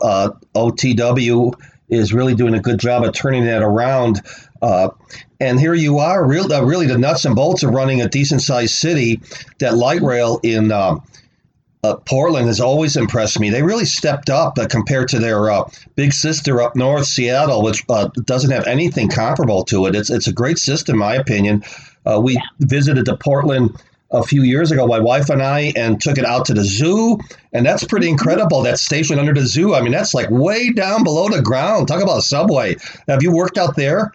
OTW 0.55 1.55
is 1.89 2.13
really 2.13 2.35
doing 2.35 2.55
a 2.55 2.61
good 2.61 2.79
job 2.79 3.05
of 3.05 3.15
turning 3.15 3.45
that 3.45 3.63
around. 3.63 4.23
and 5.41 5.59
here 5.59 5.75
you 5.75 5.99
are, 5.99 6.27
real, 6.27 6.49
really 6.65 6.87
the 6.87 6.99
nuts 6.99 7.25
and 7.25 7.35
bolts 7.35 7.63
of 7.63 7.71
running 7.71 8.01
a 8.03 8.09
decent 8.09 8.43
sized 8.43 8.75
city. 8.75 9.21
That 9.61 9.77
light 9.77 10.03
rail 10.03 10.41
in 10.43 10.73
uh, 11.83 11.97
Portland 11.97 12.47
has 12.47 12.61
always 12.61 12.97
impressed 12.97 13.41
me. 13.41 13.51
They 13.51 13.63
really 13.63 13.85
stepped 13.85 14.29
up 14.29 14.59
uh, 14.59 14.67
compared 14.67 15.09
to 15.09 15.19
their 15.19 15.51
uh, 15.51 15.69
big 15.97 16.13
sister 16.13 16.61
up 16.61 16.77
north, 16.77 17.07
Seattle, 17.07 17.63
which 17.63 17.85
uh, 17.89 18.09
doesn't 18.25 18.51
have 18.51 18.67
anything 18.67 19.09
comparable 19.09 19.65
to 19.65 19.87
it. 19.87 19.95
It's 19.95 20.11
it's 20.11 20.27
a 20.27 20.33
great 20.33 20.59
system, 20.59 20.95
in 20.95 20.99
my 20.99 21.15
opinion. 21.15 21.63
Uh, 22.05 22.21
we 22.21 22.35
yeah. 22.35 22.41
visited 22.61 23.07
the 23.07 23.17
Portland 23.17 23.83
a 24.13 24.23
few 24.23 24.43
years 24.43 24.73
ago, 24.73 24.87
my 24.87 24.99
wife 24.99 25.31
and 25.31 25.43
I, 25.43 25.73
and 25.77 26.01
took 26.01 26.19
it 26.19 26.25
out 26.25 26.45
to 26.47 26.55
the 26.55 26.65
zoo, 26.65 27.19
and 27.53 27.65
that's 27.65 27.85
pretty 27.85 28.07
mm-hmm. 28.07 28.13
incredible. 28.13 28.63
That 28.63 28.79
station 28.79 29.19
under 29.19 29.33
the 29.33 29.47
zoo. 29.47 29.75
I 29.75 29.81
mean, 29.81 29.93
that's 29.93 30.13
like 30.13 30.29
way 30.31 30.73
down 30.73 31.05
below 31.05 31.29
the 31.29 31.41
ground. 31.41 31.89
Talk 31.89 32.03
about 32.03 32.19
a 32.19 32.23
subway. 32.23 32.77
Have 33.09 33.23
you 33.23 33.33
worked 33.33 33.57
out 33.57 33.77
there? 33.77 34.13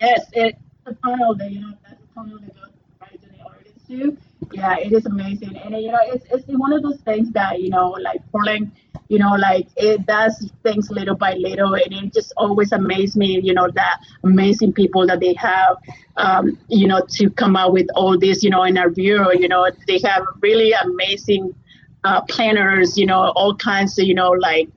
Yes, 0.00 0.26
it's 0.32 0.58
a 0.86 0.94
tunnel 0.94 1.34
that 1.34 1.50
you 1.50 1.60
know 1.60 1.72
that's 1.82 2.02
tunnel 2.14 2.38
that 2.38 2.54
goes 2.54 2.70
right 3.00 3.22
to 3.22 3.28
the 3.28 3.44
Oregon 3.44 3.72
Zoo 3.86 4.18
yeah, 4.52 4.76
it 4.78 4.92
is 4.92 5.06
amazing, 5.06 5.56
and 5.56 5.74
you 5.74 5.92
know, 5.92 5.98
it's 6.02 6.24
it's 6.30 6.44
one 6.46 6.72
of 6.72 6.82
those 6.82 7.00
things 7.00 7.30
that 7.32 7.60
you 7.60 7.70
know, 7.70 7.90
like 7.90 8.20
pulling 8.32 8.72
you 9.10 9.18
know, 9.18 9.34
like 9.34 9.66
it 9.76 10.06
does 10.06 10.50
things 10.62 10.88
little 10.88 11.16
by 11.16 11.34
little, 11.34 11.74
and 11.74 11.92
it 11.92 12.14
just 12.14 12.32
always 12.36 12.70
amazes 12.70 13.16
me, 13.16 13.40
you 13.42 13.52
know, 13.52 13.68
that 13.74 14.00
amazing 14.22 14.72
people 14.72 15.04
that 15.08 15.18
they 15.18 15.34
have, 15.34 15.76
um, 16.16 16.56
you 16.68 16.86
know, 16.86 17.02
to 17.10 17.28
come 17.28 17.56
out 17.56 17.72
with 17.72 17.88
all 17.96 18.16
this, 18.16 18.44
you 18.44 18.50
know, 18.50 18.62
in 18.62 18.78
our 18.78 18.88
bureau, 18.88 19.32
you 19.32 19.48
know, 19.48 19.68
they 19.88 19.98
have 20.04 20.22
really 20.40 20.72
amazing 20.84 21.52
uh, 22.04 22.20
planners, 22.22 22.96
you 22.96 23.04
know, 23.04 23.32
all 23.34 23.52
kinds 23.56 23.98
of, 23.98 24.06
you 24.06 24.14
know, 24.14 24.30
like 24.30 24.68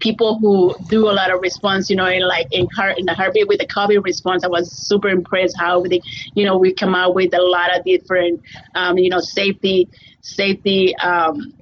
people 0.00 0.38
who 0.38 0.74
do 0.88 1.08
a 1.08 1.12
lot 1.12 1.30
of 1.30 1.40
response, 1.40 1.88
you 1.88 1.96
know, 1.96 2.06
in 2.06 2.26
like 2.26 2.48
in 2.50 2.66
her 2.76 2.90
in 2.90 3.06
the 3.06 3.14
heartbeat 3.14 3.48
with 3.48 3.58
the 3.58 3.66
COVID 3.66 4.04
response, 4.04 4.44
I 4.44 4.48
was 4.48 4.70
super 4.72 5.08
impressed 5.08 5.56
how 5.58 5.82
they, 5.82 6.00
you 6.34 6.44
know, 6.44 6.58
we 6.58 6.72
come 6.72 6.94
out 6.94 7.14
with 7.14 7.32
a 7.34 7.42
lot 7.42 7.76
of 7.76 7.84
different, 7.84 8.42
um, 8.74 8.98
you 8.98 9.10
know, 9.10 9.20
safety, 9.20 9.88
safety, 10.22 10.96
um, 10.96 11.54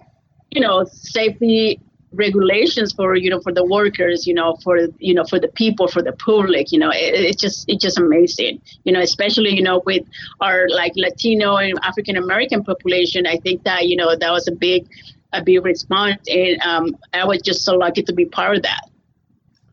you 0.51 0.61
know, 0.61 0.85
safety 0.85 1.81
regulations 2.13 2.93
for 2.93 3.17
you 3.17 3.29
know 3.29 3.41
for 3.41 3.53
the 3.53 3.65
workers 3.65 4.27
you 4.27 4.33
know 4.33 4.57
for 4.65 4.79
you 4.99 5.13
know 5.13 5.25
for 5.25 5.39
the 5.39 5.49
people 5.49 5.87
for 5.87 6.01
the 6.01 6.13
public 6.13 6.73
you 6.73 6.79
know 6.79 6.89
it, 6.89 7.15
it's 7.15 7.41
just 7.41 7.67
it's 7.69 7.83
just 7.83 7.99
amazing 7.99 8.61
you 8.85 8.93
know 8.93 9.01
especially 9.01 9.55
you 9.55 9.63
know 9.63 9.83
with 9.85 10.03
our 10.41 10.69
like 10.71 10.93
latino 10.97 11.57
and 11.57 11.79
african 11.83 12.17
american 12.17 12.65
population 12.65 13.27
i 13.27 13.37
think 13.37 13.63
that 13.65 13.87
you 13.87 13.95
know 13.95 14.17
that 14.17 14.31
was 14.31 14.49
a 14.49 14.53
big 14.53 14.89
a 15.33 15.43
big 15.43 15.65
response, 15.65 16.21
and 16.29 16.61
um, 16.63 16.97
I 17.13 17.25
was 17.25 17.41
just 17.43 17.65
so 17.65 17.77
lucky 17.77 18.03
to 18.03 18.13
be 18.13 18.25
part 18.25 18.57
of 18.57 18.63
that. 18.63 18.89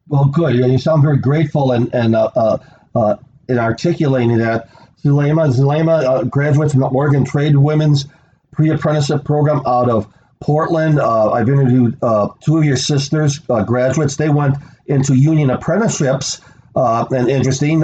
Well, 0.08 0.26
good. 0.26 0.56
You 0.56 0.78
sound 0.78 1.02
very 1.02 1.18
grateful 1.18 1.72
and 1.72 1.94
and 1.94 2.16
uh, 2.16 2.30
uh, 2.36 2.58
uh, 2.96 3.16
in 3.48 3.58
articulating 3.58 4.38
that. 4.38 4.70
Zulema, 5.04 5.52
Zulema 5.52 6.04
uh, 6.04 6.24
graduates 6.24 6.74
from 6.74 6.82
the 6.82 6.88
Oregon 6.88 7.24
Trade 7.24 7.56
Women's 7.58 8.08
Pre-Apprenticeship 8.52 9.24
Program 9.24 9.62
out 9.68 9.88
of 9.88 10.12
Portland. 10.40 11.00
Uh, 11.00 11.32
I've 11.32 11.48
interviewed 11.48 11.96
uh, 12.02 12.30
two 12.40 12.58
of 12.58 12.64
your 12.64 12.76
sisters, 12.76 13.38
graduates. 13.38 14.16
They 14.16 14.30
went 14.30 14.56
into 14.88 15.14
union 15.16 15.52
apprenticeships, 15.52 16.42
and 16.76 17.30
interesting 17.30 17.84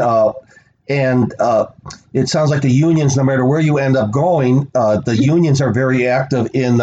and 0.90 1.34
it 2.14 2.28
sounds 2.28 2.50
like 2.50 2.64
the 2.64 2.72
unions, 2.72 3.16
no 3.16 3.24
matter 3.24 3.46
where 3.46 3.60
you 3.60 3.78
end 3.78 3.96
up 3.98 4.10
going, 4.10 4.64
the 4.74 5.16
unions 5.20 5.62
are 5.62 5.72
very 5.72 6.08
active 6.08 6.50
in 6.56 6.78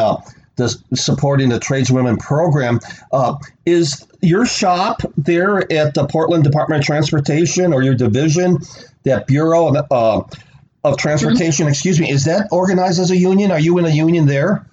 the 0.58 0.68
supporting 0.94 1.48
the 1.48 1.58
tradeswomen 1.58 2.18
program. 2.18 2.80
Uh, 3.12 3.36
is 3.64 4.06
your 4.20 4.44
shop 4.44 5.00
there 5.16 5.60
at 5.72 5.94
the 5.94 6.06
Portland 6.06 6.44
Department 6.44 6.80
of 6.80 6.86
Transportation 6.86 7.72
or 7.72 7.82
your 7.82 7.94
division, 7.94 8.58
that 9.04 9.26
Bureau 9.26 9.74
of, 9.74 9.86
uh, 9.90 10.22
of 10.84 10.98
Transportation, 10.98 11.64
mm-hmm. 11.64 11.70
excuse 11.70 11.98
me, 11.98 12.10
is 12.10 12.24
that 12.26 12.48
organized 12.52 13.00
as 13.00 13.10
a 13.10 13.16
union? 13.16 13.50
Are 13.50 13.60
you 13.60 13.78
in 13.78 13.86
a 13.86 13.90
union 13.90 14.26
there? 14.26 14.66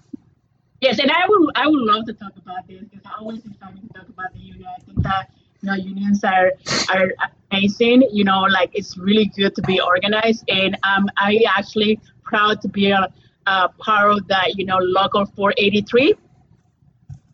Yes, 0.82 1.00
and 1.00 1.10
I 1.10 1.26
would 1.28 1.50
I 1.56 1.68
would 1.68 1.82
love 1.82 2.06
to 2.06 2.14
talk 2.14 2.34
about 2.36 2.68
this 2.68 2.84
because 2.84 3.06
I 3.06 3.20
always 3.20 3.40
excited 3.46 3.82
to 3.82 4.00
talk 4.00 4.10
about 4.10 4.34
the 4.34 4.40
union. 4.40 4.68
I 4.78 4.82
think 4.82 5.02
that 5.04 5.32
you 5.62 5.68
know 5.68 5.76
unions 5.76 6.24
are 6.24 6.52
are 6.90 7.12
amazing. 7.50 8.08
You 8.12 8.24
know, 8.24 8.42
like 8.42 8.72
it's 8.74 8.98
really 8.98 9.26
good 9.26 9.56
to 9.56 9.62
be 9.62 9.80
organized, 9.80 10.44
and 10.50 10.78
um, 10.84 11.08
I 11.18 11.44
actually 11.58 12.00
proud 12.24 12.62
to 12.62 12.68
be 12.68 12.92
a 12.92 13.12
uh, 13.46 13.68
part 13.80 14.12
of 14.12 14.28
that, 14.28 14.58
you 14.58 14.66
know, 14.66 14.78
local 14.80 15.26
483, 15.26 16.16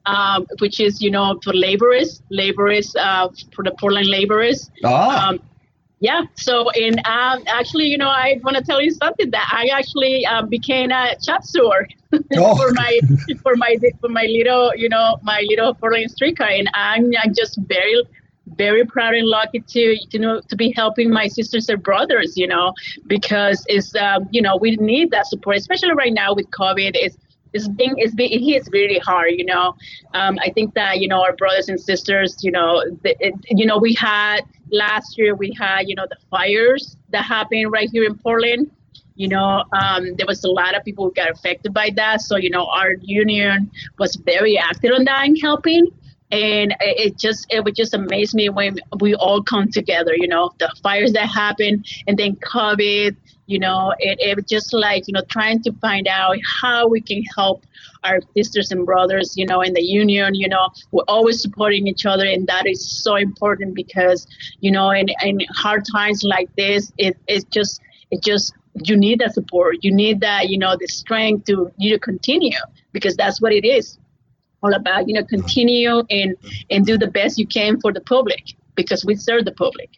um, 0.06 0.48
which 0.60 0.80
is, 0.80 1.02
you 1.02 1.12
know, 1.12 1.40
for 1.44 1.54
laborers, 1.54 2.22
laborers, 2.30 2.96
uh, 2.96 3.30
for 3.54 3.64
the 3.64 3.72
Portland 3.80 4.08
laborers. 4.08 4.70
Ah. 4.84 5.30
Um, 5.30 5.40
yeah. 6.00 6.24
So, 6.34 6.72
and 6.72 6.98
um, 7.06 7.44
actually, 7.48 7.86
you 7.86 7.98
know, 7.98 8.10
I 8.10 8.40
want 8.44 8.58
to 8.58 8.64
tell 8.64 8.82
you 8.82 8.90
something 8.90 9.30
that 9.30 9.48
I 9.54 9.68
actually 9.72 10.26
um, 10.26 10.50
became 10.50 10.90
a 10.90 11.16
shop 11.24 11.44
steward 11.44 11.94
oh. 12.36 12.56
for 12.56 12.74
my 12.74 13.00
for 13.44 13.56
my 13.56 13.76
for 14.00 14.10
my 14.10 14.26
little, 14.28 14.72
you 14.76 14.90
know, 14.90 15.20
my 15.22 15.46
little 15.48 15.76
Portland 15.76 16.10
streetcar, 16.10 16.48
and 16.48 16.68
I'm, 16.74 17.12
I'm 17.24 17.36
just 17.36 17.60
very 17.68 18.02
very 18.48 18.86
proud 18.86 19.14
and 19.14 19.28
lucky 19.28 19.60
to 19.60 19.98
you 20.10 20.20
know 20.20 20.42
to 20.50 20.56
be 20.56 20.74
helping 20.76 21.10
my 21.10 21.28
sisters 21.28 21.70
and 21.70 21.82
brothers 21.84 22.36
you 22.36 22.48
know 22.48 22.74
because 23.08 23.64
it's 23.68 23.96
um, 23.96 24.28
you 24.32 24.42
know 24.42 24.58
we 24.58 24.76
need 24.78 25.12
that 25.12 25.28
support 25.28 25.58
especially 25.58 25.94
right 25.94 26.14
now 26.14 26.34
with 26.34 26.50
covid. 26.50 26.92
It's 26.96 27.18
it's 27.54 27.68
being 27.68 27.94
it's 27.98 28.16
being 28.16 28.32
it 28.32 28.44
is 28.44 28.70
really 28.72 29.00
hard 29.00 29.32
you 29.32 29.46
know. 29.46 29.76
Um, 30.14 30.38
i 30.42 30.50
think 30.50 30.74
that 30.74 31.00
you 31.00 31.08
know 31.08 31.22
our 31.22 31.36
brothers 31.36 31.70
and 31.70 31.80
sisters 31.80 32.38
you 32.42 32.52
know 32.52 32.84
the, 33.04 33.16
it, 33.20 33.34
you 33.50 33.66
know 33.66 33.78
we 33.78 33.94
had 33.94 34.42
last 34.72 35.18
year 35.18 35.36
we 35.36 35.54
had 35.60 35.82
you 35.88 35.96
know 35.96 36.08
the 36.10 36.18
fires 36.30 36.98
that 37.10 37.24
happened 37.24 37.72
right 37.72 37.90
here 37.92 38.04
in 38.04 38.18
portland. 38.18 38.72
You 39.16 39.28
know 39.28 39.64
um, 39.74 40.16
there 40.16 40.26
was 40.26 40.44
a 40.44 40.50
lot 40.50 40.76
of 40.76 40.84
people 40.84 41.06
who 41.06 41.14
got 41.14 41.30
affected 41.30 41.74
by 41.74 41.92
that. 41.96 42.22
So 42.22 42.38
you 42.38 42.50
know 42.50 42.66
our 42.66 42.94
union 43.02 43.70
was 44.00 44.16
very 44.16 44.58
active 44.58 44.94
on 44.98 45.04
that 45.04 45.26
and 45.26 45.38
helping 45.40 45.92
and 46.32 46.76
it 46.80 47.18
just 47.18 47.46
it 47.50 47.64
would 47.64 47.76
just 47.76 47.94
amaze 47.94 48.34
me 48.34 48.50
when 48.50 48.78
we 49.00 49.14
all 49.16 49.44
come 49.44 49.70
together 49.70 50.14
you 50.16 50.28
know 50.28 50.52
the 50.60 50.72
fires 50.82 51.12
that 51.14 51.28
happen 51.28 51.84
and 52.08 52.18
then 52.18 52.36
covid 52.38 53.16
you 53.48 53.60
know 53.60 53.94
it, 54.00 54.18
it 54.20 54.48
just 54.48 54.74
like 54.74 55.08
you 55.08 55.14
know 55.14 55.24
trying 55.30 55.62
to 55.62 55.72
find 55.74 56.08
out 56.08 56.36
how 56.62 56.88
we 56.88 57.02
can 57.02 57.22
help 57.36 57.64
our 58.04 58.20
sisters 58.36 58.72
and 58.72 58.86
brothers 58.86 59.36
you 59.36 59.46
know 59.46 59.62
in 59.62 59.74
the 59.74 59.84
union 59.84 60.34
you 60.34 60.48
know 60.48 60.70
we're 60.92 61.04
always 61.08 61.42
supporting 61.42 61.88
each 61.88 62.06
other 62.06 62.26
and 62.26 62.48
that 62.48 62.66
is 62.66 63.04
so 63.04 63.16
important 63.16 63.76
because 63.76 64.26
you 64.60 64.72
know 64.72 64.90
in, 64.92 65.08
in 65.24 65.40
hard 65.54 65.84
times 65.94 66.24
like 66.24 66.50
this 66.56 66.92
it, 66.98 67.18
it 67.28 67.50
just 67.52 67.82
it 68.10 68.24
just 68.24 68.54
you 68.86 68.96
need 68.96 69.20
that 69.20 69.34
support. 69.34 69.78
You 69.82 69.94
need 69.94 70.22
that 70.22 70.50
you 70.50 70.58
know 70.58 70.76
the 70.80 70.88
strength 70.88 71.46
to 71.46 71.72
you 71.78 71.92
to 71.92 72.00
continue 72.00 72.58
because 72.94 73.16
that's 73.16 73.42
what 73.42 73.52
it 73.52 73.66
is 73.66 73.98
all 74.64 74.74
about 74.74 75.08
you 75.08 75.14
know 75.14 75.24
continue 75.24 76.04
and 76.10 76.36
and 76.70 76.86
do 76.86 76.98
the 76.98 77.08
best 77.08 77.38
you 77.38 77.48
can 77.48 77.80
for 77.80 77.92
the 77.92 78.02
public 78.02 78.54
because 78.76 79.06
we 79.06 79.16
serve 79.16 79.46
the 79.46 79.52
public. 79.52 79.90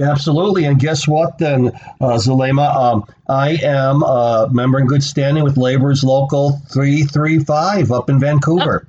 Absolutely. 0.00 0.64
And 0.64 0.78
guess 0.78 1.06
what 1.06 1.38
then, 1.38 1.68
uh, 2.00 2.18
Zulema? 2.18 2.74
Um, 2.74 3.06
I 3.28 3.50
am 3.62 4.02
a 4.02 4.48
member 4.50 4.80
in 4.80 4.86
good 4.86 5.04
standing 5.04 5.44
with 5.44 5.56
Labor's 5.56 6.02
Local 6.02 6.60
335 6.72 7.92
up 7.92 8.10
in 8.10 8.18
Vancouver. 8.18 8.88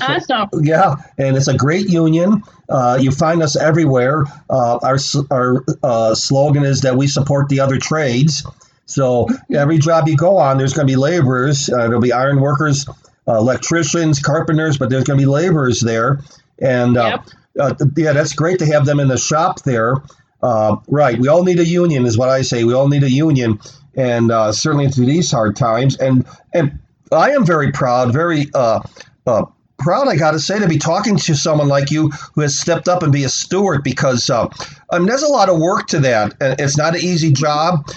Awesome. 0.00 0.48
Yeah, 0.60 0.96
and 1.18 1.36
it's 1.36 1.46
a 1.46 1.56
great 1.56 1.88
union. 1.88 2.42
Uh, 2.68 2.98
you 3.00 3.12
find 3.12 3.42
us 3.42 3.54
everywhere. 3.54 4.24
Uh, 4.50 4.78
our 4.82 4.98
our 5.30 5.64
uh, 5.84 6.14
slogan 6.16 6.64
is 6.64 6.80
that 6.80 6.96
we 6.96 7.06
support 7.06 7.48
the 7.48 7.60
other 7.60 7.78
trades. 7.78 8.44
So 8.86 9.28
every 9.54 9.78
job 9.78 10.08
you 10.08 10.16
go 10.16 10.38
on, 10.38 10.58
there's 10.58 10.72
going 10.72 10.88
to 10.88 10.90
be 10.90 10.96
laborers. 10.96 11.68
Uh, 11.68 11.76
there'll 11.76 12.00
be 12.00 12.12
iron 12.12 12.40
workers, 12.40 12.88
electricians, 13.36 14.20
carpenters, 14.20 14.78
but 14.78 14.90
there's 14.90 15.04
going 15.04 15.18
to 15.18 15.22
be 15.22 15.30
laborers 15.30 15.80
there. 15.80 16.20
And 16.60 16.96
uh, 16.96 17.18
uh, 17.58 17.74
yeah, 17.96 18.12
that's 18.12 18.32
great 18.32 18.58
to 18.60 18.66
have 18.66 18.86
them 18.86 19.00
in 19.00 19.08
the 19.08 19.18
shop 19.18 19.62
there. 19.62 19.96
Uh, 20.42 20.76
right, 20.86 21.18
we 21.18 21.28
all 21.28 21.42
need 21.42 21.58
a 21.58 21.64
union, 21.64 22.06
is 22.06 22.16
what 22.16 22.28
I 22.28 22.42
say. 22.42 22.64
We 22.64 22.72
all 22.72 22.88
need 22.88 23.02
a 23.02 23.10
union, 23.10 23.58
and 23.96 24.30
uh, 24.30 24.52
certainly 24.52 24.88
through 24.88 25.06
these 25.06 25.30
hard 25.30 25.56
times. 25.56 25.96
And 25.96 26.24
and 26.54 26.78
I 27.10 27.30
am 27.30 27.44
very 27.44 27.72
proud, 27.72 28.12
very 28.12 28.46
uh, 28.54 28.80
uh, 29.26 29.46
proud, 29.78 30.08
I 30.08 30.16
got 30.16 30.32
to 30.32 30.38
say, 30.38 30.58
to 30.58 30.68
be 30.68 30.78
talking 30.78 31.16
to 31.16 31.34
someone 31.34 31.68
like 31.68 31.90
you 31.90 32.10
who 32.34 32.42
has 32.42 32.58
stepped 32.58 32.88
up 32.88 33.02
and 33.02 33.12
be 33.12 33.24
a 33.24 33.28
steward 33.28 33.82
because 33.82 34.28
uh, 34.30 34.48
I 34.92 34.98
mean, 34.98 35.08
there's 35.08 35.22
a 35.22 35.28
lot 35.28 35.48
of 35.48 35.58
work 35.58 35.86
to 35.88 36.00
that. 36.00 36.34
And 36.40 36.60
it's 36.60 36.76
not 36.76 36.94
an 36.94 37.00
easy 37.00 37.32
job. 37.32 37.88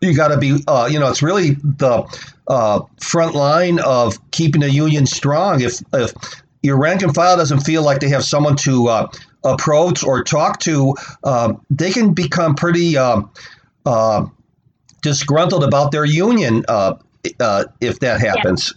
You 0.00 0.16
got 0.16 0.28
to 0.28 0.36
be, 0.36 0.64
uh, 0.66 0.88
you 0.90 0.98
know, 0.98 1.08
it's 1.08 1.22
really 1.22 1.50
the 1.62 2.02
uh, 2.52 2.84
front 3.00 3.34
line 3.34 3.80
of 3.80 4.18
keeping 4.30 4.60
the 4.60 4.70
union 4.70 5.06
strong. 5.06 5.62
If, 5.62 5.80
if 5.94 6.12
your 6.62 6.78
rank 6.78 7.02
and 7.02 7.14
file 7.14 7.36
doesn't 7.36 7.60
feel 7.60 7.82
like 7.82 8.00
they 8.00 8.10
have 8.10 8.24
someone 8.24 8.56
to 8.56 8.88
uh, 8.88 9.06
approach 9.42 10.04
or 10.04 10.22
talk 10.22 10.60
to, 10.60 10.94
uh, 11.24 11.54
they 11.70 11.90
can 11.90 12.12
become 12.12 12.54
pretty 12.54 12.98
um, 12.98 13.30
uh, 13.86 14.26
disgruntled 15.00 15.64
about 15.64 15.92
their 15.92 16.04
union 16.04 16.62
uh, 16.68 16.96
uh, 17.40 17.64
if 17.80 17.98
that 18.00 18.20
happens. 18.20 18.74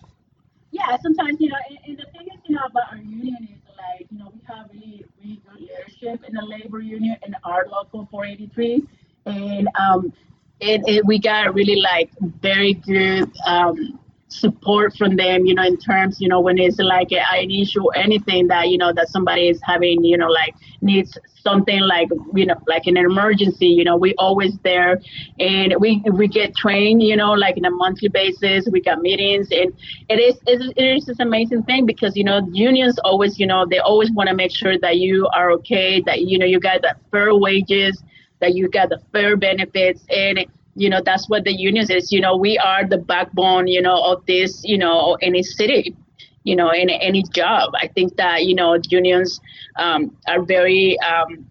Yeah, 0.71 0.95
sometimes 1.03 1.37
you 1.41 1.49
know, 1.49 1.55
and, 1.69 1.77
and 1.85 1.97
the 1.97 2.17
thing 2.17 2.27
is, 2.33 2.39
you 2.47 2.55
know, 2.55 2.61
about 2.65 2.91
our 2.91 2.97
union 2.97 3.37
is 3.43 3.59
like, 3.77 4.07
you 4.09 4.17
know, 4.17 4.31
we 4.33 4.39
have 4.47 4.69
really, 4.71 5.03
really 5.21 5.41
good 5.45 5.59
leadership 5.59 6.23
in 6.25 6.33
the 6.33 6.45
labor 6.45 6.79
union 6.79 7.17
in 7.27 7.35
our 7.43 7.67
local 7.69 8.07
483, 8.09 8.83
and 9.25 9.67
um, 9.77 10.13
it, 10.59 10.81
it 10.87 11.05
we 11.05 11.19
got 11.19 11.53
really 11.53 11.81
like 11.81 12.09
very 12.41 12.73
good 12.73 13.31
um 13.45 13.99
support 14.27 14.95
from 14.97 15.15
them, 15.15 15.45
you 15.45 15.53
know, 15.53 15.63
in 15.63 15.77
terms, 15.77 16.19
you 16.19 16.27
know, 16.27 16.39
when 16.39 16.57
it's 16.57 16.79
like 16.79 17.11
an 17.11 17.51
issue 17.51 17.87
anything 17.91 18.47
that, 18.47 18.69
you 18.69 18.77
know, 18.77 18.91
that 18.93 19.07
somebody 19.07 19.47
is 19.47 19.59
having, 19.63 20.03
you 20.03 20.17
know, 20.17 20.27
like 20.27 20.53
needs 20.81 21.17
something 21.35 21.79
like, 21.81 22.09
you 22.33 22.45
know, 22.45 22.55
like 22.67 22.85
an 22.87 22.97
emergency, 22.97 23.67
you 23.67 23.83
know, 23.83 23.95
we 23.95 24.13
always 24.17 24.57
there 24.63 24.99
and 25.39 25.75
we, 25.79 26.01
we 26.11 26.27
get 26.27 26.55
trained, 26.55 27.01
you 27.03 27.15
know, 27.15 27.31
like 27.33 27.57
in 27.57 27.65
a 27.65 27.71
monthly 27.71 28.09
basis, 28.09 28.67
we 28.71 28.81
got 28.81 28.99
meetings 28.99 29.47
and 29.51 29.73
it 30.09 30.15
is, 30.15 30.37
it 30.47 30.61
is, 30.61 30.73
it 30.75 30.83
is 30.97 31.05
this 31.05 31.19
amazing 31.19 31.63
thing 31.63 31.85
because, 31.85 32.15
you 32.15 32.23
know, 32.23 32.41
unions 32.51 32.97
always, 33.03 33.39
you 33.39 33.47
know, 33.47 33.65
they 33.69 33.79
always 33.79 34.11
want 34.11 34.27
to 34.29 34.35
make 34.35 34.51
sure 34.55 34.77
that 34.79 34.97
you 34.97 35.27
are 35.33 35.51
okay, 35.51 36.01
that, 36.05 36.21
you 36.21 36.37
know, 36.37 36.45
you 36.45 36.59
got 36.59 36.81
the 36.81 36.95
fair 37.11 37.35
wages, 37.35 38.03
that 38.41 38.55
you 38.55 38.69
got 38.69 38.89
the 38.89 38.99
fair 39.11 39.35
benefits 39.37 40.03
and 40.09 40.45
you 40.75 40.89
know 40.89 41.01
that's 41.03 41.29
what 41.29 41.43
the 41.45 41.53
unions 41.53 41.89
is. 41.89 42.11
You 42.11 42.21
know 42.21 42.35
we 42.35 42.57
are 42.57 42.87
the 42.87 42.97
backbone 42.97 43.67
you 43.67 43.81
know 43.81 44.01
of 44.03 44.25
this 44.25 44.61
you 44.63 44.77
know 44.77 45.17
any 45.21 45.43
city 45.43 45.95
you 46.43 46.55
know 46.55 46.71
in 46.71 46.89
any 46.89 47.23
job. 47.33 47.71
I 47.81 47.87
think 47.87 48.17
that 48.17 48.45
you 48.45 48.55
know 48.55 48.77
unions 48.89 49.39
um, 49.77 50.15
are 50.27 50.41
very 50.41 50.97
um, 50.99 51.45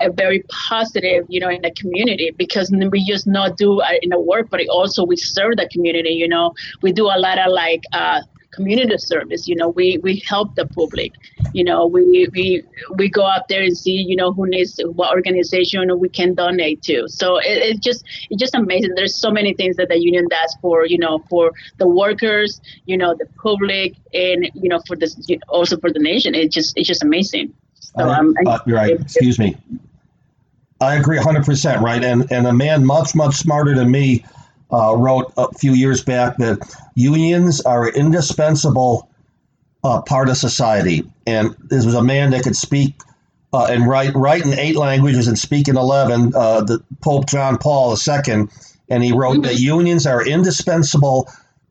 a 0.00 0.10
very 0.10 0.44
positive 0.68 1.26
you 1.28 1.40
know 1.40 1.48
in 1.50 1.62
the 1.62 1.70
community 1.72 2.30
because 2.36 2.72
we 2.90 3.04
just 3.06 3.26
not 3.26 3.56
do 3.56 3.80
uh, 3.80 3.92
in 4.02 4.10
the 4.10 4.20
work 4.20 4.48
but 4.50 4.60
also 4.70 5.04
we 5.04 5.16
serve 5.16 5.56
the 5.56 5.68
community 5.70 6.10
you 6.10 6.28
know. 6.28 6.54
We 6.82 6.92
do 6.92 7.06
a 7.06 7.18
lot 7.18 7.38
of 7.38 7.52
like 7.52 7.82
uh, 7.92 8.22
community 8.58 8.98
service 8.98 9.46
you 9.50 9.56
know 9.60 9.68
we 9.80 9.86
we 10.06 10.12
help 10.32 10.54
the 10.60 10.66
public 10.78 11.12
you 11.52 11.64
know 11.68 11.80
we 11.86 12.02
we 12.34 12.62
we 13.00 13.08
go 13.18 13.24
out 13.34 13.46
there 13.48 13.62
and 13.62 13.76
see 13.84 13.98
you 14.10 14.16
know 14.20 14.32
who 14.32 14.46
needs 14.54 14.80
what 15.00 15.10
organization 15.18 15.82
we 15.98 16.08
can 16.08 16.34
donate 16.34 16.80
to 16.82 16.96
so 17.20 17.36
it, 17.50 17.58
it's 17.68 17.80
just 17.88 18.04
it's 18.30 18.40
just 18.44 18.54
amazing 18.54 18.92
there's 18.96 19.16
so 19.26 19.30
many 19.38 19.52
things 19.54 19.76
that 19.76 19.88
the 19.88 20.00
union 20.10 20.26
does 20.30 20.56
for 20.62 20.86
you 20.86 20.98
know 21.04 21.14
for 21.30 21.52
the 21.78 21.88
workers 22.02 22.60
you 22.86 22.96
know 22.96 23.14
the 23.22 23.26
public 23.46 23.94
and 24.12 24.50
you 24.54 24.68
know 24.68 24.80
for 24.86 24.96
this 24.96 25.12
also 25.48 25.78
for 25.78 25.90
the 25.92 26.02
nation 26.10 26.34
it's 26.34 26.54
just 26.54 26.76
it's 26.76 26.88
just 26.88 27.02
amazing 27.02 27.52
so 27.98 28.04
Uh, 28.04 28.18
um, 28.18 28.34
uh, 28.46 28.58
you're 28.66 28.76
right. 28.76 29.00
Excuse 29.00 29.38
me. 29.38 29.56
I 30.80 30.94
agree 30.94 31.18
100%, 31.18 31.80
right? 31.80 32.04
And, 32.04 32.30
and 32.30 32.46
a 32.46 32.52
man 32.52 32.84
much, 32.84 33.14
much 33.14 33.34
smarter 33.34 33.74
than 33.74 33.90
me 33.90 34.24
uh, 34.72 34.94
wrote 34.96 35.32
a 35.36 35.52
few 35.54 35.72
years 35.72 36.02
back 36.02 36.36
that 36.38 36.58
unions 36.94 37.60
are 37.62 37.88
an 37.88 37.94
indispensable 37.94 39.08
uh, 39.84 40.02
part 40.02 40.28
of 40.28 40.36
society. 40.36 41.04
And 41.26 41.54
this 41.64 41.84
was 41.84 41.94
a 41.94 42.02
man 42.02 42.30
that 42.30 42.42
could 42.44 42.56
speak 42.56 42.94
uh, 43.52 43.66
and 43.70 43.86
write, 43.86 44.14
write 44.14 44.44
in 44.44 44.52
eight 44.58 44.76
languages 44.76 45.28
and 45.28 45.38
speak 45.38 45.68
in 45.68 45.76
11, 45.76 46.32
uh, 46.34 46.62
the 46.62 46.82
Pope 47.00 47.26
John 47.26 47.56
Paul 47.58 47.96
II. 47.96 48.48
And 48.90 49.04
he 49.04 49.12
wrote 49.12 49.42
that 49.42 49.56
unions 49.56 50.06
are 50.06 50.26
indispensable 50.26 51.28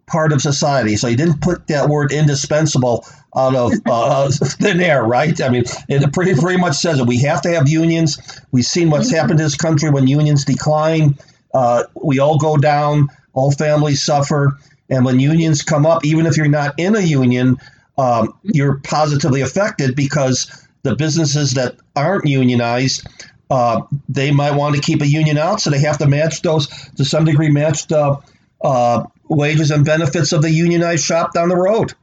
part 0.08 0.32
of 0.32 0.42
society. 0.42 0.96
So 0.96 1.08
he 1.08 1.16
didn't 1.16 1.42
put 1.42 1.68
that 1.68 1.90
word 1.90 2.12
indispensable 2.12 3.06
out 3.36 3.56
of 3.56 3.74
uh, 3.86 4.30
thin 4.32 4.80
air, 4.80 5.04
right? 5.04 5.40
I 5.42 5.50
mean, 5.50 5.64
it 5.90 6.14
pretty, 6.14 6.34
pretty 6.40 6.60
much 6.60 6.76
says 6.78 7.00
it. 7.00 7.08
We 7.08 7.20
have 7.20 7.42
to 7.42 7.50
have 7.50 7.68
unions. 7.68 8.18
We've 8.52 8.66
seen 8.66 8.90
what's 8.90 9.12
happened 9.12 9.38
to 9.40 9.44
this 9.44 9.56
country 9.56 9.90
when 9.90 10.08
unions 10.08 10.46
decline. 10.46 11.18
Uh, 11.58 11.86
we 11.96 12.20
all 12.20 12.38
go 12.38 12.56
down, 12.56 13.10
all 13.34 13.52
families 13.52 14.04
suffer. 14.04 14.60
And 14.92 15.04
when 15.04 15.20
unions 15.20 15.64
come 15.64 15.88
up, 15.88 16.06
even 16.06 16.28
if 16.28 16.38
you're 16.38 16.48
not 16.48 16.76
in 16.78 16.96
a 16.96 17.00
union, 17.00 17.58
um, 17.98 18.38
you're 18.44 18.80
positively 18.82 19.42
affected 19.42 19.96
because 19.96 20.68
the 20.84 20.96
businesses 20.96 21.54
that 21.56 21.78
aren't 21.96 22.28
unionized, 22.28 23.08
uh, 23.50 23.82
they 24.08 24.30
might 24.30 24.52
want 24.52 24.76
to 24.76 24.82
keep 24.82 25.02
a 25.02 25.08
union 25.08 25.40
out, 25.40 25.60
so 25.60 25.72
they 25.72 25.80
have 25.80 25.98
to 25.98 26.08
match 26.08 26.44
those 26.44 26.68
to 26.98 27.04
some 27.04 27.26
degree, 27.26 27.50
match 27.50 27.88
the 27.88 28.18
uh, 28.62 29.04
wages 29.28 29.72
and 29.72 29.84
benefits 29.84 30.34
of 30.34 30.44
the 30.44 30.52
unionized 30.52 31.04
shop 31.04 31.34
down 31.34 31.50
the 31.50 31.56
road. 31.56 31.96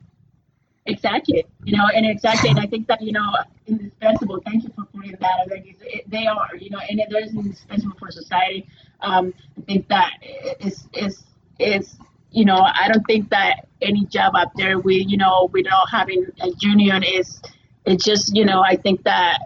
Exactly, 0.86 1.46
you 1.64 1.76
know, 1.76 1.86
and 1.94 2.04
exactly, 2.04 2.50
and 2.50 2.58
I 2.58 2.66
think 2.66 2.88
that 2.88 3.00
you 3.00 3.12
know, 3.12 3.26
indispensable. 3.66 4.42
Thank 4.44 4.64
you 4.64 4.70
for 4.76 4.84
putting 4.84 5.12
that. 5.12 5.46
It's, 5.48 5.78
it, 5.82 6.10
they 6.10 6.26
are, 6.26 6.54
you 6.58 6.68
know, 6.68 6.78
and 6.78 7.00
is 7.00 7.34
indispensable 7.34 7.96
for 7.98 8.10
society. 8.10 8.68
Um, 9.00 9.32
I 9.56 9.62
think 9.62 9.88
that 9.88 10.12
is 10.60 10.86
is 10.92 11.24
is 11.58 11.96
you 12.32 12.44
know, 12.44 12.56
I 12.56 12.88
don't 12.92 13.04
think 13.06 13.30
that 13.30 13.66
any 13.80 14.04
job 14.06 14.34
out 14.36 14.54
there 14.56 14.78
we 14.78 14.96
you 15.08 15.16
know 15.16 15.48
without 15.52 15.88
having 15.90 16.26
a 16.42 16.48
union 16.60 17.02
is 17.02 17.40
it's 17.86 18.04
just 18.04 18.34
you 18.36 18.44
know 18.44 18.62
I 18.62 18.76
think 18.76 19.04
that 19.04 19.38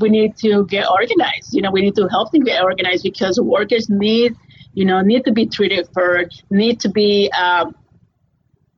we 0.00 0.08
need 0.08 0.36
to 0.38 0.66
get 0.66 0.88
organized. 0.88 1.52
You 1.52 1.62
know, 1.62 1.72
we 1.72 1.80
need 1.82 1.96
to 1.96 2.06
help 2.08 2.30
them 2.30 2.44
get 2.44 2.62
organized 2.62 3.02
because 3.02 3.40
workers 3.40 3.88
need 3.90 4.36
you 4.74 4.84
know 4.84 5.00
need 5.00 5.24
to 5.24 5.32
be 5.32 5.46
treated 5.46 5.88
fair, 5.94 6.28
need 6.50 6.78
to 6.80 6.88
be 6.88 7.28
um, 7.32 7.74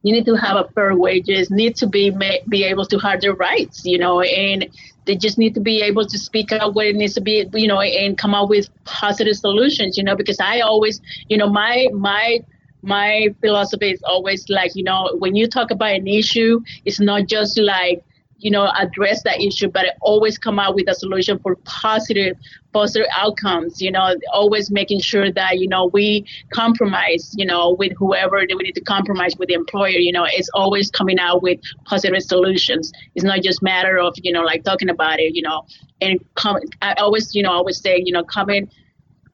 you 0.03 0.13
need 0.13 0.25
to 0.27 0.35
have 0.35 0.57
a 0.57 0.69
fair 0.75 0.97
wages 0.97 1.51
need 1.51 1.77
to 1.77 1.87
be 1.87 2.11
be 2.49 2.65
able 2.65 2.85
to 2.87 2.99
have 2.99 3.21
their 3.21 3.35
rights 3.35 3.85
you 3.85 3.99
know 3.99 4.21
and 4.21 4.69
they 5.07 5.17
just 5.17 5.39
need 5.39 5.55
to 5.55 5.61
be 5.61 5.81
able 5.83 6.07
to 6.07 6.19
speak 6.19 6.53
out 6.53 6.75
what 6.75 6.87
it 6.87 6.95
needs 6.97 7.15
to 7.15 7.21
be 7.21 7.49
you 7.55 7.67
know 7.67 7.81
and 7.81 8.19
come 8.19 8.35
up 8.35 8.49
with 8.49 8.69
positive 8.85 9.37
solutions 9.37 9.97
you 9.97 10.05
know 10.05 10.15
because 10.15 10.39
i 10.41 10.61
always 10.61 11.01
you 11.29 11.37
know 11.37 11.49
my 11.49 11.89
my 11.93 12.39
my 12.83 13.29
philosophy 13.41 13.91
is 13.91 14.03
always 14.05 14.49
like 14.49 14.75
you 14.75 14.85
know 14.85 15.15
when 15.19 15.35
you 15.35 15.49
talk 15.49 15.71
about 15.71 15.93
an 15.93 16.07
issue 16.07 16.61
it's 16.85 17.01
not 17.01 17.27
just 17.27 17.59
like 17.59 18.05
you 18.39 18.51
know 18.51 18.71
address 18.77 19.23
that 19.25 19.41
issue 19.41 19.69
but 19.69 19.87
always 20.01 20.39
come 20.39 20.59
out 20.59 20.75
with 20.75 20.89
a 20.89 20.95
solution 20.95 21.39
for 21.41 21.57
positive 21.65 22.37
positive 22.79 23.09
outcomes 23.16 23.83
you 23.83 23.91
know 23.91 24.14
always 24.33 24.70
making 24.70 25.01
sure 25.01 25.33
that 25.33 25.59
you 25.59 25.66
know 25.66 25.87
we 25.93 26.24
compromise 26.55 27.35
you 27.37 27.45
know 27.45 27.74
with 27.81 27.93
whoever 28.01 28.39
that 28.47 28.57
we 28.57 28.62
need 28.62 28.79
to 28.81 28.87
compromise 28.97 29.35
with 29.37 29.49
the 29.49 29.55
employer 29.62 30.01
you 30.09 30.12
know 30.12 30.24
it's 30.39 30.51
always 30.55 30.89
coming 30.99 31.18
out 31.18 31.43
with 31.43 31.59
positive 31.87 32.22
solutions 32.22 32.93
it's 33.16 33.24
not 33.24 33.41
just 33.43 33.61
matter 33.62 33.99
of 33.99 34.14
you 34.22 34.33
know 34.33 34.43
like 34.43 34.62
talking 34.62 34.91
about 34.97 35.18
it 35.18 35.35
you 35.35 35.43
know 35.43 35.59
and 36.01 36.20
come 36.37 36.57
i 36.83 36.93
always 37.05 37.35
you 37.35 37.43
know 37.43 37.51
always 37.51 37.81
say 37.81 38.01
you 38.07 38.12
know 38.12 38.22
coming 38.22 38.70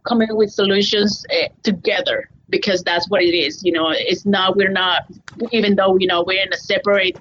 coming 0.09 0.29
with 0.41 0.51
solutions 0.51 1.27
uh, 1.31 1.49
together 1.63 2.31
because 2.49 2.83
that's 2.83 3.07
what 3.11 3.23
it 3.23 3.37
is 3.47 3.63
you 3.63 3.73
know 3.73 3.89
it's 3.91 4.25
not 4.25 4.57
we're 4.57 4.77
not 4.85 5.03
even 5.53 5.77
though 5.77 5.99
you 5.99 6.07
know 6.07 6.25
we're 6.27 6.43
in 6.43 6.53
a 6.53 6.57
separate 6.73 7.19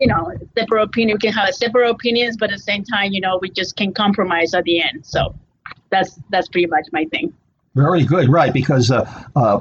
you 0.00 0.08
know, 0.08 0.32
separate 0.58 0.82
opinion. 0.82 1.16
We 1.16 1.28
can 1.28 1.32
have 1.32 1.54
separate 1.54 1.88
opinions, 1.88 2.36
but 2.36 2.50
at 2.50 2.56
the 2.56 2.62
same 2.62 2.84
time, 2.84 3.12
you 3.12 3.20
know, 3.20 3.38
we 3.40 3.50
just 3.50 3.76
can 3.76 3.92
compromise 3.92 4.52
at 4.54 4.64
the 4.64 4.82
end. 4.82 5.06
So 5.06 5.34
that's 5.90 6.18
that's 6.30 6.48
pretty 6.48 6.66
much 6.66 6.86
my 6.92 7.04
thing. 7.06 7.32
Very 7.74 8.04
good, 8.04 8.28
right? 8.28 8.52
Because 8.52 8.90
uh, 8.90 9.08
uh, 9.34 9.60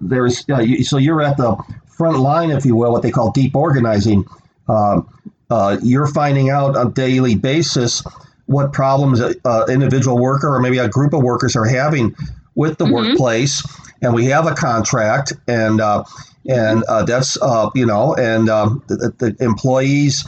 there's 0.00 0.44
uh, 0.48 0.60
you, 0.60 0.84
so 0.84 0.98
you're 0.98 1.22
at 1.22 1.36
the 1.36 1.56
front 1.86 2.18
line, 2.18 2.50
if 2.50 2.64
you 2.64 2.76
will, 2.76 2.92
what 2.92 3.02
they 3.02 3.10
call 3.10 3.30
deep 3.30 3.54
organizing. 3.54 4.24
Um, 4.68 5.08
uh, 5.50 5.78
you're 5.82 6.06
finding 6.06 6.48
out 6.48 6.76
on 6.76 6.86
a 6.86 6.90
daily 6.90 7.34
basis 7.34 8.02
what 8.46 8.72
problems 8.72 9.20
an 9.20 9.34
uh, 9.44 9.64
individual 9.68 10.18
worker 10.18 10.54
or 10.54 10.60
maybe 10.60 10.78
a 10.78 10.88
group 10.88 11.12
of 11.12 11.22
workers 11.22 11.56
are 11.56 11.66
having 11.66 12.14
with 12.54 12.78
the 12.78 12.84
workplace, 12.92 13.62
and 14.02 14.12
we 14.12 14.24
have 14.26 14.46
a 14.46 14.54
contract, 14.54 15.32
and 15.46 15.80
uh, 15.80 16.04
and 16.48 16.82
uh, 16.84 17.04
that's 17.04 17.40
uh, 17.40 17.70
you 17.74 17.86
know, 17.86 18.14
and 18.14 18.48
um, 18.48 18.82
the, 18.88 19.12
the 19.18 19.36
employees, 19.44 20.26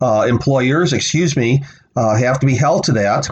uh, 0.00 0.26
employers, 0.28 0.92
excuse 0.92 1.36
me, 1.36 1.62
uh, 1.96 2.16
have 2.16 2.38
to 2.40 2.46
be 2.46 2.54
held 2.54 2.84
to 2.84 2.92
that. 2.92 3.28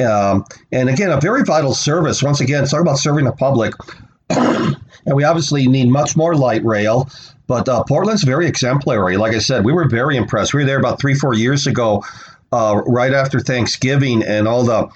Um, 0.00 0.44
and 0.70 0.88
again, 0.88 1.10
a 1.10 1.20
very 1.20 1.44
vital 1.44 1.74
service. 1.74 2.22
Once 2.22 2.40
again, 2.40 2.64
talk 2.66 2.80
about 2.80 2.98
serving 2.98 3.24
the 3.24 3.32
public. 3.32 3.74
and 4.30 4.76
we 5.14 5.24
obviously 5.24 5.66
need 5.66 5.88
much 5.88 6.16
more 6.16 6.34
light 6.34 6.64
rail. 6.64 7.08
But 7.46 7.68
uh, 7.68 7.84
Portland's 7.84 8.22
very 8.22 8.46
exemplary. 8.46 9.16
Like 9.16 9.34
I 9.34 9.38
said, 9.38 9.64
we 9.64 9.72
were 9.72 9.88
very 9.88 10.16
impressed. 10.16 10.54
We 10.54 10.60
were 10.60 10.66
there 10.66 10.78
about 10.78 11.00
three, 11.00 11.14
four 11.14 11.34
years 11.34 11.66
ago, 11.66 12.04
uh, 12.52 12.80
right 12.86 13.12
after 13.12 13.40
Thanksgiving, 13.40 14.22
and 14.22 14.48
all 14.48 14.64
the 14.64 14.88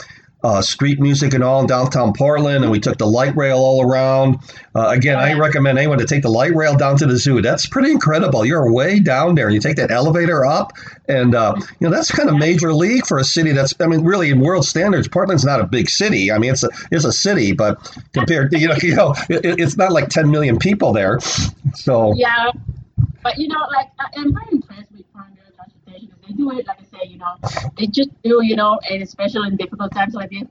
uh, 0.47 0.63
street 0.63 1.01
music 1.01 1.35
and 1.35 1.43
all 1.43 1.61
in 1.61 1.67
downtown 1.67 2.13
Portland, 2.13 2.63
and 2.63 2.71
we 2.71 2.79
took 2.79 2.99
the 2.99 3.07
light 3.07 3.37
rail 3.37 3.59
all 3.59 3.83
around. 3.83 4.39
Uh, 4.77 4.89
again, 4.91 5.19
I 5.19 5.33
recommend 5.33 5.77
anyone 5.77 5.99
to 5.99 6.07
take 6.07 6.23
the 6.23 6.31
light 6.31 6.55
rail 6.55 6.77
down 6.77 6.97
to 6.99 7.07
the 7.07 7.17
zoo. 7.17 7.43
That's 7.43 7.67
pretty 7.67 7.91
incredible. 7.91 8.45
You're 8.45 8.71
way 8.73 9.01
down 9.01 9.35
there, 9.35 9.47
and 9.47 9.55
you 9.55 9.61
take 9.61 9.75
that 9.77 9.91
elevator 9.91 10.47
up, 10.47 10.73
and 11.09 11.35
uh, 11.35 11.55
you 11.81 11.89
know 11.89 11.91
that's 11.91 12.13
kind 12.13 12.29
of 12.29 12.37
major 12.37 12.73
league 12.73 13.07
for 13.07 13.19
a 13.19 13.25
city 13.25 13.51
that's. 13.51 13.75
I 13.81 13.87
mean, 13.89 14.05
really, 14.05 14.31
in 14.31 14.39
world 14.39 14.65
standards, 14.65 15.09
Portland's 15.09 15.45
not 15.45 15.61
a 15.61 15.67
big 15.67 15.91
city. 15.91 16.31
I 16.31 16.39
mean, 16.39 16.53
it's 16.53 16.63
a 16.63 16.69
it's 16.93 17.05
a 17.05 17.13
city, 17.13 17.51
but 17.53 17.93
compared 18.13 18.53
to 18.53 18.59
you 18.61 18.69
know, 18.69 18.77
you 18.83 18.95
know, 18.95 19.15
it, 19.29 19.59
it's 19.59 19.77
not 19.77 19.91
like 19.91 20.09
10 20.11 20.31
million 20.31 20.59
people 20.59 20.93
there. 20.93 21.19
So 21.75 22.15
Yeah, 22.15 22.53
but 23.25 23.37
you 23.39 23.49
know, 23.49 23.67
like 23.73 23.89
I- 23.99 24.21
I'm 24.21 24.33
very 24.33 24.47
impressed 24.53 24.93
with 24.93 25.13
Congo 25.13 25.43
Transportation. 25.57 26.13
They 26.27 26.35
do 26.35 26.51
it, 26.53 26.67
like 26.67 26.81
I 26.81 26.99
say, 26.99 27.09
you 27.09 27.19
know, 27.19 27.37
they 27.79 27.87
just 27.87 28.11
do, 28.23 28.41
you 28.43 28.57
know, 28.57 28.79
and 28.91 29.03
especially 29.03 29.49
in 29.49 29.57
difficult 29.57 29.93
times 29.93 30.15
like 30.15 30.31
this. 30.31 30.45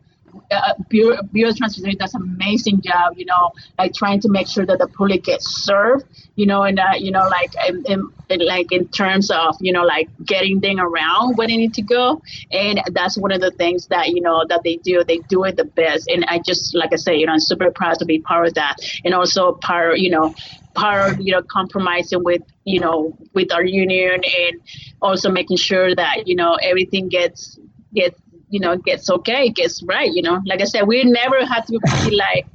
Uh, 0.51 0.73
Bureau, 0.89 1.17
of 1.17 1.57
Transportation 1.57 1.97
does 1.97 2.13
an 2.13 2.21
amazing 2.21 2.81
job, 2.81 3.13
you 3.17 3.25
know, 3.25 3.51
like 3.77 3.93
trying 3.93 4.19
to 4.21 4.29
make 4.29 4.47
sure 4.47 4.65
that 4.65 4.79
the 4.79 4.87
public 4.87 5.23
gets 5.23 5.63
served, 5.63 6.05
you 6.35 6.45
know, 6.45 6.63
and 6.63 6.79
uh, 6.79 6.93
you 6.97 7.11
know, 7.11 7.27
like 7.27 7.51
in, 7.67 7.83
in, 7.85 8.09
in- 8.29 8.45
like 8.45 8.71
in 8.71 8.87
terms 8.87 9.31
of, 9.31 9.55
you 9.61 9.71
know, 9.71 9.83
like 9.83 10.09
getting 10.23 10.59
them 10.59 10.79
around 10.79 11.35
where 11.35 11.47
they 11.47 11.57
need 11.57 11.73
to 11.75 11.81
go, 11.81 12.21
and 12.51 12.81
that's 12.91 13.17
one 13.17 13.31
of 13.31 13.41
the 13.41 13.51
things 13.51 13.87
that 13.87 14.09
you 14.09 14.21
know 14.21 14.43
that 14.49 14.61
they 14.63 14.75
do. 14.77 15.03
They 15.03 15.17
do 15.29 15.43
it 15.43 15.55
the 15.57 15.65
best, 15.65 16.07
and 16.07 16.25
I 16.27 16.39
just 16.39 16.75
like 16.75 16.93
I 16.93 16.97
say, 16.97 17.15
you 17.15 17.25
know, 17.25 17.33
I'm 17.33 17.39
super 17.39 17.71
proud 17.71 17.99
to 17.99 18.05
be 18.05 18.19
part 18.19 18.47
of 18.47 18.53
that, 18.55 18.77
and 19.03 19.13
also 19.13 19.53
part, 19.53 19.99
you 19.99 20.09
know, 20.11 20.33
part 20.73 21.13
of 21.13 21.21
you 21.21 21.31
know 21.31 21.41
compromising 21.41 22.23
with 22.23 22.41
you 22.65 22.79
know 22.79 23.17
with 23.33 23.51
our 23.53 23.63
union 23.63 24.21
and 24.23 24.61
also 25.01 25.29
making 25.29 25.57
sure 25.57 25.93
that 25.95 26.27
you 26.27 26.35
know 26.35 26.55
everything 26.55 27.07
gets 27.09 27.57
gets 27.93 28.19
you 28.55 28.61
know 28.63 28.73
gets 28.89 29.09
okay 29.17 29.43
gets 29.59 29.75
right 29.93 30.11
you 30.17 30.23
know 30.27 30.37
like 30.49 30.61
i 30.65 30.67
said 30.73 30.83
we 30.91 30.97
never 31.21 31.39
have 31.53 31.65
to 31.69 31.77
be 32.05 32.11
like 32.25 32.45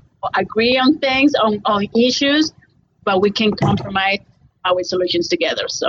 agree 0.43 0.77
on 0.85 0.99
things 1.07 1.33
on, 1.45 1.53
on 1.75 1.81
issues 2.07 2.53
but 3.05 3.17
we 3.25 3.31
can 3.41 3.51
compromise 3.67 4.21
our 4.69 4.83
solutions 4.93 5.27
together 5.35 5.67
so 5.69 5.89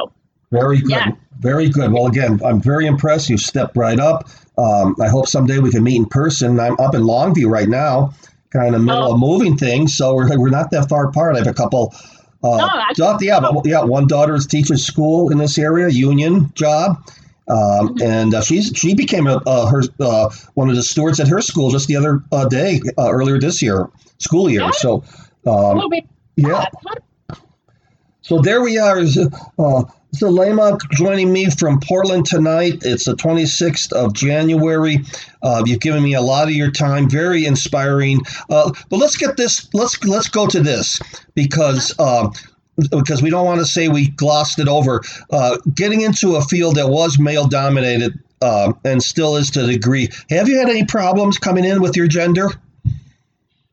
Very 0.59 0.79
good. 0.81 0.91
Yeah. 0.91 1.11
Very 1.51 1.69
good. 1.69 1.89
Well, 1.93 2.05
again, 2.13 2.39
I'm 2.47 2.59
very 2.61 2.85
impressed. 2.93 3.29
You 3.29 3.37
stepped 3.37 3.75
right 3.85 3.99
up. 3.99 4.17
Um, 4.57 4.95
I 5.05 5.07
hope 5.15 5.25
someday 5.27 5.59
we 5.59 5.71
can 5.75 5.83
meet 5.89 5.95
in 6.03 6.05
person. 6.05 6.59
I'm 6.59 6.77
up 6.85 6.93
in 6.93 7.01
Longview 7.11 7.47
right 7.57 7.69
now, 7.69 8.13
kind 8.51 8.75
of 8.75 8.81
middle 8.83 9.07
Oh. 9.09 9.13
of 9.13 9.19
moving 9.19 9.55
things, 9.57 9.95
so 9.97 10.13
we're, 10.13 10.27
we're 10.41 10.49
not 10.59 10.69
that 10.71 10.85
far 10.89 11.03
apart. 11.09 11.35
I 11.35 11.39
have 11.39 11.47
a 11.47 11.53
couple. 11.63 11.83
Uh, 12.43 12.57
No, 12.99 13.17
yeah, 13.21 13.39
but, 13.39 13.65
yeah. 13.65 13.83
One 13.97 14.05
daughter's 14.15 14.45
teaches 14.45 14.85
school 14.91 15.31
in 15.31 15.37
this 15.39 15.57
area, 15.57 15.87
union 15.89 16.51
job, 16.63 16.97
um, 17.47 17.95
Mm-hmm. 17.95 18.01
and 18.03 18.33
uh, 18.35 18.41
she's 18.41 18.71
she 18.75 18.93
became 18.95 19.27
a, 19.27 19.37
uh, 19.45 19.65
her 19.67 19.81
uh, 19.99 20.29
one 20.53 20.69
of 20.69 20.75
the 20.75 20.83
stewards 20.83 21.19
at 21.19 21.27
her 21.27 21.41
school 21.41 21.69
just 21.71 21.87
the 21.87 21.95
other 21.95 22.23
uh, 22.31 22.45
day, 22.47 22.79
uh, 22.97 23.09
earlier 23.11 23.39
this 23.39 23.61
year, 23.61 23.89
school 24.19 24.49
year. 24.49 24.71
So, 24.73 25.03
um, 25.45 25.81
yeah. 26.35 26.65
So 28.21 28.39
there 28.41 28.61
we 28.61 28.77
are. 28.77 28.99
Is, 28.99 29.17
Uh, 29.57 29.83
Zulema 30.15 30.77
joining 30.91 31.31
me 31.31 31.49
from 31.49 31.79
Portland 31.79 32.25
tonight. 32.25 32.79
It's 32.83 33.05
the 33.05 33.15
26th 33.15 33.93
of 33.93 34.13
January. 34.13 34.99
Uh, 35.41 35.63
you've 35.65 35.79
given 35.79 36.03
me 36.03 36.13
a 36.15 36.21
lot 36.21 36.49
of 36.49 36.53
your 36.53 36.69
time. 36.69 37.09
Very 37.09 37.45
inspiring. 37.45 38.19
Uh, 38.49 38.71
but 38.89 38.97
let's 38.97 39.15
get 39.15 39.37
this. 39.37 39.69
Let's 39.73 40.01
let's 40.03 40.29
go 40.29 40.47
to 40.47 40.59
this 40.61 40.99
because. 41.33 41.97
Um, 41.99 42.33
because 42.89 43.21
we 43.21 43.29
don't 43.29 43.45
want 43.45 43.59
to 43.59 43.65
say 43.65 43.87
we 43.87 44.09
glossed 44.09 44.59
it 44.59 44.67
over. 44.67 45.01
Uh, 45.31 45.57
getting 45.73 46.01
into 46.01 46.35
a 46.35 46.41
field 46.41 46.75
that 46.75 46.89
was 46.89 47.19
male 47.19 47.47
dominated 47.47 48.17
uh, 48.41 48.73
and 48.83 49.01
still 49.01 49.35
is 49.35 49.51
to 49.51 49.63
a 49.63 49.67
degree. 49.67 50.09
Have 50.29 50.49
you 50.49 50.57
had 50.57 50.69
any 50.69 50.85
problems 50.85 51.37
coming 51.37 51.65
in 51.65 51.81
with 51.81 51.95
your 51.95 52.07
gender? 52.07 52.49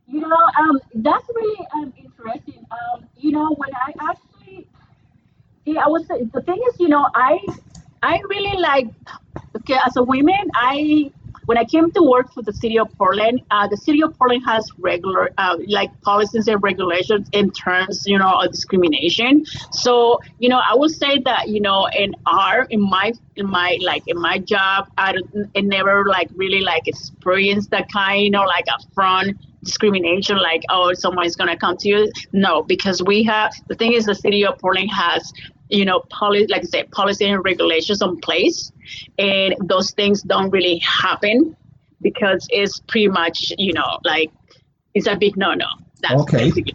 You 0.06 0.20
know, 0.20 0.36
um, 0.60 0.80
that's 0.94 1.24
really 1.34 1.66
um, 1.74 1.92
interesting. 1.96 2.66
Um, 2.70 3.06
you 3.16 3.32
know, 3.32 3.54
when 3.56 3.70
I 3.74 4.10
actually, 4.10 4.66
yeah, 5.64 5.84
I 5.84 5.88
was 5.88 6.06
the 6.08 6.42
thing 6.42 6.62
is, 6.68 6.80
you 6.80 6.88
know, 6.88 7.08
I, 7.14 7.38
I 8.02 8.20
really 8.28 8.58
like, 8.58 8.88
okay, 9.56 9.78
as 9.86 9.96
a 9.96 10.02
woman, 10.02 10.50
I 10.54 11.12
when 11.48 11.56
I 11.56 11.64
came 11.64 11.90
to 11.92 12.02
work 12.02 12.30
for 12.34 12.42
the 12.42 12.52
city 12.52 12.78
of 12.78 12.88
Portland, 12.98 13.40
uh, 13.50 13.66
the 13.68 13.78
city 13.78 14.02
of 14.02 14.14
Portland 14.18 14.42
has 14.44 14.70
regular, 14.76 15.30
uh, 15.38 15.56
like 15.66 15.90
policies 16.02 16.46
and 16.46 16.62
regulations 16.62 17.26
in 17.32 17.50
terms, 17.50 18.04
you 18.06 18.18
know, 18.18 18.40
of 18.42 18.52
discrimination. 18.52 19.46
So, 19.72 20.20
you 20.38 20.50
know, 20.50 20.60
I 20.70 20.74
would 20.74 20.90
say 20.90 21.20
that, 21.24 21.48
you 21.48 21.62
know, 21.62 21.88
in 21.96 22.14
our, 22.26 22.64
in 22.64 22.82
my, 22.82 23.14
in 23.36 23.48
my, 23.48 23.78
like, 23.82 24.02
in 24.06 24.20
my 24.20 24.36
job, 24.40 24.90
I, 24.98 25.14
I 25.56 25.60
never 25.62 26.04
like 26.04 26.28
really 26.34 26.60
like 26.60 26.86
experienced 26.86 27.70
that 27.70 27.90
kind, 27.90 28.20
you 28.20 28.30
know, 28.30 28.44
like 28.44 28.66
upfront 28.66 29.38
discrimination, 29.64 30.36
like, 30.36 30.62
oh, 30.68 30.92
someone's 30.92 31.34
gonna 31.34 31.56
come 31.56 31.78
to 31.78 31.88
you. 31.88 32.12
No, 32.32 32.62
because 32.62 33.02
we 33.02 33.22
have, 33.22 33.54
the 33.68 33.74
thing 33.74 33.94
is, 33.94 34.04
the 34.04 34.14
city 34.14 34.44
of 34.44 34.58
Portland 34.58 34.90
has, 34.92 35.32
you 35.70 35.84
know, 35.84 36.00
policy, 36.10 36.46
like 36.48 36.62
I 36.62 36.64
said, 36.64 36.90
policy 36.92 37.26
and 37.26 37.44
regulations 37.44 38.02
in 38.02 38.16
place 38.20 38.72
and 39.18 39.54
those 39.64 39.90
things 39.92 40.22
don't 40.22 40.50
really 40.50 40.78
happen 40.78 41.56
because 42.00 42.46
it's 42.50 42.80
pretty 42.88 43.08
much 43.08 43.52
you 43.58 43.72
know 43.72 43.98
like 44.04 44.30
it's 44.94 45.06
a 45.06 45.16
big 45.16 45.36
no 45.36 45.54
no 45.54 45.66
that's 46.02 46.22
Okay. 46.22 46.50
basically 46.50 46.74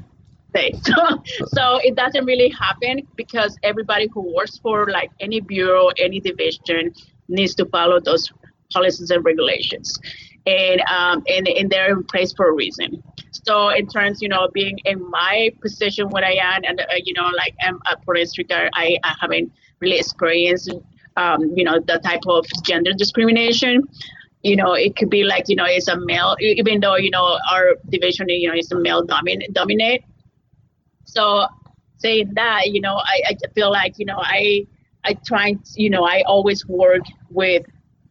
so, 0.83 1.23
so 1.47 1.79
it 1.83 1.95
doesn't 1.95 2.25
really 2.25 2.49
happen 2.49 3.07
because 3.15 3.57
everybody 3.63 4.07
who 4.13 4.21
works 4.35 4.57
for 4.59 4.87
like 4.91 5.09
any 5.19 5.39
bureau 5.41 5.89
any 5.97 6.19
division 6.19 6.93
needs 7.27 7.55
to 7.55 7.65
follow 7.65 7.99
those 7.99 8.31
policies 8.71 9.09
and 9.09 9.25
regulations. 9.25 9.99
And 10.45 10.81
um 10.81 11.23
and, 11.27 11.47
and 11.47 11.69
they're 11.69 11.91
in 11.91 12.03
place 12.03 12.33
for 12.33 12.49
a 12.49 12.53
reason 12.53 13.01
so 13.43 13.69
in 13.69 13.87
terms 13.87 14.21
you 14.21 14.29
know 14.29 14.47
being 14.53 14.79
in 14.85 14.99
my 15.09 15.49
position 15.61 16.09
where 16.09 16.25
i 16.25 16.33
am 16.41 16.61
and 16.65 16.79
uh, 16.81 16.85
you 17.03 17.13
know 17.13 17.29
like 17.37 17.55
i'm 17.61 17.79
a 17.91 17.97
police 18.05 18.33
guard 18.49 18.69
i, 18.73 18.97
I 19.03 19.15
haven't 19.21 19.51
really 19.79 19.99
experienced 19.99 20.71
um, 21.17 21.51
you 21.55 21.63
know, 21.63 21.79
the 21.79 21.99
type 22.03 22.21
of 22.27 22.45
gender 22.63 22.91
discrimination. 22.93 23.83
You 24.41 24.55
know, 24.57 24.73
it 24.73 24.95
could 24.95 25.09
be 25.09 25.23
like, 25.23 25.45
you 25.47 25.55
know, 25.55 25.65
it's 25.65 25.87
a 25.87 25.97
male, 25.97 26.35
even 26.39 26.81
though, 26.81 26.95
you 26.97 27.09
know, 27.11 27.39
our 27.51 27.75
division, 27.89 28.27
you 28.29 28.49
know, 28.49 28.55
is 28.55 28.71
a 28.71 28.79
male 28.79 29.05
domin- 29.05 29.51
dominate. 29.53 30.03
So 31.05 31.47
saying 31.97 32.33
that, 32.35 32.67
you 32.67 32.81
know, 32.81 32.95
I, 32.95 33.21
I 33.29 33.35
feel 33.55 33.71
like, 33.71 33.99
you 33.99 34.05
know, 34.05 34.17
I, 34.19 34.67
I 35.05 35.13
try, 35.25 35.55
you 35.75 35.89
know, 35.89 36.03
I 36.03 36.23
always 36.25 36.67
work 36.67 37.03
with, 37.29 37.63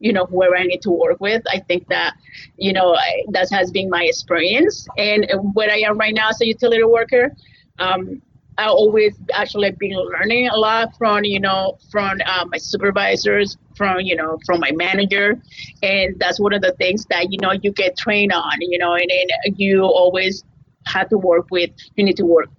you 0.02 0.12
know, 0.12 0.26
whoever 0.26 0.56
I 0.56 0.64
need 0.64 0.82
to 0.82 0.90
work 0.90 1.20
with. 1.20 1.42
I 1.50 1.60
think 1.60 1.88
that, 1.88 2.14
you 2.56 2.72
know, 2.72 2.94
I, 2.94 3.24
that 3.30 3.48
has 3.52 3.70
been 3.70 3.88
my 3.88 4.04
experience. 4.04 4.86
And 4.98 5.26
where 5.54 5.70
I 5.70 5.78
am 5.78 5.96
right 5.96 6.14
now 6.14 6.30
as 6.30 6.40
a 6.40 6.46
utility 6.46 6.82
worker, 6.82 7.30
um, 7.78 8.20
I 8.58 8.66
always 8.66 9.16
actually 9.32 9.70
been 9.70 9.96
learning 9.96 10.48
a 10.48 10.56
lot 10.56 10.96
from 10.98 11.24
you 11.24 11.40
know 11.40 11.78
from 11.90 12.20
uh, 12.26 12.44
my 12.50 12.58
supervisors, 12.58 13.56
from 13.76 14.00
you 14.00 14.14
know 14.14 14.38
from 14.44 14.60
my 14.60 14.72
manager, 14.72 15.40
and 15.82 16.18
that's 16.18 16.38
one 16.38 16.52
of 16.52 16.60
the 16.60 16.72
things 16.72 17.06
that 17.06 17.32
you 17.32 17.38
know 17.40 17.52
you 17.52 17.72
get 17.72 17.96
trained 17.96 18.32
on. 18.32 18.52
You 18.60 18.78
know, 18.78 18.92
and 18.94 19.08
then 19.08 19.54
you 19.56 19.82
always 19.82 20.44
have 20.86 21.08
to 21.08 21.18
work 21.18 21.46
with. 21.50 21.70
You 21.96 22.04
need 22.04 22.16
to 22.18 22.26
work. 22.26 22.50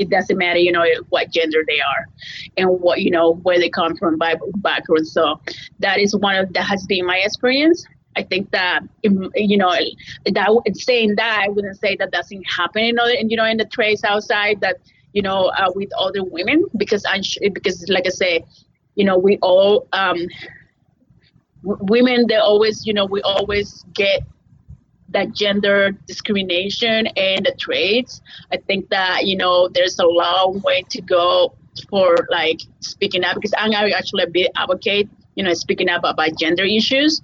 It 0.00 0.10
doesn't 0.10 0.38
matter, 0.38 0.58
you 0.58 0.72
know, 0.72 0.84
what 1.10 1.30
gender 1.30 1.64
they 1.68 1.80
are, 1.80 2.06
and 2.56 2.68
what 2.80 3.00
you 3.02 3.10
know 3.10 3.34
where 3.34 3.58
they 3.58 3.70
come 3.70 3.96
from 3.96 4.18
by 4.18 4.34
background. 4.56 5.06
So 5.08 5.40
that 5.80 5.98
is 6.00 6.16
one 6.16 6.36
of 6.36 6.52
that 6.54 6.64
has 6.64 6.86
been 6.86 7.06
my 7.06 7.18
experience. 7.18 7.86
I 8.16 8.22
think 8.24 8.50
that 8.52 8.80
you 9.02 9.56
know 9.58 9.72
that 10.26 10.72
saying 10.74 11.16
that 11.16 11.44
I 11.44 11.48
wouldn't 11.48 11.78
say 11.78 11.96
that 11.98 12.12
doesn't 12.12 12.44
happen 12.44 12.82
in 12.84 12.98
other, 12.98 13.12
you 13.14 13.36
know, 13.36 13.44
in 13.46 13.58
the 13.58 13.66
trades 13.66 14.04
outside 14.04 14.60
that 14.62 14.78
you 15.12 15.22
know, 15.22 15.46
uh, 15.56 15.70
with 15.74 15.90
other 15.98 16.24
women 16.24 16.64
because 16.76 17.04
I'm 17.08 17.22
sh- 17.22 17.38
because 17.52 17.84
like 17.88 18.06
I 18.06 18.10
say, 18.10 18.44
you 18.96 19.04
know, 19.04 19.18
we 19.18 19.38
all 19.42 19.88
um, 19.92 20.16
w- 21.64 21.78
women 21.88 22.26
they 22.28 22.36
always 22.36 22.86
you 22.86 22.94
know 22.94 23.06
we 23.06 23.22
always 23.22 23.84
get 23.94 24.22
that 25.10 25.34
gender 25.34 25.92
discrimination 26.06 27.06
and 27.08 27.46
the 27.46 27.54
trades. 27.58 28.22
I 28.52 28.56
think 28.56 28.88
that 28.90 29.26
you 29.26 29.36
know 29.36 29.68
there's 29.68 29.98
a 29.98 30.06
long 30.06 30.60
way 30.64 30.82
to 30.90 31.02
go 31.02 31.54
for 31.88 32.26
like 32.30 32.60
speaking 32.80 33.24
up 33.24 33.36
because 33.36 33.54
I'm 33.56 33.72
actually 33.72 34.24
a 34.24 34.28
big 34.28 34.48
advocate, 34.56 35.08
you 35.34 35.44
know, 35.44 35.54
speaking 35.54 35.88
up 35.88 36.02
about 36.04 36.38
gender 36.38 36.64
issues. 36.64 37.22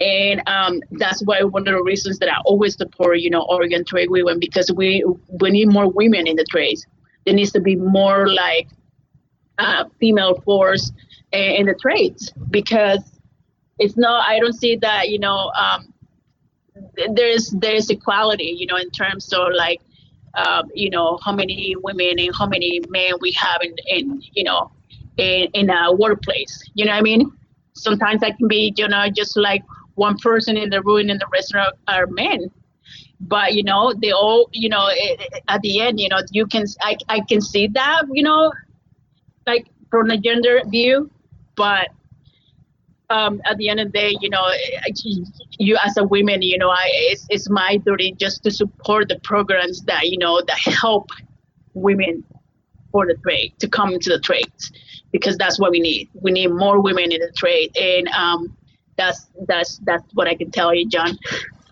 And 0.00 0.42
um, 0.46 0.82
that's 0.92 1.22
why 1.24 1.42
one 1.42 1.66
of 1.66 1.74
the 1.74 1.82
reasons 1.82 2.18
that 2.18 2.28
I 2.28 2.36
always 2.44 2.76
support, 2.76 3.20
you 3.20 3.30
know, 3.30 3.46
Oregon 3.48 3.84
Trade 3.84 4.10
Women 4.10 4.38
because 4.38 4.70
we 4.70 5.04
we 5.40 5.50
need 5.50 5.72
more 5.72 5.88
women 5.88 6.26
in 6.26 6.36
the 6.36 6.44
trades. 6.44 6.86
There 7.24 7.34
needs 7.34 7.52
to 7.52 7.60
be 7.60 7.76
more 7.76 8.28
like 8.28 8.68
uh, 9.58 9.84
female 9.98 10.40
force 10.44 10.92
in 11.32 11.66
the 11.66 11.74
trades 11.74 12.32
because 12.50 13.00
it's 13.78 13.96
not. 13.96 14.26
I 14.26 14.38
don't 14.38 14.52
see 14.52 14.76
that, 14.76 15.08
you 15.08 15.18
know, 15.18 15.50
um, 15.58 15.92
there's 17.14 17.50
there's 17.50 17.90
equality, 17.90 18.56
you 18.58 18.66
know, 18.66 18.76
in 18.76 18.90
terms 18.90 19.32
of 19.32 19.48
like, 19.54 19.80
um, 20.34 20.70
you 20.74 20.90
know, 20.90 21.18
how 21.24 21.32
many 21.32 21.74
women 21.82 22.18
and 22.18 22.34
how 22.36 22.46
many 22.46 22.80
men 22.88 23.12
we 23.20 23.32
have 23.32 23.60
in, 23.62 23.74
in 23.88 24.22
you 24.32 24.44
know, 24.44 24.70
in, 25.16 25.48
in 25.54 25.70
a 25.70 25.92
workplace. 25.92 26.62
You 26.74 26.84
know 26.84 26.92
what 26.92 26.98
I 26.98 27.02
mean? 27.02 27.32
Sometimes 27.74 28.22
I 28.22 28.30
can 28.32 28.48
be, 28.48 28.72
you 28.76 28.88
know, 28.88 29.06
just 29.10 29.36
like 29.36 29.62
one 29.94 30.16
person 30.18 30.56
in 30.56 30.70
the 30.70 30.82
room 30.82 31.08
and 31.10 31.20
the 31.20 31.26
rest 31.32 31.54
are, 31.54 31.72
are 31.88 32.06
men 32.08 32.50
but 33.20 33.54
you 33.54 33.62
know 33.62 33.94
they 34.00 34.12
all 34.12 34.48
you 34.52 34.68
know 34.68 34.90
at 35.48 35.60
the 35.62 35.80
end 35.80 35.98
you 35.98 36.08
know 36.08 36.18
you 36.30 36.46
can 36.46 36.64
I, 36.82 36.96
I 37.08 37.20
can 37.20 37.40
see 37.40 37.66
that 37.68 38.02
you 38.12 38.22
know 38.22 38.52
like 39.46 39.66
from 39.90 40.10
a 40.10 40.18
gender 40.18 40.60
view 40.66 41.10
but 41.56 41.88
um, 43.10 43.40
at 43.44 43.56
the 43.58 43.68
end 43.68 43.80
of 43.80 43.92
the 43.92 43.98
day 43.98 44.16
you 44.20 44.28
know 44.28 44.50
you 45.58 45.76
as 45.84 45.96
a 45.96 46.04
woman 46.04 46.42
you 46.42 46.58
know 46.58 46.70
I, 46.70 46.88
it's, 47.10 47.26
it's 47.28 47.48
my 47.48 47.76
duty 47.76 48.12
just 48.18 48.42
to 48.44 48.50
support 48.50 49.08
the 49.08 49.18
programs 49.20 49.82
that 49.82 50.08
you 50.08 50.18
know 50.18 50.42
that 50.46 50.58
help 50.58 51.10
women 51.74 52.24
for 52.92 53.06
the 53.06 53.14
trade 53.22 53.52
to 53.58 53.68
come 53.68 53.92
into 53.92 54.10
the 54.10 54.20
trade 54.20 54.50
because 55.12 55.36
that's 55.36 55.58
what 55.58 55.70
we 55.70 55.80
need 55.80 56.08
we 56.14 56.32
need 56.32 56.48
more 56.48 56.80
women 56.80 57.12
in 57.12 57.20
the 57.20 57.32
trade 57.36 57.76
and 57.76 58.08
um, 58.08 58.56
that's 58.96 59.26
that's 59.46 59.78
that's 59.78 60.04
what 60.14 60.26
I 60.26 60.34
can 60.34 60.50
tell 60.50 60.74
you, 60.74 60.88
John. 60.88 61.18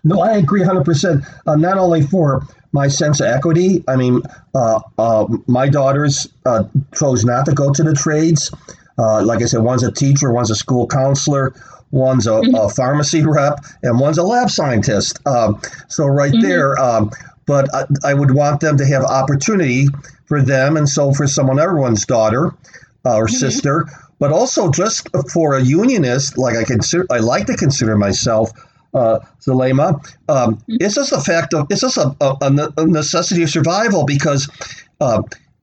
No, 0.03 0.21
I 0.21 0.37
agree 0.37 0.61
100%. 0.61 1.25
Uh, 1.47 1.55
not 1.55 1.77
only 1.77 2.03
for 2.03 2.45
my 2.73 2.87
sense 2.87 3.21
of 3.21 3.27
equity, 3.27 3.83
I 3.87 3.95
mean, 3.95 4.21
uh, 4.53 4.79
uh, 4.99 5.25
my 5.47 5.67
daughters 5.67 6.27
uh, 6.45 6.65
chose 6.93 7.25
not 7.25 7.45
to 7.47 7.53
go 7.53 7.73
to 7.73 7.83
the 7.83 7.93
trades. 7.93 8.51
Uh, 8.97 9.23
like 9.23 9.41
I 9.41 9.45
said, 9.45 9.61
one's 9.61 9.83
a 9.83 9.91
teacher, 9.91 10.31
one's 10.31 10.51
a 10.51 10.55
school 10.55 10.87
counselor, 10.87 11.53
one's 11.91 12.27
a, 12.27 12.31
mm-hmm. 12.31 12.55
a 12.55 12.69
pharmacy 12.69 13.23
rep, 13.25 13.59
and 13.83 13.99
one's 13.99 14.17
a 14.17 14.23
lab 14.23 14.49
scientist. 14.49 15.19
Um, 15.27 15.61
so, 15.87 16.05
right 16.05 16.31
mm-hmm. 16.31 16.47
there, 16.47 16.79
um, 16.79 17.11
but 17.45 17.73
I, 17.75 17.85
I, 18.03 18.13
would 18.13 18.31
want 18.31 18.61
them 18.61 18.77
to 18.77 18.85
have 18.85 19.03
opportunity 19.03 19.87
for 20.25 20.41
them, 20.41 20.77
and 20.77 20.87
so 20.87 21.13
for 21.13 21.27
someone, 21.27 21.59
everyone's 21.59 22.05
daughter 22.05 22.53
uh, 23.05 23.15
or 23.15 23.27
mm-hmm. 23.27 23.35
sister 23.35 23.85
but 24.19 24.31
also 24.31 24.71
just 24.71 25.09
for 25.31 25.55
a 25.55 25.61
unionist, 25.61 26.37
like 26.37 26.55
I 26.55 26.63
consider, 26.63 27.05
I 27.11 27.17
like 27.17 27.47
to 27.47 27.55
consider 27.55 27.97
myself, 27.97 28.51
uh, 28.93 29.19
Zulema, 29.41 29.95
um, 30.29 30.55
mm-hmm. 30.55 30.77
it's 30.79 30.95
just 30.95 31.11
a 31.11 31.19
fact 31.19 31.53
of, 31.53 31.67
it's 31.69 31.81
just 31.81 31.97
a, 31.97 32.15
a, 32.21 32.71
a 32.77 32.85
necessity 32.87 33.43
of 33.43 33.49
survival 33.49 34.05
because 34.05 34.49
uh, 35.01 35.21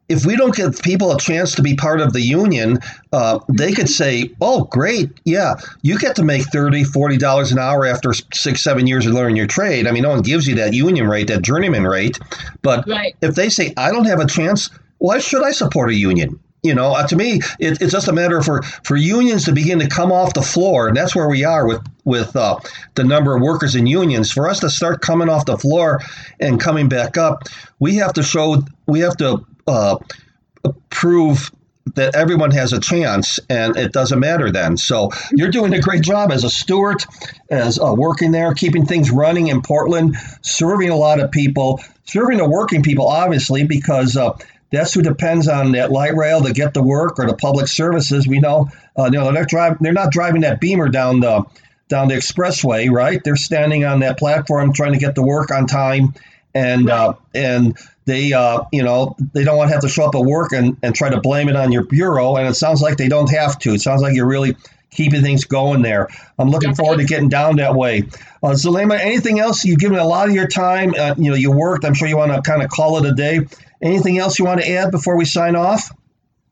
if 0.09 0.26
we 0.26 0.36
don't 0.36 0.55
give 0.55 0.80
people 0.82 1.12
a 1.12 1.18
chance 1.18 1.55
to 1.55 1.62
be 1.62 1.74
part 1.74 2.00
of 2.00 2.12
the 2.12 2.20
union, 2.20 2.78
uh, 3.12 3.38
they 3.48 3.72
could 3.72 3.88
say, 3.88 4.30
oh, 4.40 4.64
great, 4.64 5.11
yeah, 5.24 5.55
you 5.82 5.98
get 5.98 6.16
to 6.16 6.24
make 6.24 6.42
$30, 6.42 6.84
$40 6.84 7.53
an 7.53 7.59
hour 7.59 7.86
after 7.86 8.12
six, 8.34 8.62
seven 8.62 8.86
years 8.86 9.07
of 9.07 9.14
learning 9.14 9.36
your 9.36 9.46
trade. 9.46 9.86
I 9.86 9.92
mean, 9.92 10.03
no 10.03 10.11
one 10.11 10.22
gives 10.22 10.46
you 10.46 10.55
that 10.57 10.74
union 10.74 11.09
rate, 11.09 11.28
that 11.28 11.42
journeyman 11.42 11.84
rate. 11.84 12.18
But 12.62 12.86
right. 12.88 13.16
if 13.22 13.34
they 13.34 13.48
say, 13.48 13.72
I 13.76 13.90
don't 13.90 14.07
have 14.07 14.20
a 14.20 14.26
chance, 14.26 14.70
why 14.98 15.18
should 15.18 15.42
I 15.42 15.53
support 15.53 15.90
a 15.90 15.94
union? 15.94 16.38
You 16.62 16.74
know, 16.74 16.92
uh, 16.92 17.05
to 17.09 17.16
me, 17.16 17.40
it, 17.59 17.80
it's 17.80 17.90
just 17.90 18.07
a 18.07 18.12
matter 18.12 18.40
for, 18.40 18.62
for 18.84 18.96
unions 18.96 19.44
to 19.46 19.53
begin 19.53 19.80
to 19.80 19.88
come 19.88 20.12
off 20.12 20.34
the 20.34 20.42
floor, 20.42 20.86
and 20.86 20.96
that's 20.96 21.14
where 21.14 21.28
we 21.28 21.42
are 21.42 21.66
with 21.66 21.80
with 22.05 22.36
uh, 22.36 22.57
the 22.94 23.03
number 23.03 23.34
of 23.34 23.42
workers 23.42 23.74
in 23.74 23.86
unions. 23.86 24.30
For 24.30 24.48
us 24.48 24.61
to 24.61 24.70
start 24.70 25.00
coming 25.00 25.28
off 25.28 25.46
the 25.46 25.59
floor 25.59 26.00
and 26.38 26.61
coming 26.61 26.88
back 26.88 27.16
up, 27.16 27.44
we 27.80 27.96
have 27.96 28.12
to 28.12 28.22
show, 28.22 28.62
we 28.86 29.00
have 29.00 29.16
to 29.16 29.44
uh, 29.66 29.98
prove 30.90 31.50
that 31.94 32.14
everyone 32.14 32.52
has 32.52 32.72
a 32.72 32.80
chance, 32.80 33.40
and 33.50 33.76
it 33.76 33.92
doesn't 33.92 34.20
matter 34.20 34.50
then. 34.50 34.76
So 34.76 35.10
you're 35.32 35.50
doing 35.50 35.74
a 35.74 35.80
great 35.80 36.02
job 36.02 36.30
as 36.30 36.44
a 36.44 36.50
steward, 36.50 37.04
as 37.50 37.78
uh, 37.78 37.94
working 37.96 38.32
there, 38.32 38.54
keeping 38.54 38.86
things 38.86 39.10
running 39.10 39.48
in 39.48 39.62
Portland, 39.62 40.16
serving 40.42 40.90
a 40.90 40.96
lot 40.96 41.20
of 41.20 41.30
people, 41.30 41.82
serving 42.04 42.38
the 42.38 42.48
working 42.48 42.82
people, 42.82 43.08
obviously, 43.08 43.64
because 43.64 44.16
uh, 44.16 44.36
that's 44.70 44.94
who 44.94 45.02
depends 45.02 45.48
on 45.48 45.72
that 45.72 45.90
light 45.90 46.14
rail 46.14 46.42
to 46.42 46.52
get 46.52 46.74
to 46.74 46.82
work 46.82 47.18
or 47.18 47.26
the 47.26 47.36
public 47.36 47.68
services. 47.68 48.26
We 48.26 48.40
know, 48.40 48.68
uh, 48.96 49.10
you 49.12 49.18
know, 49.18 49.30
they're 49.32 49.44
driving, 49.44 49.78
they're 49.80 49.92
not 49.92 50.12
driving 50.12 50.42
that 50.42 50.60
beamer 50.60 50.88
down 50.88 51.20
the 51.20 51.44
down 51.88 52.08
the 52.08 52.14
expressway, 52.14 52.90
right? 52.90 53.22
They're 53.22 53.36
standing 53.36 53.84
on 53.84 54.00
that 54.00 54.18
platform 54.18 54.72
trying 54.72 54.92
to 54.92 54.98
get 54.98 55.14
to 55.16 55.22
work 55.22 55.50
on 55.50 55.66
time, 55.66 56.14
and 56.54 56.88
uh, 56.88 57.14
and 57.34 57.76
they, 58.05 58.32
uh, 58.32 58.62
you 58.72 58.82
know, 58.82 59.16
they 59.32 59.44
don't 59.44 59.57
want 59.57 59.68
to 59.68 59.72
have 59.72 59.82
to 59.82 59.88
show 59.88 60.05
up 60.05 60.14
at 60.14 60.22
work 60.22 60.53
and, 60.53 60.76
and 60.82 60.94
try 60.94 61.11
to 61.11 61.20
blame 61.20 61.48
it 61.48 61.57
on 61.57 61.72
your 61.72 61.84
bureau. 61.84 62.36
And 62.36 62.48
it 62.48 62.55
sounds 62.55 62.82
like 62.82 62.96
they 62.96 63.09
don't 63.09 63.30
have 63.30 63.59
to. 63.61 63.74
It 63.74 63.80
sounds 63.80 64.03
like 64.03 64.14
you're 64.14 64.26
really 64.26 64.57
keeping 64.90 65.22
things 65.22 65.44
going 65.44 65.82
there. 65.82 66.09
I'm 66.38 66.50
looking 66.50 66.74
forward 66.74 66.98
to 66.98 67.05
getting 67.05 67.28
down 67.28 67.57
that 67.57 67.74
way. 67.74 68.03
Uh, 68.42 68.55
Zulema, 68.55 68.96
anything 68.96 69.38
else? 69.38 69.64
You've 69.64 69.78
given 69.78 69.98
a 69.98 70.07
lot 70.07 70.28
of 70.28 70.34
your 70.34 70.48
time. 70.48 70.94
Uh, 70.98 71.14
you 71.16 71.30
know, 71.30 71.36
you 71.36 71.50
worked. 71.50 71.84
I'm 71.84 71.94
sure 71.94 72.09
you 72.09 72.16
want 72.16 72.32
to 72.32 72.42
kind 72.42 72.62
of 72.62 72.70
call 72.70 72.98
it 72.98 73.11
a 73.11 73.14
day. 73.14 73.40
Anything 73.80 74.18
else 74.18 74.38
you 74.38 74.44
want 74.44 74.61
to 74.61 74.70
add 74.70 74.90
before 74.90 75.16
we 75.16 75.24
sign 75.24 75.57
off? 75.57 75.90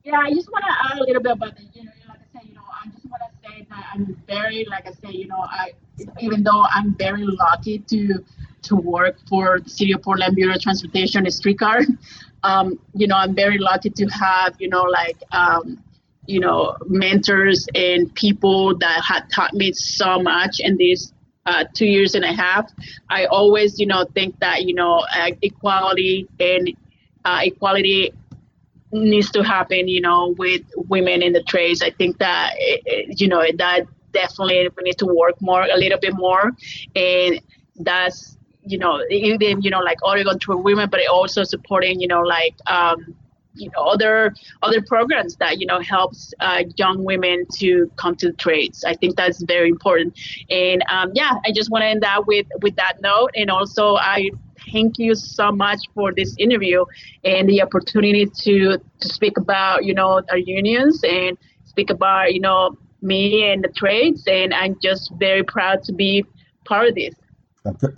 Yeah, 0.05 0.18
I 0.18 0.32
just 0.32 0.51
want 0.51 0.64
to 0.64 0.92
add 0.92 0.98
a 0.98 1.05
little 1.05 1.22
bit 1.22 1.32
about 1.32 1.57
the, 1.57 1.62
you 1.74 1.84
know, 1.84 1.90
like 2.09 2.18
I 2.18 2.38
said, 2.38 2.48
you 2.48 2.55
know, 2.55 2.62
I 2.72 2.88
just 2.88 3.05
want 3.07 3.22
to 3.22 3.48
say 3.48 3.66
that 3.68 3.86
I'm 3.92 4.16
very, 4.26 4.66
like 4.68 4.86
I 4.86 4.92
say, 4.92 5.16
you 5.16 5.28
know, 5.28 5.40
I 5.40 5.72
even 6.20 6.42
though 6.42 6.64
I'm 6.74 6.94
very 6.94 7.26
lucky 7.26 7.80
to 7.80 8.24
to 8.62 8.76
work 8.76 9.16
for 9.28 9.61
the 9.61 9.70
City 9.70 9.92
of 9.92 10.02
Portland 10.02 10.36
Bureau 10.36 10.54
of 10.54 10.62
Transportation 10.62 11.30
streetcar, 11.30 11.80
um, 12.42 12.78
you 12.94 13.06
know, 13.06 13.16
I'm 13.16 13.34
very 13.34 13.58
lucky 13.58 13.90
to 13.90 14.06
have, 14.06 14.54
you 14.58 14.68
know, 14.68 14.82
like, 14.82 15.16
um, 15.32 15.82
you 16.26 16.40
know, 16.40 16.76
mentors 16.86 17.66
and 17.74 18.14
people 18.14 18.76
that 18.78 19.02
had 19.06 19.30
taught 19.30 19.52
me 19.52 19.72
so 19.72 20.20
much 20.20 20.61
in 20.61 20.76
these 20.76 21.12
uh, 21.46 21.64
two 21.74 21.86
years 21.86 22.14
and 22.14 22.24
a 22.24 22.32
half. 22.32 22.70
I 23.08 23.26
always, 23.26 23.80
you 23.80 23.86
know, 23.86 24.04
think 24.14 24.38
that, 24.40 24.64
you 24.64 24.74
know, 24.74 25.04
uh, 25.14 25.30
equality 25.42 26.28
and 26.38 26.72
uh, 27.24 27.40
equality 27.42 28.12
needs 28.92 29.30
to 29.32 29.42
happen, 29.42 29.88
you 29.88 30.00
know, 30.00 30.34
with 30.38 30.62
women 30.76 31.22
in 31.22 31.32
the 31.32 31.42
trades. 31.42 31.82
I 31.82 31.90
think 31.90 32.18
that, 32.18 32.54
you 33.08 33.28
know, 33.28 33.42
that 33.58 33.86
definitely 34.12 34.68
we 34.76 34.82
need 34.82 34.98
to 34.98 35.06
work 35.06 35.40
more, 35.40 35.62
a 35.62 35.76
little 35.76 35.98
bit 35.98 36.14
more. 36.14 36.52
And 36.94 37.40
that's, 37.76 38.36
you 38.64 38.78
know, 38.78 39.02
even, 39.11 39.62
you 39.62 39.70
know, 39.70 39.80
like 39.80 40.04
Oregon 40.06 40.38
Trade 40.38 40.62
Women, 40.62 40.88
but 40.90 41.00
also 41.08 41.44
supporting, 41.44 42.00
you 42.00 42.08
know, 42.08 42.20
like, 42.20 42.54
um, 42.66 43.14
you 43.54 43.68
know, 43.70 43.82
other 43.82 44.32
other 44.62 44.80
programs 44.80 45.36
that 45.36 45.58
you 45.58 45.66
know 45.66 45.80
helps 45.80 46.32
uh, 46.38 46.62
young 46.76 47.02
women 47.04 47.46
to 47.56 47.90
come 47.96 48.14
to 48.16 48.28
the 48.28 48.36
trades. 48.36 48.84
I 48.84 48.94
think 48.94 49.16
that's 49.16 49.42
very 49.42 49.68
important. 49.68 50.18
And 50.50 50.84
um, 50.88 51.11
yeah, 51.14 51.32
I 51.44 51.50
just 51.52 51.70
want 51.70 51.82
to 51.82 51.86
end 51.86 52.02
that 52.02 52.26
with 52.26 52.46
with 52.62 52.76
that 52.76 53.00
note. 53.02 53.30
And 53.34 53.50
also, 53.50 53.96
I 53.96 54.30
thank 54.72 54.98
you 54.98 55.14
so 55.14 55.50
much 55.50 55.80
for 55.94 56.12
this 56.12 56.34
interview 56.38 56.84
and 57.24 57.48
the 57.48 57.62
opportunity 57.62 58.26
to 58.26 58.78
to 59.00 59.08
speak 59.08 59.38
about 59.38 59.84
you 59.84 59.94
know 59.94 60.22
our 60.30 60.38
unions 60.38 61.02
and 61.04 61.36
speak 61.64 61.90
about 61.90 62.32
you 62.34 62.40
know 62.40 62.76
me 63.02 63.50
and 63.50 63.64
the 63.64 63.68
trades 63.68 64.24
and 64.26 64.52
i'm 64.52 64.78
just 64.82 65.11
very 65.18 65.42
proud 65.42 65.82
to 65.82 65.92
be 65.92 66.24
part 66.66 66.88
of 66.88 66.94
this 66.94 67.14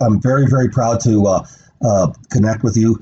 i'm 0.01 0.21
very 0.21 0.47
very 0.47 0.69
proud 0.69 0.99
to 0.99 1.25
uh, 1.27 1.45
uh, 1.85 2.11
connect 2.31 2.63
with 2.63 2.77
you 2.77 2.99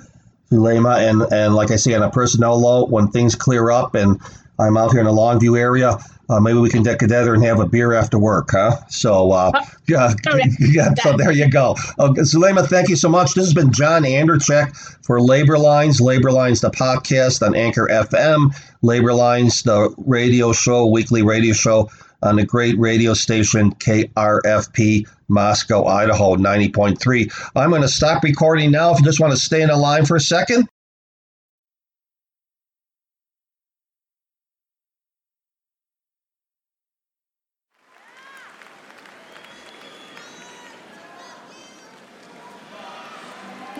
Zulema, 0.51 0.99
and 0.99 1.21
and 1.31 1.55
like 1.55 1.71
I 1.71 1.77
say 1.77 1.93
on 1.93 2.03
a 2.03 2.11
personnel 2.11 2.59
note, 2.59 2.89
when 2.89 3.07
things 3.07 3.35
clear 3.35 3.71
up 3.71 3.95
and 3.95 4.19
I'm 4.59 4.77
out 4.77 4.91
here 4.91 4.99
in 4.99 5.05
the 5.05 5.13
Longview 5.13 5.57
area, 5.57 5.97
uh, 6.29 6.39
maybe 6.39 6.59
we 6.59 6.69
can 6.69 6.83
get 6.83 6.99
together 6.99 7.33
and 7.33 7.43
have 7.43 7.59
a 7.59 7.65
beer 7.65 7.93
after 7.93 8.19
work, 8.19 8.49
huh? 8.51 8.77
So, 8.89 9.31
uh, 9.31 9.51
yeah, 9.87 10.13
yeah, 10.59 10.93
so 10.95 11.17
there 11.17 11.31
you 11.31 11.49
go. 11.49 11.75
Uh, 11.97 12.13
Zulema, 12.23 12.67
thank 12.67 12.89
you 12.89 12.95
so 12.95 13.09
much. 13.09 13.33
This 13.33 13.45
has 13.45 13.53
been 13.53 13.71
John 13.71 14.03
Anderchek 14.03 14.75
for 15.05 15.21
Labor 15.21 15.57
Lines. 15.57 15.99
Labor 15.99 16.31
Lines, 16.31 16.61
the 16.61 16.69
podcast 16.69 17.45
on 17.45 17.55
Anchor 17.55 17.87
FM. 17.91 18.55
Labor 18.81 19.13
Lines, 19.13 19.63
the 19.63 19.93
radio 19.97 20.53
show, 20.53 20.85
weekly 20.85 21.21
radio 21.21 21.53
show 21.53 21.89
on 22.21 22.35
the 22.35 22.45
great 22.45 22.77
radio 22.77 23.13
station 23.13 23.73
KRFP 23.75 25.07
Moscow, 25.27 25.85
Idaho, 25.85 26.35
90.3. 26.35 27.51
I'm 27.55 27.69
going 27.69 27.81
to 27.81 27.87
stop 27.87 28.23
recording 28.23 28.71
now 28.71 28.91
if 28.91 28.99
you 28.99 29.05
just 29.05 29.19
want 29.19 29.33
to 29.33 29.39
stay 29.39 29.61
in 29.61 29.69
the 29.69 29.77
line 29.77 30.05
for 30.05 30.15
a 30.15 30.21
second. 30.21 30.67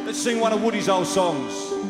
Let's 0.06 0.22
sing 0.22 0.40
one 0.40 0.52
of 0.52 0.64
Woody's 0.64 0.90
old 0.90 1.08
songs. 1.08 1.81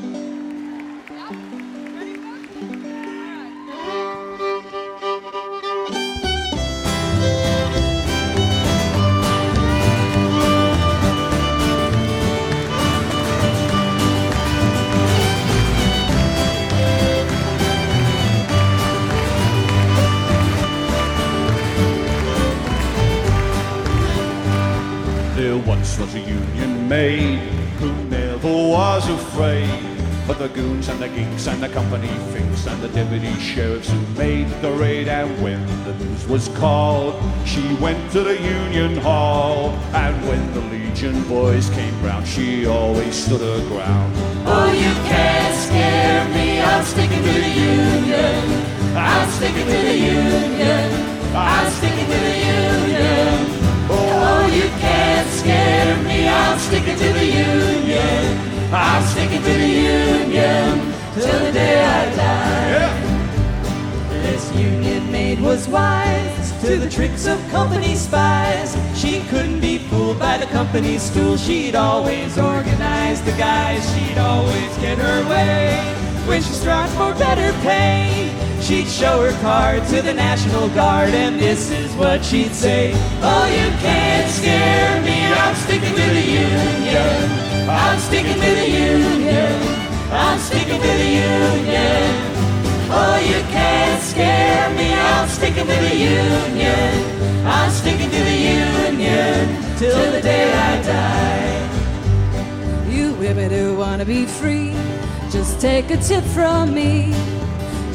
And 31.48 31.64
the 31.64 31.70
company 31.70 32.08
finks 32.32 32.68
and 32.68 32.80
the 32.84 32.90
deputy 32.90 33.34
sheriffs 33.40 33.90
who 33.90 34.00
made 34.16 34.48
the 34.62 34.72
raid 34.74 35.08
and 35.08 35.42
when 35.42 35.66
the 35.86 35.94
news 36.04 36.28
was 36.28 36.50
called, 36.50 37.16
she 37.46 37.74
went 37.76 38.12
to 38.12 38.22
the 38.22 38.40
union 38.40 38.98
hall. 38.98 39.70
And 39.94 40.16
when 40.28 40.54
the 40.54 40.62
Legion 40.70 41.24
boys 41.28 41.70
came 41.72 42.00
round, 42.04 42.28
she 42.28 42.68
always 42.68 43.16
stood 43.16 43.42
her 43.42 43.68
ground. 43.70 44.14
Oh, 44.46 44.72
you 44.72 44.94
can't 45.10 45.56
scare 45.56 46.28
me. 46.30 46.62
I'm 46.62 46.86
sticking 46.86 47.24
to 47.24 47.34
the 47.46 47.50
union. 47.50 48.96
I'm 48.96 49.30
sticking 49.32 49.66
to 49.66 49.78
the 49.90 49.98
union. 49.98 51.36
I'm 51.36 51.72
sticking 51.72 52.06
to 52.06 52.20
the 52.28 52.38
union. 52.38 53.38
Oh, 53.90 54.50
you 54.54 54.70
can't 54.80 55.30
scare 55.30 55.98
me. 56.04 56.28
I'm 56.28 56.60
sticking 56.60 56.98
to 56.98 57.14
the 57.14 57.26
union. 57.26 58.74
I'm 58.74 59.04
sticking 59.08 59.42
to 59.42 59.54
the 59.54 59.68
union 59.68 60.81
till 61.22 61.40
the 61.46 61.52
day 61.52 61.84
I 61.84 62.16
die. 62.16 63.02
This 64.24 64.52
union 64.56 65.12
maid 65.12 65.40
was 65.40 65.68
wise 65.68 66.52
to 66.62 66.78
the 66.78 66.90
tricks 66.90 67.28
of 67.28 67.38
company 67.50 67.96
spies. 67.96 68.76
She 68.96 69.22
couldn't 69.30 69.60
be 69.60 69.78
fooled 69.78 70.18
by 70.20 70.38
the 70.38 70.48
company 70.48 70.98
stool. 70.98 71.38
She'd 71.38 71.76
always 71.76 72.38
organize 72.38 73.22
the 73.22 73.34
guys. 73.34 73.82
She'd 73.94 74.18
always 74.18 74.72
get 74.78 74.98
her 74.98 75.30
way. 75.30 75.78
When 76.28 76.42
she 76.42 76.54
struck 76.54 76.90
for 76.92 77.14
better 77.20 77.52
pay, 77.62 78.32
she'd 78.62 78.88
show 78.88 79.22
her 79.22 79.36
card 79.42 79.84
to 79.88 80.02
the 80.02 80.14
National 80.14 80.70
Guard, 80.70 81.10
and 81.10 81.40
this 81.40 81.72
is 81.72 81.94
what 81.96 82.24
she'd 82.24 82.54
say: 82.54 82.94
Oh, 83.22 83.46
you 83.46 83.70
can't 83.80 84.30
scare 84.30 85.02
me. 85.02 85.18
I'm 85.44 85.56
sticking 85.56 85.96
to 86.02 86.08
the 86.18 86.26
union. 86.48 87.70
I'm 87.70 88.00
sticking 88.00 88.40
to 88.46 88.52
the 88.62 88.70
union. 88.70 89.71
I'm 90.12 90.38
sticking 90.40 90.82
to 90.82 90.88
the 90.88 91.06
union. 91.06 92.32
Oh, 92.94 93.18
you 93.24 93.42
can't 93.50 94.04
scare 94.04 94.70
me. 94.72 94.94
I'm 94.94 95.30
sticking 95.30 95.66
to 95.66 95.74
the 95.88 95.96
union. 95.96 97.46
I'm 97.46 97.72
sticking 97.72 98.10
to 98.10 98.18
the 98.18 98.38
union 98.92 99.78
till 99.78 100.12
the 100.12 100.22
day 100.22 100.52
I 100.52 100.82
die. 100.82 101.70
You 102.90 103.14
women 103.14 103.52
who 103.52 103.78
wanna 103.78 104.04
be 104.04 104.26
free, 104.26 104.74
just 105.32 105.62
take 105.62 105.90
a 105.92 105.98
tip 105.98 106.26
from 106.26 106.74
me. 106.74 107.14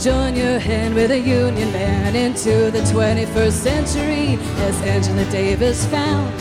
Join 0.00 0.34
your 0.34 0.58
hand 0.58 0.94
with 0.94 1.10
a 1.10 1.18
union 1.18 1.70
man 1.70 2.16
into 2.16 2.70
the 2.70 2.80
21st 2.92 3.52
century. 3.52 4.38
As 4.60 4.80
Angela 4.82 5.24
Davis 5.30 5.84
found, 5.86 6.32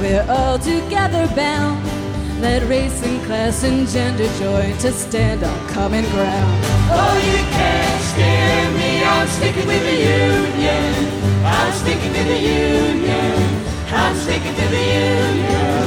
we're 0.00 0.26
all 0.28 0.58
together 0.58 1.26
bound. 1.34 2.03
Let 2.40 2.68
race 2.68 3.02
and 3.02 3.24
class 3.24 3.62
and 3.64 3.88
gender 3.88 4.28
join 4.38 4.76
to 4.78 4.92
stand 4.92 5.42
on 5.44 5.68
common 5.68 6.04
ground. 6.10 6.64
Oh, 6.90 7.16
you 7.30 7.38
can't 7.56 8.02
scare 8.12 8.70
me. 8.78 9.02
I'm 9.04 9.28
sticking 9.28 9.66
with 9.66 9.82
the 9.82 9.96
union. 9.96 11.44
I'm 11.44 11.72
sticking 11.72 12.12
to 12.12 12.24
the 12.24 12.38
union. 12.38 13.64
I'm 13.88 14.16
sticking 14.16 14.54
to 14.54 14.66
the 14.76 14.84
union. 15.08 15.84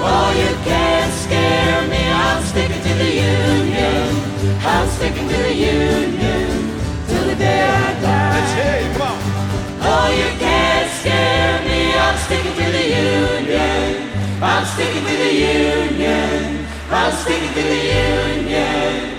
Oh, 0.00 0.30
you 0.40 0.52
can't 0.64 1.12
scare 1.24 1.82
me. 1.88 2.02
I'm 2.08 2.42
sticking 2.44 2.82
to 2.82 2.94
the 3.02 3.10
union. 3.14 4.08
I'm 4.64 4.88
sticking 4.88 5.28
to 5.28 5.36
the 5.36 5.54
union 5.54 6.48
till 7.06 7.24
the 7.26 7.34
day 7.34 7.62
I 7.62 8.00
die. 8.00 8.40
Hey. 8.58 8.96
Oh, 9.80 10.08
you 10.10 10.38
can't 10.38 10.90
scare 11.00 11.60
me. 11.62 11.67
I'm 14.40 14.64
sticking 14.66 15.02
to 15.02 15.16
the 15.16 15.34
union. 15.34 16.64
I'm 16.90 17.12
sticking 17.12 17.48
to 17.48 17.62
the 17.62 17.82
union. 18.38 19.18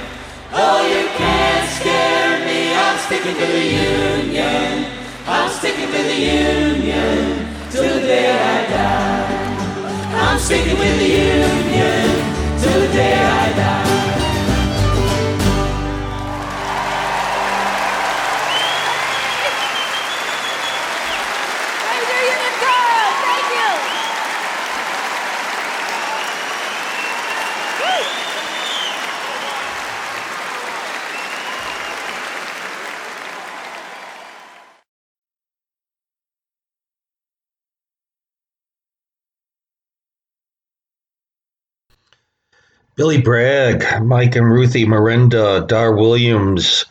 Oh, 0.53 0.80
you 0.88 1.09
can't 1.17 1.70
scare 1.76 2.39
me. 2.45 2.74
I'm 2.74 2.97
sticking 2.99 3.36
to 3.36 3.45
the 3.45 3.65
union. 4.24 4.86
I'm 5.28 5.49
sticking 5.51 5.91
to 5.91 6.03
the 6.03 6.15
union 6.15 7.53
till 7.70 7.84
the 7.84 8.07
day 8.07 8.32
I 8.32 8.65
die. 8.72 9.49
I'm 10.15 10.39
sticking 10.39 10.80
with 10.80 10.97
the 10.99 11.05
union 11.05 12.61
till 12.61 12.80
the 12.80 12.93
day 12.93 13.13
I 13.20 13.53
die. 13.53 14.39
Billy 43.00 43.22
Bragg, 43.22 43.86
Mike 44.04 44.36
and 44.36 44.52
Ruthy 44.52 44.86
Merenda, 44.86 45.66
Dar 45.66 45.95
Williams, 45.95 46.84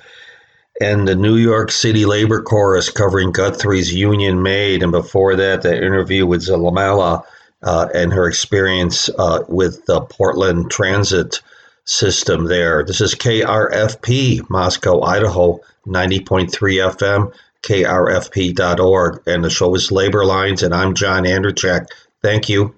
and 0.80 1.06
the 1.06 1.14
New 1.14 1.36
York 1.36 1.70
City 1.70 2.06
Labor 2.06 2.40
Chorus 2.40 2.88
covering 2.88 3.30
Guthrie's 3.30 3.92
Union 3.92 4.42
Maid. 4.42 4.82
And 4.82 4.90
before 4.90 5.36
that, 5.36 5.60
the 5.60 5.76
interview 5.76 6.24
with 6.24 6.40
Zalamala 6.40 7.24
uh, 7.62 7.88
and 7.94 8.10
her 8.14 8.26
experience 8.26 9.10
uh, 9.18 9.44
with 9.48 9.84
the 9.84 10.00
Portland 10.00 10.70
Transit 10.70 11.42
system 11.84 12.46
there. 12.46 12.82
This 12.86 13.02
is 13.02 13.14
KRFP, 13.14 14.48
Moscow, 14.48 15.02
Idaho, 15.02 15.60
90.3 15.86 16.48
FM, 16.48 17.34
krfp.org. 17.62 19.22
And 19.26 19.44
the 19.44 19.50
show 19.50 19.74
is 19.74 19.92
Labor 19.92 20.24
Lines, 20.24 20.62
and 20.62 20.74
I'm 20.74 20.94
John 20.94 21.24
Anderchak. 21.24 21.88
Thank 22.22 22.48
you. 22.48 22.77